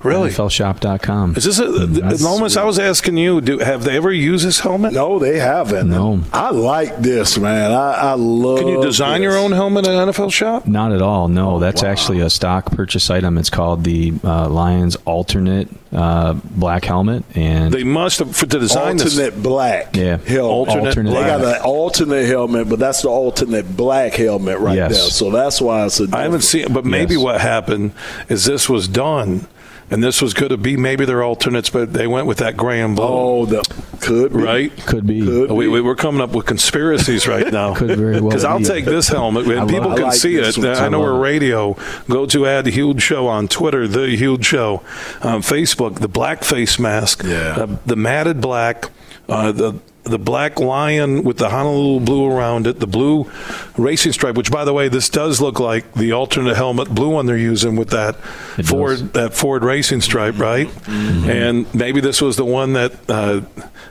Really? 0.03 0.29
NFLshop.com. 0.31 1.35
Is 1.35 1.43
this 1.43 1.59
a, 1.59 1.67
That's- 1.87 2.21
Lomas? 2.21 2.57
I 2.57 2.63
was 2.63 2.79
asking 2.79 3.17
you. 3.17 3.41
Do 3.41 3.59
have 3.59 3.83
they 3.83 3.97
ever 3.97 4.11
used 4.11 4.45
this 4.45 4.59
helmet? 4.59 4.93
No, 4.93 5.19
they 5.19 5.39
haven't. 5.39 5.89
No. 5.89 6.21
I 6.33 6.51
like 6.51 6.97
this, 6.97 7.37
man. 7.37 7.71
I, 7.71 7.91
I 7.93 8.13
love. 8.13 8.59
Can 8.59 8.67
you 8.67 8.81
design 8.81 9.21
your 9.21 9.37
own 9.37 9.51
helmet 9.51 9.87
at 9.87 10.07
NFL 10.07 10.31
Shop? 10.31 10.65
Not 10.67 10.91
at 10.91 11.01
all. 11.01 11.27
No, 11.27 11.59
that's 11.59 11.83
actually 11.83 12.19
a 12.21 12.29
stock 12.29 12.65
purchase 12.71 13.09
item. 13.09 13.37
It's 13.37 13.49
called 13.49 13.83
the 13.83 14.13
uh, 14.23 14.49
Lions 14.49 14.95
Alternate 15.05 15.67
uh, 15.93 16.33
Black 16.33 16.85
Helmet, 16.85 17.23
and 17.35 17.73
They 17.73 17.83
must 17.83 18.19
have 18.19 18.35
for 18.35 18.45
to 18.45 18.59
design 18.59 18.97
this. 18.97 19.17
alternate 19.17 19.43
black. 19.43 19.95
Yeah. 19.95 20.17
helmet. 20.17 20.39
Alternate 20.39 20.85
Alternate 20.87 21.09
They 21.11 21.19
got 21.21 21.41
black. 21.41 21.55
an 21.57 21.61
alternate 21.63 22.25
helmet, 22.27 22.69
but 22.69 22.79
that's 22.79 23.01
the 23.01 23.09
alternate 23.09 23.75
black 23.75 24.13
helmet 24.13 24.59
right 24.59 24.75
Yes. 24.77 24.91
there. 24.91 25.09
So 25.11 25.31
that's 25.31 25.59
why 25.61 25.85
it's 25.85 25.99
I 26.13 26.21
haven't 26.23 26.41
seen, 26.41 26.71
but 26.73 26.85
maybe 26.85 27.15
Yes. 27.15 27.23
what 27.23 27.41
happened 27.41 27.91
is 28.29 28.45
this 28.45 28.69
was 28.69 28.87
done, 28.87 29.47
and 29.92 30.04
this 30.04 30.21
was 30.21 30.33
going 30.33 30.50
to 30.50 30.58
be 30.58 30.77
maybe 30.77 31.06
their 31.06 31.23
alternates, 31.23 31.69
but 31.69 31.94
they 31.94 32.08
went 32.08 32.25
with 32.25 32.39
that 32.39 32.58
Graham 32.58 32.92
and 32.92 33.00
Oh, 33.02 33.46
the 33.46 33.62
could 34.00 34.31
be. 34.33 34.39
right? 34.39 34.75
could 34.87 35.06
be. 35.06 35.21
Could 35.21 35.52
We, 35.52 35.67
we, 35.67 35.81
we're 35.81 35.96
coming 35.96 36.21
up 36.21 36.31
with 36.33 36.46
conspiracies 36.48 37.27
right 37.27 37.52
now. 37.54 37.75
Could 37.75 37.98
very 37.98 38.19
well 38.21 38.29
Because 38.29 38.44
I'll 38.46 38.58
be. 38.60 38.63
take 38.65 38.85
this 38.85 39.08
helmet, 39.10 39.46
and 39.48 39.69
people 39.69 39.89
love- 39.89 39.98
can 39.98 40.08
like 40.08 40.13
see 40.15 40.37
it. 40.37 40.58
one, 40.58 40.67
I 40.67 40.89
know 40.89 40.98
too. 40.98 41.04
we're 41.04 41.19
radio. 41.19 41.77
Go 42.10 42.25
to 42.25 42.48
Add 42.48 42.65
Huge 42.67 43.02
Show 43.02 43.27
on 43.27 43.48
Twitter, 43.48 43.87
The 43.87 44.15
Huge 44.15 44.46
Show, 44.46 44.81
on 45.21 45.42
Facebook, 45.42 46.00
the 46.00 46.08
black 46.08 46.44
face 46.44 46.79
mask, 46.79 47.23
Yeah. 47.23 47.56
uh, 47.58 47.77
the 47.85 47.96
matted 47.96 48.42
black, 48.42 48.89
uh, 49.29 49.52
the 49.52 49.73
the 50.04 50.17
black 50.19 50.60
lion 50.60 51.23
with 51.23 51.37
the 51.37 51.49
Honolulu 51.49 51.99
blue 52.06 52.25
around 52.25 52.65
it, 52.67 52.79
the 52.79 52.87
blue 52.87 53.29
racing 53.77 54.12
stripe. 54.13 54.35
Which, 54.35 54.52
by 54.52 54.65
the 54.65 54.73
way, 54.73 54.87
this 54.89 55.10
does 55.10 55.39
look 55.41 55.60
like 55.60 55.93
the 55.93 56.12
alternate 56.13 56.56
helmet 56.56 56.89
blue 56.89 57.10
one 57.10 57.25
they're 57.27 57.37
using 57.37 57.75
with 57.75 57.89
that 57.91 58.15
It 58.58 58.65
Ford 58.65 58.97
does. 58.97 59.12
that 59.12 59.33
Ford 59.33 59.63
racing 59.63 60.02
stripe, 60.02 60.39
right? 60.39 60.69
And 60.87 61.73
maybe 61.75 62.02
this 62.02 62.21
was 62.21 62.35
the 62.35 62.45
one 62.45 62.73
that 62.73 62.93
uh, 63.10 63.41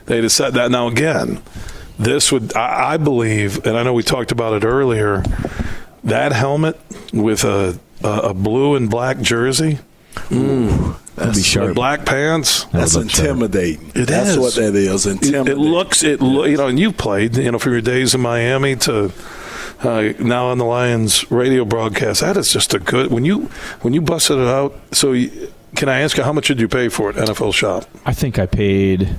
they 0.05 0.21
decided 0.21 0.55
that. 0.55 0.69
Now 0.71 0.87
again, 0.87 1.41
this 1.97 2.31
would 2.31 2.55
I, 2.55 2.93
I 2.93 2.97
believe, 2.97 3.65
and 3.65 3.77
I 3.77 3.83
know 3.83 3.93
we 3.93 4.03
talked 4.03 4.31
about 4.31 4.53
it 4.61 4.65
earlier. 4.65 5.23
That 6.03 6.31
helmet 6.33 6.79
with 7.13 7.43
a 7.43 7.79
a, 8.03 8.07
a 8.09 8.33
blue 8.33 8.75
and 8.75 8.89
black 8.89 9.19
jersey, 9.21 9.77
Could 10.15 11.33
be 11.35 11.41
sharp. 11.43 11.75
black 11.75 12.05
pants. 12.05 12.65
That's 12.65 12.93
That 12.95 13.09
sharp. 13.11 13.27
intimidating. 13.29 13.91
It 13.95 14.05
that's 14.07 14.29
is. 14.31 14.37
what 14.39 14.55
that 14.55 14.75
is. 14.75 15.05
It, 15.05 15.11
Intimidating. 15.23 15.51
it 15.51 15.57
looks 15.57 16.03
it 16.03 16.21
lo- 16.21 16.45
you 16.45 16.57
know, 16.57 16.67
and 16.67 16.79
you've 16.79 16.97
played 16.97 17.35
you 17.37 17.51
know 17.51 17.59
from 17.59 17.73
your 17.73 17.81
days 17.81 18.13
in 18.15 18.21
Miami 18.21 18.75
to. 18.77 19.11
Uh, 19.83 20.13
now 20.19 20.45
on 20.45 20.59
the 20.59 20.63
Lions 20.65 21.31
radio 21.31 21.65
broadcast, 21.65 22.21
that 22.21 22.37
is 22.37 22.53
just 22.53 22.71
a 22.75 22.79
good. 22.79 23.11
When 23.11 23.25
you 23.25 23.49
when 23.81 23.95
you 23.95 24.01
busted 24.01 24.37
it 24.37 24.47
out, 24.47 24.77
so 24.91 25.11
you, 25.13 25.51
can 25.75 25.89
I 25.89 26.01
ask 26.01 26.17
you 26.17 26.23
how 26.23 26.31
much 26.33 26.47
did 26.49 26.59
you 26.59 26.67
pay 26.67 26.87
for 26.87 27.09
it? 27.09 27.15
NFL 27.15 27.51
Shop. 27.55 27.85
I 28.05 28.13
think 28.13 28.37
I 28.37 28.45
paid 28.45 29.09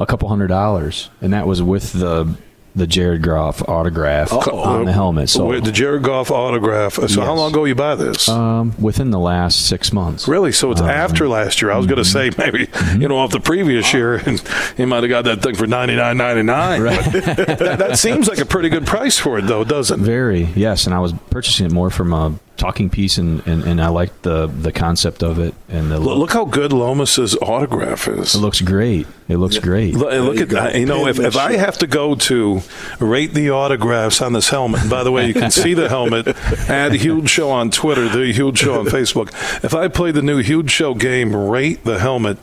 a 0.00 0.06
couple 0.06 0.30
hundred 0.30 0.46
dollars, 0.46 1.10
and 1.20 1.34
that 1.34 1.46
was 1.46 1.62
with 1.62 1.92
the 1.92 2.34
the 2.78 2.86
Jared 2.86 3.22
Goff 3.22 3.66
autograph 3.68 4.32
Uh-oh. 4.32 4.58
on 4.60 4.84
the 4.86 4.92
helmet. 4.92 5.28
So 5.28 5.60
the 5.60 5.72
Jared 5.72 6.02
Goff 6.02 6.30
autograph. 6.30 6.94
So 6.94 7.20
how 7.22 7.34
long 7.34 7.50
ago 7.52 7.64
you 7.64 7.74
buy 7.74 7.94
this? 7.94 8.28
um, 8.28 8.74
within 8.80 9.10
the 9.10 9.18
last 9.18 9.66
six 9.66 9.92
months. 9.92 10.26
Really? 10.28 10.52
So 10.52 10.70
it's 10.70 10.80
after 10.80 11.28
last 11.28 11.60
year. 11.60 11.70
I 11.70 11.76
was 11.76 11.86
going 11.86 11.98
to 11.98 12.04
say 12.04 12.30
maybe 12.38 12.68
you 12.96 13.08
know 13.08 13.18
off 13.18 13.30
the 13.32 13.40
previous 13.40 13.92
year, 13.92 14.16
and 14.16 14.42
you 14.76 14.86
might 14.86 15.02
have 15.02 15.10
got 15.10 15.24
that 15.24 15.42
thing 15.42 15.54
for 15.54 15.66
ninety 15.66 15.96
nine 15.96 16.16
ninety 16.16 16.42
nine. 16.42 16.82
that, 16.84 17.56
that 17.78 17.98
seems 17.98 18.28
like 18.28 18.38
a 18.38 18.46
pretty 18.46 18.68
good 18.68 18.86
price 18.86 19.18
for 19.18 19.38
it, 19.38 19.46
though, 19.46 19.64
doesn't 19.64 20.00
it? 20.00 20.04
Very 20.04 20.44
yes, 20.54 20.86
and 20.86 20.94
I 20.94 21.00
was 21.00 21.12
purchasing 21.30 21.66
it 21.66 21.72
more 21.72 21.90
from 21.90 22.12
a 22.12 22.38
talking 22.56 22.90
piece, 22.90 23.18
and, 23.18 23.46
and, 23.46 23.62
and 23.64 23.80
I 23.80 23.88
liked 23.88 24.22
the 24.22 24.46
the 24.46 24.72
concept 24.72 25.22
of 25.22 25.38
it, 25.38 25.54
and 25.68 25.90
the 25.90 25.98
Look, 25.98 26.18
look 26.18 26.32
how 26.32 26.44
good 26.44 26.72
Lomas's 26.72 27.36
autograph 27.36 28.08
is. 28.08 28.34
it 28.34 28.38
looks 28.38 28.60
great. 28.60 29.06
It 29.28 29.36
looks 29.36 29.58
great. 29.58 29.94
Look, 29.94 30.10
look 30.10 30.38
at 30.38 30.48
that. 30.50 30.74
You 30.74 30.86
know, 30.86 31.06
if, 31.06 31.18
if 31.18 31.36
I 31.36 31.52
have 31.56 31.76
to 31.78 31.86
go 31.86 32.14
to 32.14 32.62
rate 32.98 33.34
the 33.34 33.50
autographs 33.50 34.22
on 34.22 34.32
this 34.32 34.48
helmet, 34.48 34.88
by 34.88 35.04
the 35.04 35.12
way, 35.12 35.26
you 35.26 35.34
can 35.34 35.50
see 35.50 35.74
the 35.74 35.88
helmet 35.90 36.28
at 36.68 36.92
Huge 36.92 37.28
Show 37.28 37.50
on 37.50 37.70
Twitter, 37.70 38.08
the 38.08 38.32
Huge 38.32 38.58
Show 38.58 38.80
on 38.80 38.86
Facebook. 38.86 39.28
If 39.62 39.74
I 39.74 39.88
play 39.88 40.12
the 40.12 40.22
new 40.22 40.38
Huge 40.38 40.70
Show 40.70 40.94
game, 40.94 41.36
rate 41.36 41.84
the 41.84 41.98
helmet, 41.98 42.38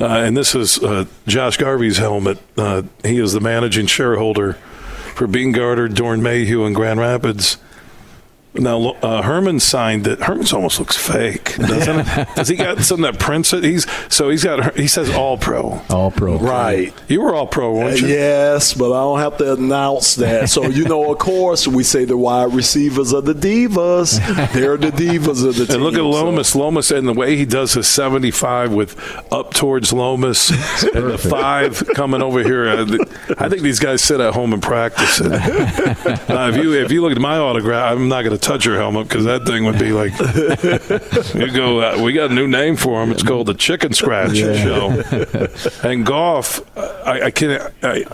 uh, 0.00 0.06
and 0.06 0.34
this 0.34 0.54
is 0.54 0.82
uh, 0.82 1.04
Josh 1.26 1.58
Garvey's 1.58 1.98
helmet. 1.98 2.38
Uh, 2.56 2.82
he 3.04 3.18
is 3.18 3.34
the 3.34 3.40
managing 3.40 3.86
shareholder 3.86 4.54
for 5.14 5.26
Beene 5.26 5.52
Garter, 5.52 5.88
Doeren 5.88 6.22
Mayhew, 6.22 6.64
and 6.64 6.74
Grand 6.74 7.00
Rapids. 7.00 7.58
Now 8.54 8.90
uh, 9.02 9.22
Herman 9.22 9.58
signed 9.58 10.04
that. 10.04 10.20
Herman's 10.20 10.52
almost 10.52 10.78
looks 10.78 10.96
fake, 10.96 11.56
doesn't 11.56 12.06
it? 12.06 12.28
Does 12.36 12.48
he 12.48 12.54
got 12.56 12.78
some 12.80 13.00
that 13.00 13.18
prints 13.18 13.52
it? 13.52 13.64
He's 13.64 13.86
so 14.12 14.28
he's 14.30 14.44
got. 14.44 14.76
He 14.76 14.86
says 14.86 15.10
all 15.10 15.36
pro. 15.36 15.82
All 15.90 16.12
pro. 16.12 16.38
Right. 16.38 16.94
You 17.08 17.20
were 17.22 17.34
all 17.34 17.48
pro, 17.48 17.72
weren't 17.74 18.00
you? 18.00 18.06
Yes, 18.08 18.72
but 18.72 18.92
I 18.92 19.00
don't 19.02 19.18
have 19.18 19.38
to 19.38 19.54
announce 19.54 20.14
that. 20.16 20.50
So 20.50 20.66
you 20.66 20.84
know, 20.84 21.10
of 21.12 21.18
course, 21.18 21.66
we 21.66 21.82
say 21.82 22.04
the 22.04 22.16
wide 22.16 22.54
receivers 22.54 23.12
are 23.12 23.22
the 23.22 23.34
divas. 23.34 24.18
They're 24.52 24.76
the 24.76 24.90
divas 24.90 25.44
of 25.44 25.56
the 25.56 25.66
team. 25.66 25.74
And 25.76 25.84
look 25.84 25.94
at 25.94 25.98
so- 25.98 26.08
Lomas. 26.08 26.54
Lomas 26.54 26.90
and 26.92 27.08
the 27.08 27.12
way 27.12 27.36
he 27.36 27.44
does 27.44 27.74
his 27.74 27.88
75 27.88 28.72
with 28.72 28.96
up 29.32 29.52
towards 29.52 29.92
Lomas 29.92 30.50
and 30.94 31.10
the 31.10 31.18
five 31.18 31.82
coming 31.94 32.22
over 32.22 32.42
here. 32.42 32.68
I 32.68 32.82
I 33.44 33.48
think 33.48 33.62
these 33.62 33.80
guys 33.80 34.02
sit 34.02 34.20
at 34.20 34.34
home 34.34 34.52
and 34.52 34.62
practice 34.62 35.20
it. 35.20 35.28
now, 36.28 36.48
if 36.50 36.56
you 36.56 36.72
if 36.74 36.92
you 36.92 37.02
look 37.02 37.12
at 37.12 37.18
my 37.20 37.38
autograph, 37.38 37.92
I'm 37.92 38.08
not 38.08 38.22
going 38.22 38.38
to 38.38 38.43
touch 38.44 38.64
your 38.66 38.76
helmet 38.76 39.08
because 39.08 39.24
that 39.24 39.46
thing 39.46 39.64
would 39.64 39.78
be 39.78 39.92
like 39.92 40.12
you 41.34 41.50
go. 41.50 41.80
Uh, 41.80 42.02
we 42.02 42.12
got 42.12 42.30
a 42.30 42.34
new 42.34 42.46
name 42.46 42.76
for 42.76 43.02
him. 43.02 43.10
It's 43.10 43.22
called 43.22 43.46
the 43.46 43.54
Chicken 43.54 43.92
Scratch 43.92 44.36
Show. 44.36 44.90
And 45.82 46.04
Goff, 46.04 46.60
I, 46.76 47.22
I 47.22 47.30
can't. 47.30 47.72
I, 47.82 48.04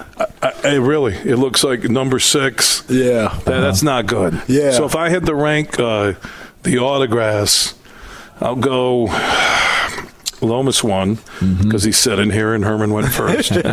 I, 0.43 0.53
I 0.65 0.75
really, 0.77 1.15
it 1.15 1.37
looks 1.37 1.65
like 1.65 1.85
number 1.85 2.19
six. 2.19 2.85
Yeah. 2.89 3.29
That, 3.45 3.61
that's 3.61 3.83
not 3.83 4.07
good. 4.07 4.41
Yeah. 4.47 4.71
So 4.71 4.85
if 4.85 4.95
I 4.95 5.09
had 5.09 5.27
to 5.27 5.35
rank 5.35 5.79
uh, 5.81 6.15
the 6.63 6.79
autographs, 6.79 7.75
I'll 8.41 8.57
go 8.57 9.09
Lomas 10.41 10.83
won 10.83 11.19
because 11.63 11.85
he's 11.85 11.99
sitting 11.99 12.31
here 12.31 12.55
and 12.55 12.65
Herman 12.65 12.93
went 12.93 13.13
first. 13.13 13.53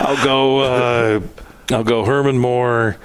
I'll 0.00 0.24
go. 0.24 0.58
Uh, 0.60 1.20
I'll 1.70 1.84
go 1.84 2.04
Herman 2.04 2.38
Moore. 2.38 2.96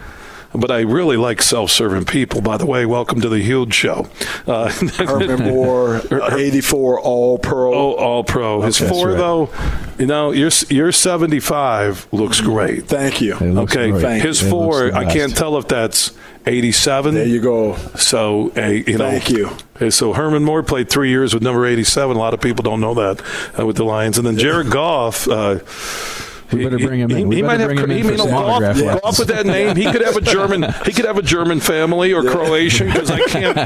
But 0.55 0.69
I 0.71 0.81
really 0.81 1.17
like 1.17 1.41
self-serving 1.41 2.05
people. 2.05 2.41
By 2.41 2.57
the 2.57 2.65
way, 2.65 2.85
welcome 2.85 3.19
to 3.21 3.29
the 3.29 3.39
Huge 3.39 3.73
Show. 3.73 4.07
Uh, 4.45 4.69
Herman 4.97 5.41
Moore, 5.43 5.95
uh, 6.11 6.35
84 6.35 6.99
All 6.99 7.39
Pro. 7.39 7.73
Oh, 7.73 7.93
all 7.93 8.23
pro. 8.23 8.61
His 8.61 8.77
four 8.77 9.09
right. 9.09 9.17
though, 9.17 9.49
you 9.97 10.05
know, 10.05 10.31
your 10.31 10.51
your 10.69 10.91
seventy 10.91 11.39
five 11.39 12.07
looks 12.11 12.41
great. 12.41 12.87
Thank 12.87 13.21
you. 13.21 13.35
Okay, 13.35 13.91
great. 13.91 14.01
Thank 14.01 14.23
his 14.23 14.41
It 14.43 14.49
four. 14.49 14.91
the 14.91 14.95
I 14.95 15.05
can't 15.11 15.35
tell 15.35 15.57
if 15.57 15.67
that's 15.67 16.11
eighty 16.45 16.71
seven. 16.71 17.15
There 17.15 17.25
you 17.25 17.41
go. 17.41 17.75
So, 17.95 18.51
uh, 18.55 18.67
you 18.67 18.97
know, 18.97 19.09
Thank 19.09 19.29
you. 19.29 19.49
So 19.89 20.13
Herman 20.13 20.43
Moore 20.43 20.63
played 20.63 20.89
three 20.89 21.09
years 21.09 21.33
with 21.33 21.43
number 21.43 21.65
eighty-seven. 21.65 22.15
A 22.15 22.19
lot 22.19 22.33
of 22.33 22.41
people 22.41 22.63
don't 22.63 22.79
know 22.81 22.93
that 22.93 23.21
uh, 23.59 23.65
with 23.65 23.77
the 23.77 23.85
Lions, 23.85 24.17
and 24.17 24.25
then 24.27 24.37
Jared 24.37 24.69
Goff. 24.69 25.27
Uh, 25.27 25.59
We 26.57 26.63
better 26.63 26.77
bring 26.79 26.99
him 26.99 27.11
in. 27.11 27.27
We 27.27 27.41
might 27.41 27.57
better 27.57 27.59
have 27.61 27.67
bring 27.75 27.79
him 27.79 27.91
in 27.91 27.97
he- 27.97 28.03
for 28.03 28.11
you 28.11 28.17
know, 28.17 28.23
some 28.25 28.31
Goff, 28.31 28.61
autograph 28.63 29.19
with 29.19 29.27
that 29.29 29.45
name. 29.45 29.75
He 29.75 29.85
could 29.91 30.01
have 30.01 30.15
a 30.17 30.21
German. 30.21 30.63
He 30.85 30.91
could 30.93 31.05
have 31.05 31.17
a 31.17 31.21
German 31.21 31.59
family 31.59 32.13
or 32.13 32.23
Croatian 32.23 32.87
because 32.87 33.09
I 33.11 33.21
can't. 33.25 33.57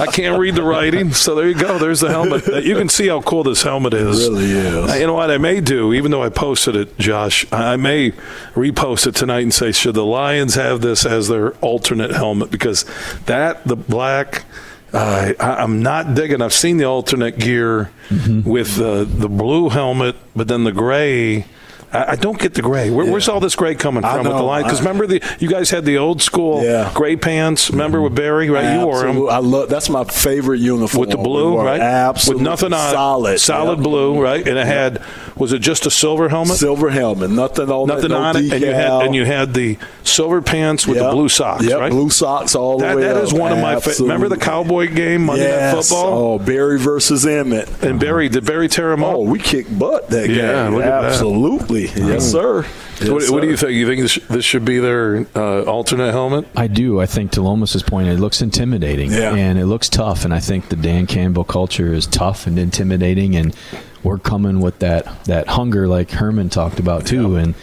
I 0.00 0.06
can't 0.06 0.38
read 0.38 0.54
the 0.54 0.62
writing. 0.62 1.12
So 1.12 1.34
there 1.34 1.48
you 1.48 1.54
go. 1.54 1.78
There's 1.78 2.00
the 2.00 2.10
helmet. 2.10 2.48
Uh, 2.48 2.56
You 2.58 2.76
can 2.76 2.88
see 2.88 3.08
how 3.08 3.20
cool 3.22 3.42
this 3.44 3.62
helmet 3.62 3.94
is. 3.94 4.26
It 4.26 4.30
really 4.30 4.44
is. 4.50 4.90
Uh, 4.90 4.94
You 4.94 5.06
know 5.06 5.14
what 5.14 5.30
I 5.30 5.38
may 5.38 5.60
do, 5.60 5.92
even 5.92 6.10
though 6.10 6.22
I 6.22 6.28
posted 6.28 6.76
it, 6.76 6.98
Josh, 6.98 7.46
I 7.52 7.74
I 7.74 7.76
may 7.76 8.12
repost 8.54 9.06
it 9.06 9.14
tonight 9.16 9.40
and 9.40 9.52
say, 9.52 9.72
should 9.72 9.94
the 9.94 10.04
Lions 10.04 10.54
have 10.54 10.80
this 10.80 11.04
as 11.04 11.28
their 11.28 11.52
alternate 11.60 12.12
helmet? 12.12 12.50
Because 12.50 12.84
that, 13.26 13.64
the 13.66 13.74
black, 13.74 14.44
uh, 14.92 15.32
I, 15.40 15.54
I'm 15.56 15.82
not 15.82 16.14
digging. 16.14 16.40
I've 16.40 16.52
seen 16.52 16.76
the 16.76 16.84
alternate 16.84 17.38
gear 17.38 17.90
Mm-hmm. 18.10 18.48
with 18.48 18.76
the 18.76 19.04
the 19.08 19.30
blue 19.30 19.70
helmet, 19.70 20.14
but 20.36 20.46
then 20.46 20.64
the 20.64 20.72
gray. 20.72 21.46
I 21.94 22.12
I 22.12 22.16
don't 22.16 22.38
get 22.38 22.54
the 22.54 22.62
gray. 22.62 22.90
Where, 22.90 23.10
Where's 23.10 23.28
all 23.28 23.40
this 23.40 23.54
gray 23.56 23.74
coming 23.74 24.02
from 24.02 24.18
with 24.26 24.36
the 24.36 24.42
line? 24.42 24.62
Because 24.64 24.80
remember, 24.80 25.06
the 25.06 25.22
you 25.38 25.48
guys 25.48 25.70
had 25.70 25.84
the 25.84 25.98
old 25.98 26.20
school 26.22 26.62
Yeah. 26.64 26.84
Mm-hmm. 26.84 26.96
gray 26.96 27.16
pants. 27.16 27.70
Remember 27.70 28.00
with 28.02 28.14
Barry, 28.14 28.50
right? 28.50 28.74
You 28.78 28.86
wore 28.86 29.02
them 29.02 29.28
I 29.28 29.38
love. 29.38 29.68
That's 29.68 29.88
my 29.88 30.04
favorite 30.04 30.60
uniform. 30.60 31.00
with 31.00 31.10
the 31.10 31.16
blue, 31.16 31.56
right? 31.58 31.80
Absolutely 31.80 32.42
with 32.42 32.50
nothing 32.50 32.72
on, 32.72 32.90
solid, 32.92 33.38
solid 33.38 33.82
blue, 33.82 34.20
right? 34.20 34.46
And 34.46 34.58
it 34.58 34.66
had 34.66 35.02
was 35.36 35.52
it 35.52 35.58
just 35.60 35.86
a 35.86 35.90
silver 35.90 36.28
helmet? 36.28 36.56
silver 36.56 36.90
helmet. 36.90 37.30
Nothing 37.30 37.70
on 37.70 37.88
Nothing 37.88 38.04
it. 38.06 38.08
No 38.10 38.16
on 38.22 38.36
it, 38.36 38.52
and 38.52 38.60
you 38.62 38.72
had 38.72 38.92
and 39.02 39.14
you 39.14 39.24
had 39.24 39.54
the 39.54 39.78
silver 40.02 40.40
pants 40.42 40.86
with 40.86 40.98
the 40.98 41.10
blue 41.10 41.28
socks, 41.28 41.64
Yep, 41.64 41.80
right? 41.80 41.90
blue 41.90 42.10
socks 42.10 42.54
all 42.54 42.78
That, 42.78 42.90
the 42.90 42.96
way 42.96 43.02
that 43.02 43.16
up. 43.16 43.22
is 43.24 43.32
one 43.32 43.52
of 43.52 43.58
my 43.58 43.76
favorite. 43.80 44.00
Remember 44.00 44.28
the 44.28 44.36
Cowboy 44.36 44.92
game 44.94 45.24
Monday 45.26 45.50
Night. 45.50 45.74
Football? 45.82 46.34
Oh, 46.34 46.38
Barry 46.38 46.78
versus 46.78 47.26
Emmett. 47.26 47.68
And 47.82 47.98
Barry 47.98 48.28
did 48.28 48.44
Barry 48.44 48.68
tear 48.68 48.92
him 48.92 49.02
up? 49.02 49.14
Oh, 49.16 49.20
we 49.22 49.38
kicked 49.38 49.76
butt 49.78 50.08
that 50.10 50.28
Yeah, 50.28 50.70
game. 50.70 50.80
Absolutely. 50.82 51.83
Yes, 51.94 52.30
sir. 52.30 52.62
Yes, 53.00 53.08
what, 53.08 53.30
what, 53.30 53.40
do 53.42 53.48
you 53.48 53.56
think? 53.56 53.72
You 53.72 53.86
think 53.86 54.02
this, 54.02 54.14
this 54.28 54.44
should 54.44 54.64
be 54.64 54.78
their 54.78 55.26
uh, 55.34 55.62
alternate 55.64 56.12
helmet? 56.12 56.46
I 56.56 56.66
do. 56.66 57.00
I 57.00 57.06
think 57.06 57.32
to 57.32 57.42
Lomas's 57.42 57.82
point, 57.82 58.08
it 58.08 58.18
looks 58.20 58.40
intimidating 58.40 59.10
Yeah. 59.12 59.34
and 59.34 59.58
it 59.58 59.66
looks 59.66 59.88
tough. 59.88 60.24
And 60.24 60.32
I 60.32 60.40
think 60.40 60.68
the 60.68 60.76
Dan 60.76 61.06
Campbell 61.06 61.44
culture 61.44 61.92
is 61.92 62.06
tough 62.06 62.46
and 62.46 62.58
intimidating, 62.58 63.36
and 63.36 63.54
we're 64.02 64.18
coming 64.18 64.60
with 64.60 64.78
that 64.80 65.24
that 65.24 65.48
hunger, 65.48 65.88
like 65.88 66.10
Herman 66.10 66.50
talked 66.50 66.78
about 66.78 67.06
too. 67.06 67.36
And 67.36 67.54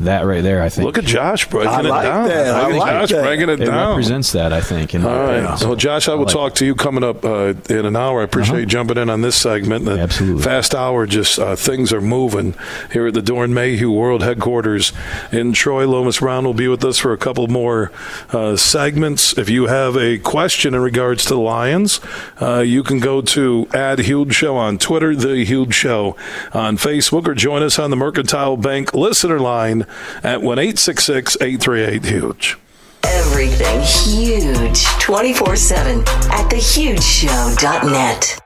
that 0.00 0.22
right 0.26 0.42
there, 0.42 0.62
I 0.62 0.68
think 0.68 0.86
Look 0.86 0.98
at 0.98 1.04
Josh 1.04 1.48
breaking 1.48 1.70
I 1.72 1.80
it 1.80 1.84
like 1.84 2.02
down. 2.04 2.28
that. 2.28 2.54
I 2.54 2.68
Look 2.68 2.78
like 2.78 2.90
Josh 3.00 3.10
that. 3.10 3.22
breaking 3.22 3.48
it, 3.50 3.60
it 3.60 3.66
down. 3.66 3.88
represents 3.90 4.32
that. 4.32 4.52
I 4.52 4.60
think. 4.60 4.94
And 4.94 5.04
All 5.06 5.12
right. 5.18 5.36
Yeah. 5.42 5.58
Well, 5.66 5.76
Josh, 5.76 6.08
I 6.08 6.14
will 6.14 6.24
like- 6.24 6.32
talk 6.32 6.54
to 6.56 6.66
you 6.66 6.74
coming 6.74 7.04
up 7.04 7.24
uh, 7.24 7.54
in 7.68 7.86
an 7.86 7.96
hour. 7.96 8.20
I 8.20 8.24
appreciate 8.24 8.60
you 8.60 8.66
jumping 8.66 8.96
in 8.98 9.08
on 9.10 9.20
this 9.20 9.36
segment. 9.36 9.84
The 9.84 9.98
Absolutely. 10.00 10.42
Fast 10.42 10.74
hour, 10.74 11.06
just 11.06 11.38
uh, 11.38 11.56
things 11.56 11.92
are 11.92 12.00
moving 12.00 12.54
here 12.92 13.06
at 13.08 13.14
the 13.14 13.22
Doeren 13.22 13.50
Mayhew 13.52 13.90
World 13.90 14.22
Headquarters 14.22 14.92
in 15.32 15.52
Troy. 15.52 15.86
Lomas 15.86 16.18
Brown 16.20 16.44
will 16.44 16.54
be 16.54 16.68
with 16.68 16.84
us 16.84 16.98
for 16.98 17.12
a 17.12 17.18
couple 17.18 17.46
more 17.48 17.92
uh, 18.30 18.56
segments. 18.56 19.36
If 19.38 19.48
you 19.50 19.66
have 19.66 19.96
a 19.96 20.18
question 20.18 20.74
in 20.74 20.80
regards 20.80 21.24
to 21.24 21.34
the 21.34 21.40
Lions, 21.40 22.00
uh, 22.40 22.60
you 22.60 22.82
can 22.82 23.00
go 23.00 23.20
to 23.22 23.68
add 23.74 23.98
Huge 24.00 24.34
Show 24.34 24.56
on 24.56 24.78
Twitter, 24.78 25.14
The 25.14 25.44
Huge 25.44 25.74
Show 25.74 26.16
on 26.52 26.76
Facebook, 26.76 27.26
or 27.26 27.34
join 27.34 27.62
us 27.62 27.78
on 27.78 27.90
the 27.90 27.96
Mercantile 27.96 28.56
Bank 28.56 28.94
listener 28.94 29.38
line 29.38 29.86
at 30.22 30.42
1 30.42 30.58
838 30.58 32.04
Huge. 32.04 32.58
Everything 33.04 33.80
huge 33.80 34.84
24 34.98 35.56
7 35.56 36.00
at 36.00 36.50
thehugeshow.net. 36.50 38.38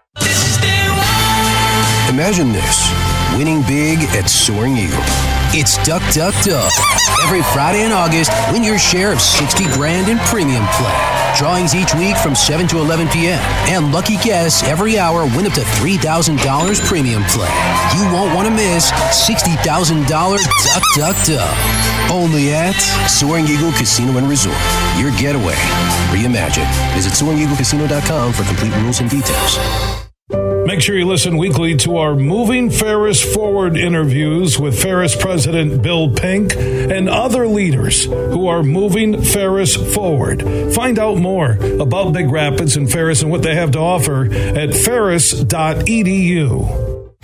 Imagine 2.11 2.53
this 2.53 3.14
winning 3.37 3.63
big 3.63 3.99
at 4.15 4.29
Soaring 4.29 4.77
Eagle. 4.77 5.03
It's 5.57 5.77
Duck, 5.87 6.03
Duck, 6.13 6.35
Duck. 6.45 6.71
Every 7.23 7.43
Friday 7.55 7.85
in 7.85 7.93
August, 7.93 8.31
win 8.53 8.63
your 8.63 8.79
share 8.79 9.13
of 9.13 9.21
60 9.21 9.65
grand 9.73 10.09
in 10.09 10.19
premium 10.27 10.67
play. 10.75 10.95
Drawings 11.37 11.75
each 11.75 11.95
week 11.95 12.17
from 12.17 12.35
7 12.35 12.67
to 12.69 12.79
11 12.79 13.09
p.m. 13.09 13.41
And 13.71 13.93
lucky 13.93 14.17
guests 14.19 14.63
every 14.65 14.99
hour 14.99 15.25
win 15.25 15.47
up 15.47 15.53
to 15.55 15.63
$3,000 15.83 16.39
premium 16.87 17.23
play. 17.25 17.51
You 17.97 18.05
won't 18.13 18.35
want 18.35 18.47
to 18.49 18.55
miss 18.55 18.91
$60,000 18.93 20.07
Duck, 20.07 20.83
Duck, 20.97 21.17
Duck. 21.27 21.57
Only 22.11 22.53
at 22.53 22.79
Soaring 23.09 23.47
Eagle 23.47 23.73
Casino 23.73 24.19
and 24.19 24.29
Resort. 24.29 24.59
Your 24.99 25.11
getaway. 25.19 25.57
Reimagine. 26.13 26.69
Visit 26.95 27.13
SoaringEagleCasino.com 27.13 28.33
for 28.33 28.45
complete 28.45 28.75
rules 28.77 29.01
and 29.01 29.11
details. 29.11 30.04
Make 30.67 30.81
sure 30.81 30.97
you 30.97 31.07
listen 31.07 31.37
weekly 31.37 31.77
to 31.79 31.99
our 31.99 32.15
Moving 32.15 32.71
Ferris 32.71 33.23
Forward 33.23 33.77
interviews 33.77 34.59
with 34.59 34.81
Ferris 34.81 35.15
President 35.15 35.83
Bill 35.83 36.11
Pink 36.11 36.57
and 36.57 37.09
other 37.09 37.47
leaders 37.47 38.07
who 38.07 38.47
are 38.49 38.63
moving 38.63 39.23
Ferris 39.23 39.77
forward. 39.95 40.43
Find 40.75 40.99
out 40.99 41.19
more 41.19 41.53
about 41.53 42.15
Big 42.15 42.31
Rapids 42.31 42.77
and 42.77 42.91
Ferris 42.91 43.21
and 43.21 43.31
what 43.31 43.43
they 43.43 43.55
have 43.55 43.73
to 43.73 43.79
offer 43.79 44.25
at 44.33 44.73
ferris.edu. 44.75 45.35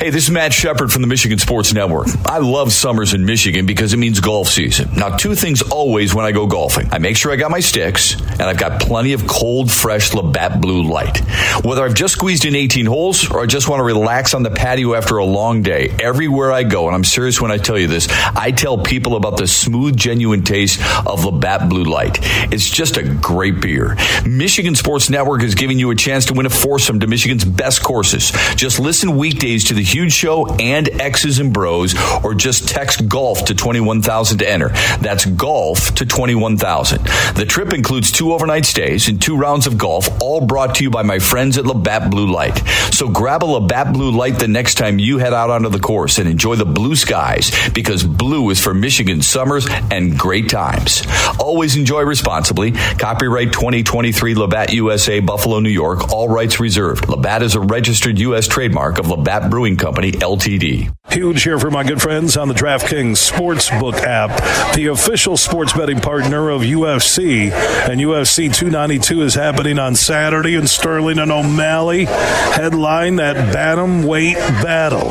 Hey, 0.00 0.08
this 0.08 0.24
is 0.24 0.30
Matt 0.30 0.54
Shepard 0.54 0.90
from 0.90 1.02
the 1.02 1.08
Michigan 1.08 1.38
Sports 1.38 1.74
Network. 1.74 2.06
I 2.24 2.38
love 2.38 2.72
summers 2.72 3.12
in 3.12 3.26
Michigan 3.26 3.66
because 3.66 3.92
it 3.92 3.98
means 3.98 4.18
golf 4.18 4.48
season. 4.48 4.88
Now, 4.96 5.14
two 5.14 5.34
things 5.34 5.60
always 5.60 6.14
when 6.14 6.24
I 6.24 6.32
go 6.32 6.46
golfing. 6.46 6.88
I 6.90 6.96
make 6.96 7.18
sure 7.18 7.30
I 7.30 7.36
got 7.36 7.50
my 7.50 7.60
sticks 7.60 8.18
and 8.18 8.40
I've 8.40 8.56
got 8.56 8.80
plenty 8.80 9.12
of 9.12 9.26
cold, 9.26 9.70
fresh 9.70 10.14
Labatt 10.14 10.62
Blue 10.62 10.84
Light. 10.84 11.18
Whether 11.66 11.84
I've 11.84 11.92
just 11.92 12.14
squeezed 12.14 12.46
in 12.46 12.54
18 12.54 12.86
holes 12.86 13.30
or 13.30 13.42
I 13.42 13.46
just 13.46 13.68
want 13.68 13.80
to 13.80 13.84
relax 13.84 14.32
on 14.32 14.42
the 14.42 14.48
patio 14.48 14.94
after 14.94 15.18
a 15.18 15.24
long 15.26 15.60
day, 15.60 15.94
everywhere 16.00 16.50
I 16.50 16.62
go, 16.62 16.86
and 16.86 16.94
I'm 16.94 17.04
serious 17.04 17.38
when 17.38 17.50
I 17.50 17.58
tell 17.58 17.78
you 17.78 17.86
this, 17.86 18.08
I 18.34 18.52
tell 18.52 18.78
people 18.78 19.16
about 19.16 19.36
the 19.36 19.46
smooth, 19.46 19.98
genuine 19.98 20.44
taste 20.44 20.80
of 21.06 21.26
Labatt 21.26 21.68
Blue 21.68 21.84
Light. 21.84 22.20
It's 22.50 22.70
just 22.70 22.96
a 22.96 23.02
great 23.02 23.60
beer. 23.60 23.98
Michigan 24.24 24.76
Sports 24.76 25.10
Network 25.10 25.42
is 25.42 25.54
giving 25.54 25.78
you 25.78 25.90
a 25.90 25.94
chance 25.94 26.24
to 26.24 26.32
win 26.32 26.46
a 26.46 26.50
foursome 26.50 27.00
to 27.00 27.06
Michigan's 27.06 27.44
best 27.44 27.82
courses. 27.82 28.32
Just 28.56 28.80
listen 28.80 29.18
weekdays 29.18 29.64
to 29.64 29.74
the 29.74 29.89
Huge 29.90 30.12
Show 30.12 30.46
and 30.46 30.88
X's 31.00 31.38
and 31.38 31.52
Bros, 31.52 31.94
or 32.22 32.34
just 32.34 32.68
text 32.68 33.08
golf 33.08 33.46
to 33.46 33.54
21,000 33.54 34.38
to 34.38 34.48
enter. 34.48 34.68
That's 35.00 35.24
golf 35.24 35.94
to 35.96 36.06
21,000. 36.06 37.04
The 37.34 37.46
trip 37.46 37.72
includes 37.72 38.12
two 38.12 38.32
overnight 38.32 38.66
stays 38.66 39.08
and 39.08 39.20
two 39.20 39.36
rounds 39.36 39.66
of 39.66 39.78
golf, 39.78 40.08
all 40.20 40.46
brought 40.46 40.76
to 40.76 40.84
you 40.84 40.90
by 40.90 41.02
my 41.02 41.18
friends 41.18 41.58
at 41.58 41.66
Labatt 41.66 42.10
Blue 42.10 42.30
Light. 42.30 42.58
So 42.92 43.08
grab 43.08 43.42
a 43.42 43.46
Labatt 43.46 43.92
Blue 43.92 44.10
Light 44.10 44.38
the 44.38 44.48
next 44.48 44.76
time 44.76 44.98
you 44.98 45.18
head 45.18 45.34
out 45.34 45.50
onto 45.50 45.68
the 45.68 45.80
course 45.80 46.18
and 46.18 46.28
enjoy 46.28 46.56
the 46.56 46.64
blue 46.64 46.94
skies 46.94 47.50
because 47.70 48.04
blue 48.04 48.50
is 48.50 48.60
for 48.60 48.74
Michigan 48.74 49.22
summers 49.22 49.66
and 49.90 50.18
great 50.18 50.48
times. 50.48 51.02
Always 51.38 51.76
enjoy 51.76 52.02
responsibly. 52.02 52.72
Copyright 52.72 53.52
2023 53.52 54.34
Labatt 54.34 54.72
USA, 54.72 55.20
Buffalo, 55.20 55.60
New 55.60 55.70
York. 55.70 56.12
All 56.12 56.28
rights 56.28 56.60
reserved. 56.60 57.08
Labatt 57.08 57.42
is 57.42 57.54
a 57.54 57.60
registered 57.60 58.18
U.S. 58.18 58.46
trademark 58.46 58.98
of 58.98 59.08
Labatt 59.08 59.50
Brewing 59.50 59.76
Company, 59.80 60.12
Ltd. 60.12 60.94
Huge 61.10 61.42
here 61.42 61.58
for 61.58 61.70
my 61.70 61.82
good 61.82 62.00
friends 62.00 62.36
on 62.36 62.48
the 62.48 62.54
DraftKings 62.54 63.16
Sportsbook 63.16 63.94
app, 63.94 64.74
the 64.74 64.88
official 64.88 65.36
sports 65.36 65.72
betting 65.72 65.98
partner 65.98 66.50
of 66.50 66.60
UFC. 66.60 67.50
And 67.50 68.00
UFC 68.00 68.54
292 68.54 69.22
is 69.22 69.34
happening 69.34 69.78
on 69.78 69.94
Saturday 69.96 70.54
in 70.54 70.66
Sterling 70.68 71.18
and 71.18 71.32
O'Malley. 71.32 72.04
Headline 72.04 73.16
that 73.16 73.36
Bantamweight 73.54 74.36
battle. 74.62 75.10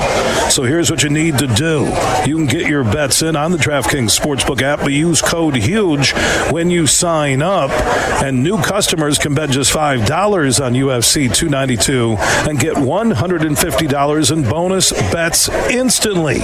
So 0.51 0.63
here's 0.63 0.89
what 0.89 1.03
you 1.03 1.09
need 1.09 1.37
to 1.39 1.47
do 1.47 1.85
you 2.25 2.35
can 2.35 2.45
get 2.45 2.67
your 2.67 2.83
bets 2.83 3.21
in 3.21 3.35
on 3.35 3.51
the 3.51 3.57
DraftKings 3.57 4.17
Sportsbook 4.17 4.61
app, 4.61 4.79
but 4.79 4.93
use 4.93 5.21
code 5.21 5.55
HUGE 5.55 6.13
when 6.51 6.69
you 6.69 6.87
sign 6.87 7.41
up. 7.41 7.71
And 8.23 8.43
new 8.43 8.61
customers 8.61 9.17
can 9.17 9.33
bet 9.33 9.49
just 9.49 9.73
$5 9.73 10.65
on 10.65 10.73
UFC 10.73 11.33
292 11.33 12.15
and 12.49 12.59
get 12.59 12.75
$150 12.75 14.31
in 14.31 14.48
bonus 14.49 14.91
bets 15.11 15.47
instantly. 15.69 16.39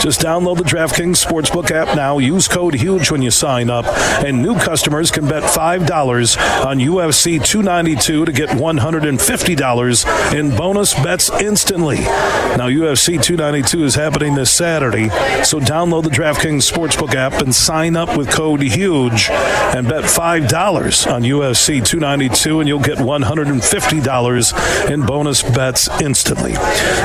Just 0.00 0.20
download 0.20 0.58
the 0.58 0.64
DraftKings 0.64 1.24
Sportsbook 1.24 1.70
app 1.70 1.96
now. 1.96 2.18
Use 2.18 2.48
code 2.48 2.74
HUGE 2.74 3.10
when 3.10 3.22
you 3.22 3.30
sign 3.30 3.68
up. 3.68 3.84
And 4.24 4.42
new 4.42 4.56
customers 4.58 5.10
can 5.10 5.28
bet 5.28 5.42
$5 5.42 6.64
on 6.64 6.78
UFC 6.78 7.44
292 7.44 8.24
to 8.24 8.32
get 8.32 8.50
$150 8.50 10.34
in 10.34 10.56
bonus 10.56 10.94
bets 10.94 11.30
instantly. 11.40 11.98
Now, 11.98 12.68
UFC 12.68 13.22
292 13.22 13.84
is 13.84 13.94
happening 13.94 14.34
this 14.34 14.50
Saturday, 14.50 15.08
so 15.44 15.60
download 15.60 16.04
the 16.04 16.10
DraftKings 16.10 16.70
Sportsbook 16.70 17.14
app 17.14 17.34
and 17.34 17.54
sign 17.54 17.96
up 17.96 18.16
with 18.16 18.30
code 18.30 18.62
HUGE 18.62 19.30
and 19.30 19.88
bet 19.88 20.04
$5 20.04 21.12
on 21.12 21.22
UFC 21.22 21.84
292 21.84 22.60
and 22.60 22.68
you'll 22.68 22.80
get 22.80 22.98
$150 22.98 24.90
in 24.90 25.06
bonus 25.06 25.42
bets 25.42 25.88
instantly. 26.00 26.52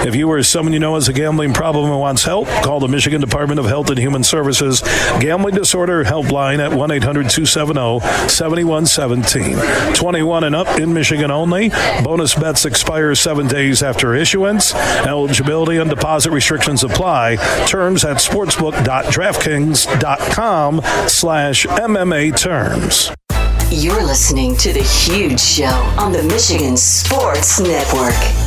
If 0.07 0.15
you 0.15 0.27
or 0.43 0.45
someone 0.45 0.73
you 0.73 0.79
know 0.79 0.95
has 0.95 1.07
a 1.07 1.13
gambling 1.13 1.53
problem 1.53 1.89
and 1.89 1.97
wants 1.97 2.25
help, 2.25 2.49
call 2.63 2.81
the 2.81 2.87
Michigan 2.89 3.21
Department 3.21 3.61
of 3.61 3.65
Health 3.65 3.89
and 3.89 3.97
Human 3.97 4.25
Services 4.25 4.81
Gambling 5.21 5.55
Disorder 5.55 6.03
Helpline 6.03 6.59
at 6.59 6.73
1 6.73 6.91
800 6.91 7.29
270 7.29 8.01
7117. 8.27 9.95
21 9.95 10.43
and 10.43 10.53
up 10.55 10.77
in 10.79 10.93
Michigan 10.93 11.31
only. 11.31 11.69
Bonus 12.03 12.35
bets 12.35 12.65
expire 12.65 13.15
seven 13.15 13.47
days 13.47 13.81
after 13.81 14.13
issuance. 14.15 14.75
Eligibility 14.75 15.77
and 15.77 15.89
deposit 15.89 16.31
restrictions 16.31 16.83
apply. 16.83 17.37
Terms 17.65 18.03
at 18.03 18.17
sportsbook.draftkings.com 18.17 20.81
slash 21.07 21.65
MMA 21.65 22.37
terms. 22.37 23.11
You're 23.71 24.03
listening 24.03 24.57
to 24.57 24.73
The 24.73 24.83
Huge 24.83 25.39
Show 25.39 25.93
on 25.97 26.11
the 26.11 26.23
Michigan 26.23 26.75
Sports 26.75 27.61
Network. 27.61 28.42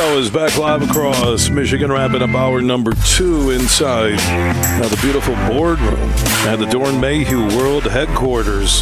Show 0.00 0.16
is 0.16 0.30
back 0.30 0.56
live 0.56 0.80
across 0.80 1.50
Michigan, 1.50 1.92
wrapping 1.92 2.22
up 2.22 2.30
hour 2.30 2.62
number 2.62 2.92
two 3.04 3.50
inside 3.50 4.14
uh, 4.18 4.88
the 4.88 4.98
beautiful 5.02 5.34
boardroom 5.46 6.08
at 6.48 6.56
the 6.56 6.64
Doeren 6.64 6.98
Mayhew 6.98 7.54
World 7.54 7.82
Headquarters. 7.82 8.80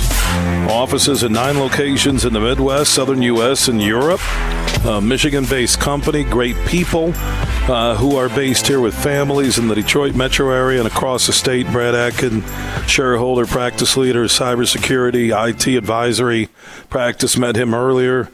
Offices 0.70 1.24
in 1.24 1.32
nine 1.32 1.58
locations 1.58 2.24
in 2.24 2.32
the 2.32 2.38
Midwest, 2.38 2.94
Southern 2.94 3.20
U.S., 3.22 3.66
and 3.66 3.82
Europe. 3.82 4.20
Uh, 4.86 5.00
Michigan 5.00 5.44
based 5.44 5.80
company, 5.80 6.22
great 6.22 6.54
people 6.68 7.10
uh, 7.16 7.96
who 7.96 8.14
are 8.14 8.28
based 8.28 8.68
here 8.68 8.80
with 8.80 8.94
families 8.94 9.58
in 9.58 9.66
the 9.66 9.74
Detroit 9.74 10.14
metro 10.14 10.52
area 10.52 10.78
and 10.78 10.86
across 10.86 11.26
the 11.26 11.32
state. 11.32 11.66
Brad 11.72 11.96
Atkin, 11.96 12.44
shareholder, 12.86 13.44
practice 13.44 13.96
leader, 13.96 14.26
cybersecurity, 14.26 15.32
IT 15.48 15.66
advisory 15.76 16.48
practice, 16.90 17.36
met 17.36 17.56
him 17.56 17.74
earlier 17.74 18.30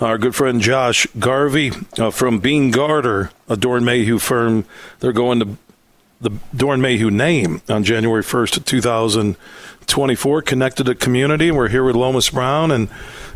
our 0.00 0.18
good 0.18 0.34
friend 0.34 0.60
Josh 0.60 1.06
Garvey 1.18 1.72
uh, 1.98 2.10
from 2.10 2.40
Beene 2.40 2.70
Garter, 2.70 3.30
a 3.48 3.56
Doeren 3.56 3.84
Mayhew 3.84 4.18
firm. 4.18 4.64
They're 5.00 5.12
going 5.12 5.40
to 5.40 5.56
the 6.20 6.30
Doeren 6.56 6.80
Mayhew 6.80 7.10
name 7.10 7.60
on 7.68 7.84
January 7.84 8.22
1st 8.22 8.64
2024. 8.64 10.42
Connected 10.42 10.84
to 10.84 10.94
community. 10.94 11.50
We're 11.50 11.68
here 11.68 11.84
with 11.84 11.96
Lomas 11.96 12.30
Brown 12.30 12.70
and 12.70 12.88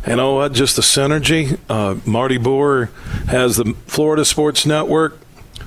you 0.07 0.15
know 0.15 0.35
what? 0.35 0.53
Just 0.53 0.75
the 0.75 0.81
synergy. 0.81 1.59
Uh, 1.69 1.99
Marty 2.05 2.37
Boer 2.37 2.89
has 3.27 3.57
the 3.57 3.75
Florida 3.85 4.25
Sports 4.25 4.65
Network. 4.65 5.19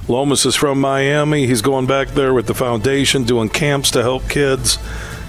Lomas 0.08 0.44
is 0.44 0.56
from 0.56 0.80
Miami. 0.80 1.46
He's 1.46 1.62
going 1.62 1.86
back 1.86 2.08
there 2.08 2.34
with 2.34 2.46
the 2.46 2.54
foundation, 2.54 3.22
doing 3.22 3.48
camps 3.48 3.90
to 3.92 4.02
help 4.02 4.28
kids. 4.28 4.78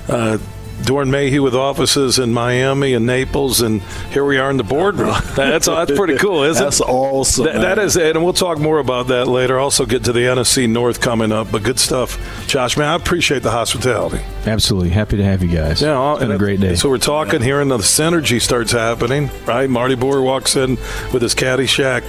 Uh, 0.09 0.39
Doeren 0.81 1.09
Mayhew 1.09 1.41
with 1.43 1.55
offices 1.55 2.19
in 2.19 2.33
Miami 2.33 2.93
and 2.93 3.05
Naples, 3.05 3.61
and 3.61 3.81
here 4.11 4.25
we 4.25 4.37
are 4.37 4.49
in 4.49 4.57
the 4.57 4.63
boardroom. 4.63 5.15
That's 5.35 5.67
that's 5.67 5.91
pretty 5.91 6.17
cool, 6.17 6.43
isn't 6.43 6.61
That's 6.63 6.79
it? 6.79 6.87
awesome. 6.87 7.45
That, 7.45 7.53
that 7.61 7.77
man. 7.77 7.85
is 7.85 7.95
it, 7.95 8.15
and 8.15 8.23
we'll 8.23 8.33
talk 8.33 8.59
more 8.59 8.79
about 8.79 9.07
that 9.07 9.27
later. 9.27 9.57
Also, 9.59 9.85
get 9.85 10.03
to 10.05 10.11
the 10.11 10.21
NFC 10.21 10.69
North 10.69 10.99
coming 10.99 11.31
up, 11.31 11.51
but 11.51 11.63
good 11.63 11.79
stuff, 11.79 12.17
Josh. 12.47 12.75
Man, 12.77 12.87
I 12.87 12.95
appreciate 12.95 13.43
the 13.43 13.51
hospitality. 13.51 14.19
Absolutely. 14.45 14.89
Happy 14.89 15.17
to 15.17 15.23
have 15.23 15.41
you 15.41 15.49
guys. 15.49 15.81
Yeah, 15.81 16.11
it's 16.13 16.19
been 16.21 16.31
a 16.31 16.37
great 16.37 16.59
day. 16.59 16.75
So 16.75 16.89
we're 16.89 16.97
talking 16.97 17.41
here, 17.41 17.61
and 17.61 17.71
the 17.71 17.77
synergy 17.77 18.41
starts 18.41 18.71
happening. 18.71 19.29
Right, 19.45 19.69
Marty 19.69 19.95
Boer 19.95 20.21
walks 20.21 20.55
in 20.55 20.71
with 21.13 21.21
his 21.21 21.33
Caddyshack 21.33 22.03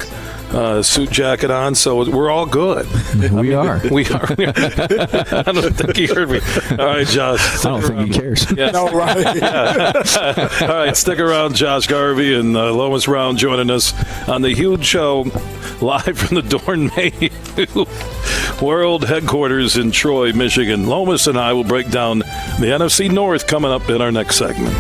uh, 0.54 0.82
suit 0.82 1.10
jacket 1.10 1.50
on, 1.50 1.74
so 1.74 2.08
we're 2.10 2.30
all 2.30 2.46
good. 2.46 2.86
we 3.32 3.52
are. 3.52 3.80
We 3.90 4.06
are. 4.06 4.34
We 4.38 4.46
are. 4.46 4.54
I 4.54 5.52
don't 5.52 5.74
think 5.74 5.96
he 5.96 6.06
heard 6.06 6.30
me. 6.30 6.40
All 6.78 6.86
right, 6.86 7.06
Josh. 7.06 7.64
I 7.64 7.68
don't 7.68 7.82
think 7.82 8.12
he 8.12 8.18
cares. 8.18 8.50
Yeah. 8.52 8.70
No, 8.70 8.88
right. 8.90 9.42
All 10.62 10.68
right, 10.68 10.96
stick 10.96 11.18
around, 11.18 11.56
Josh 11.56 11.86
Garvey 11.86 12.34
and 12.34 12.56
uh, 12.56 12.72
Lomas 12.72 13.06
Brown 13.06 13.36
joining 13.36 13.70
us 13.70 13.92
on 14.28 14.42
the 14.42 14.50
huge 14.54 14.84
show 14.84 15.22
live 15.80 16.18
from 16.18 16.36
the 16.36 16.42
Doeren 16.42 16.94
Mayhew 16.96 17.84
World 18.64 19.04
Headquarters 19.06 19.76
in 19.76 19.90
Troy, 19.90 20.32
Michigan. 20.32 20.86
Lomas 20.86 21.26
and 21.26 21.38
I 21.38 21.52
will 21.52 21.64
break 21.64 21.90
down 21.90 22.20
the 22.20 22.66
NFC 22.66 23.10
North 23.10 23.46
coming 23.46 23.70
up 23.70 23.88
in 23.90 24.00
our 24.00 24.12
next 24.12 24.36
segment. 24.36 24.74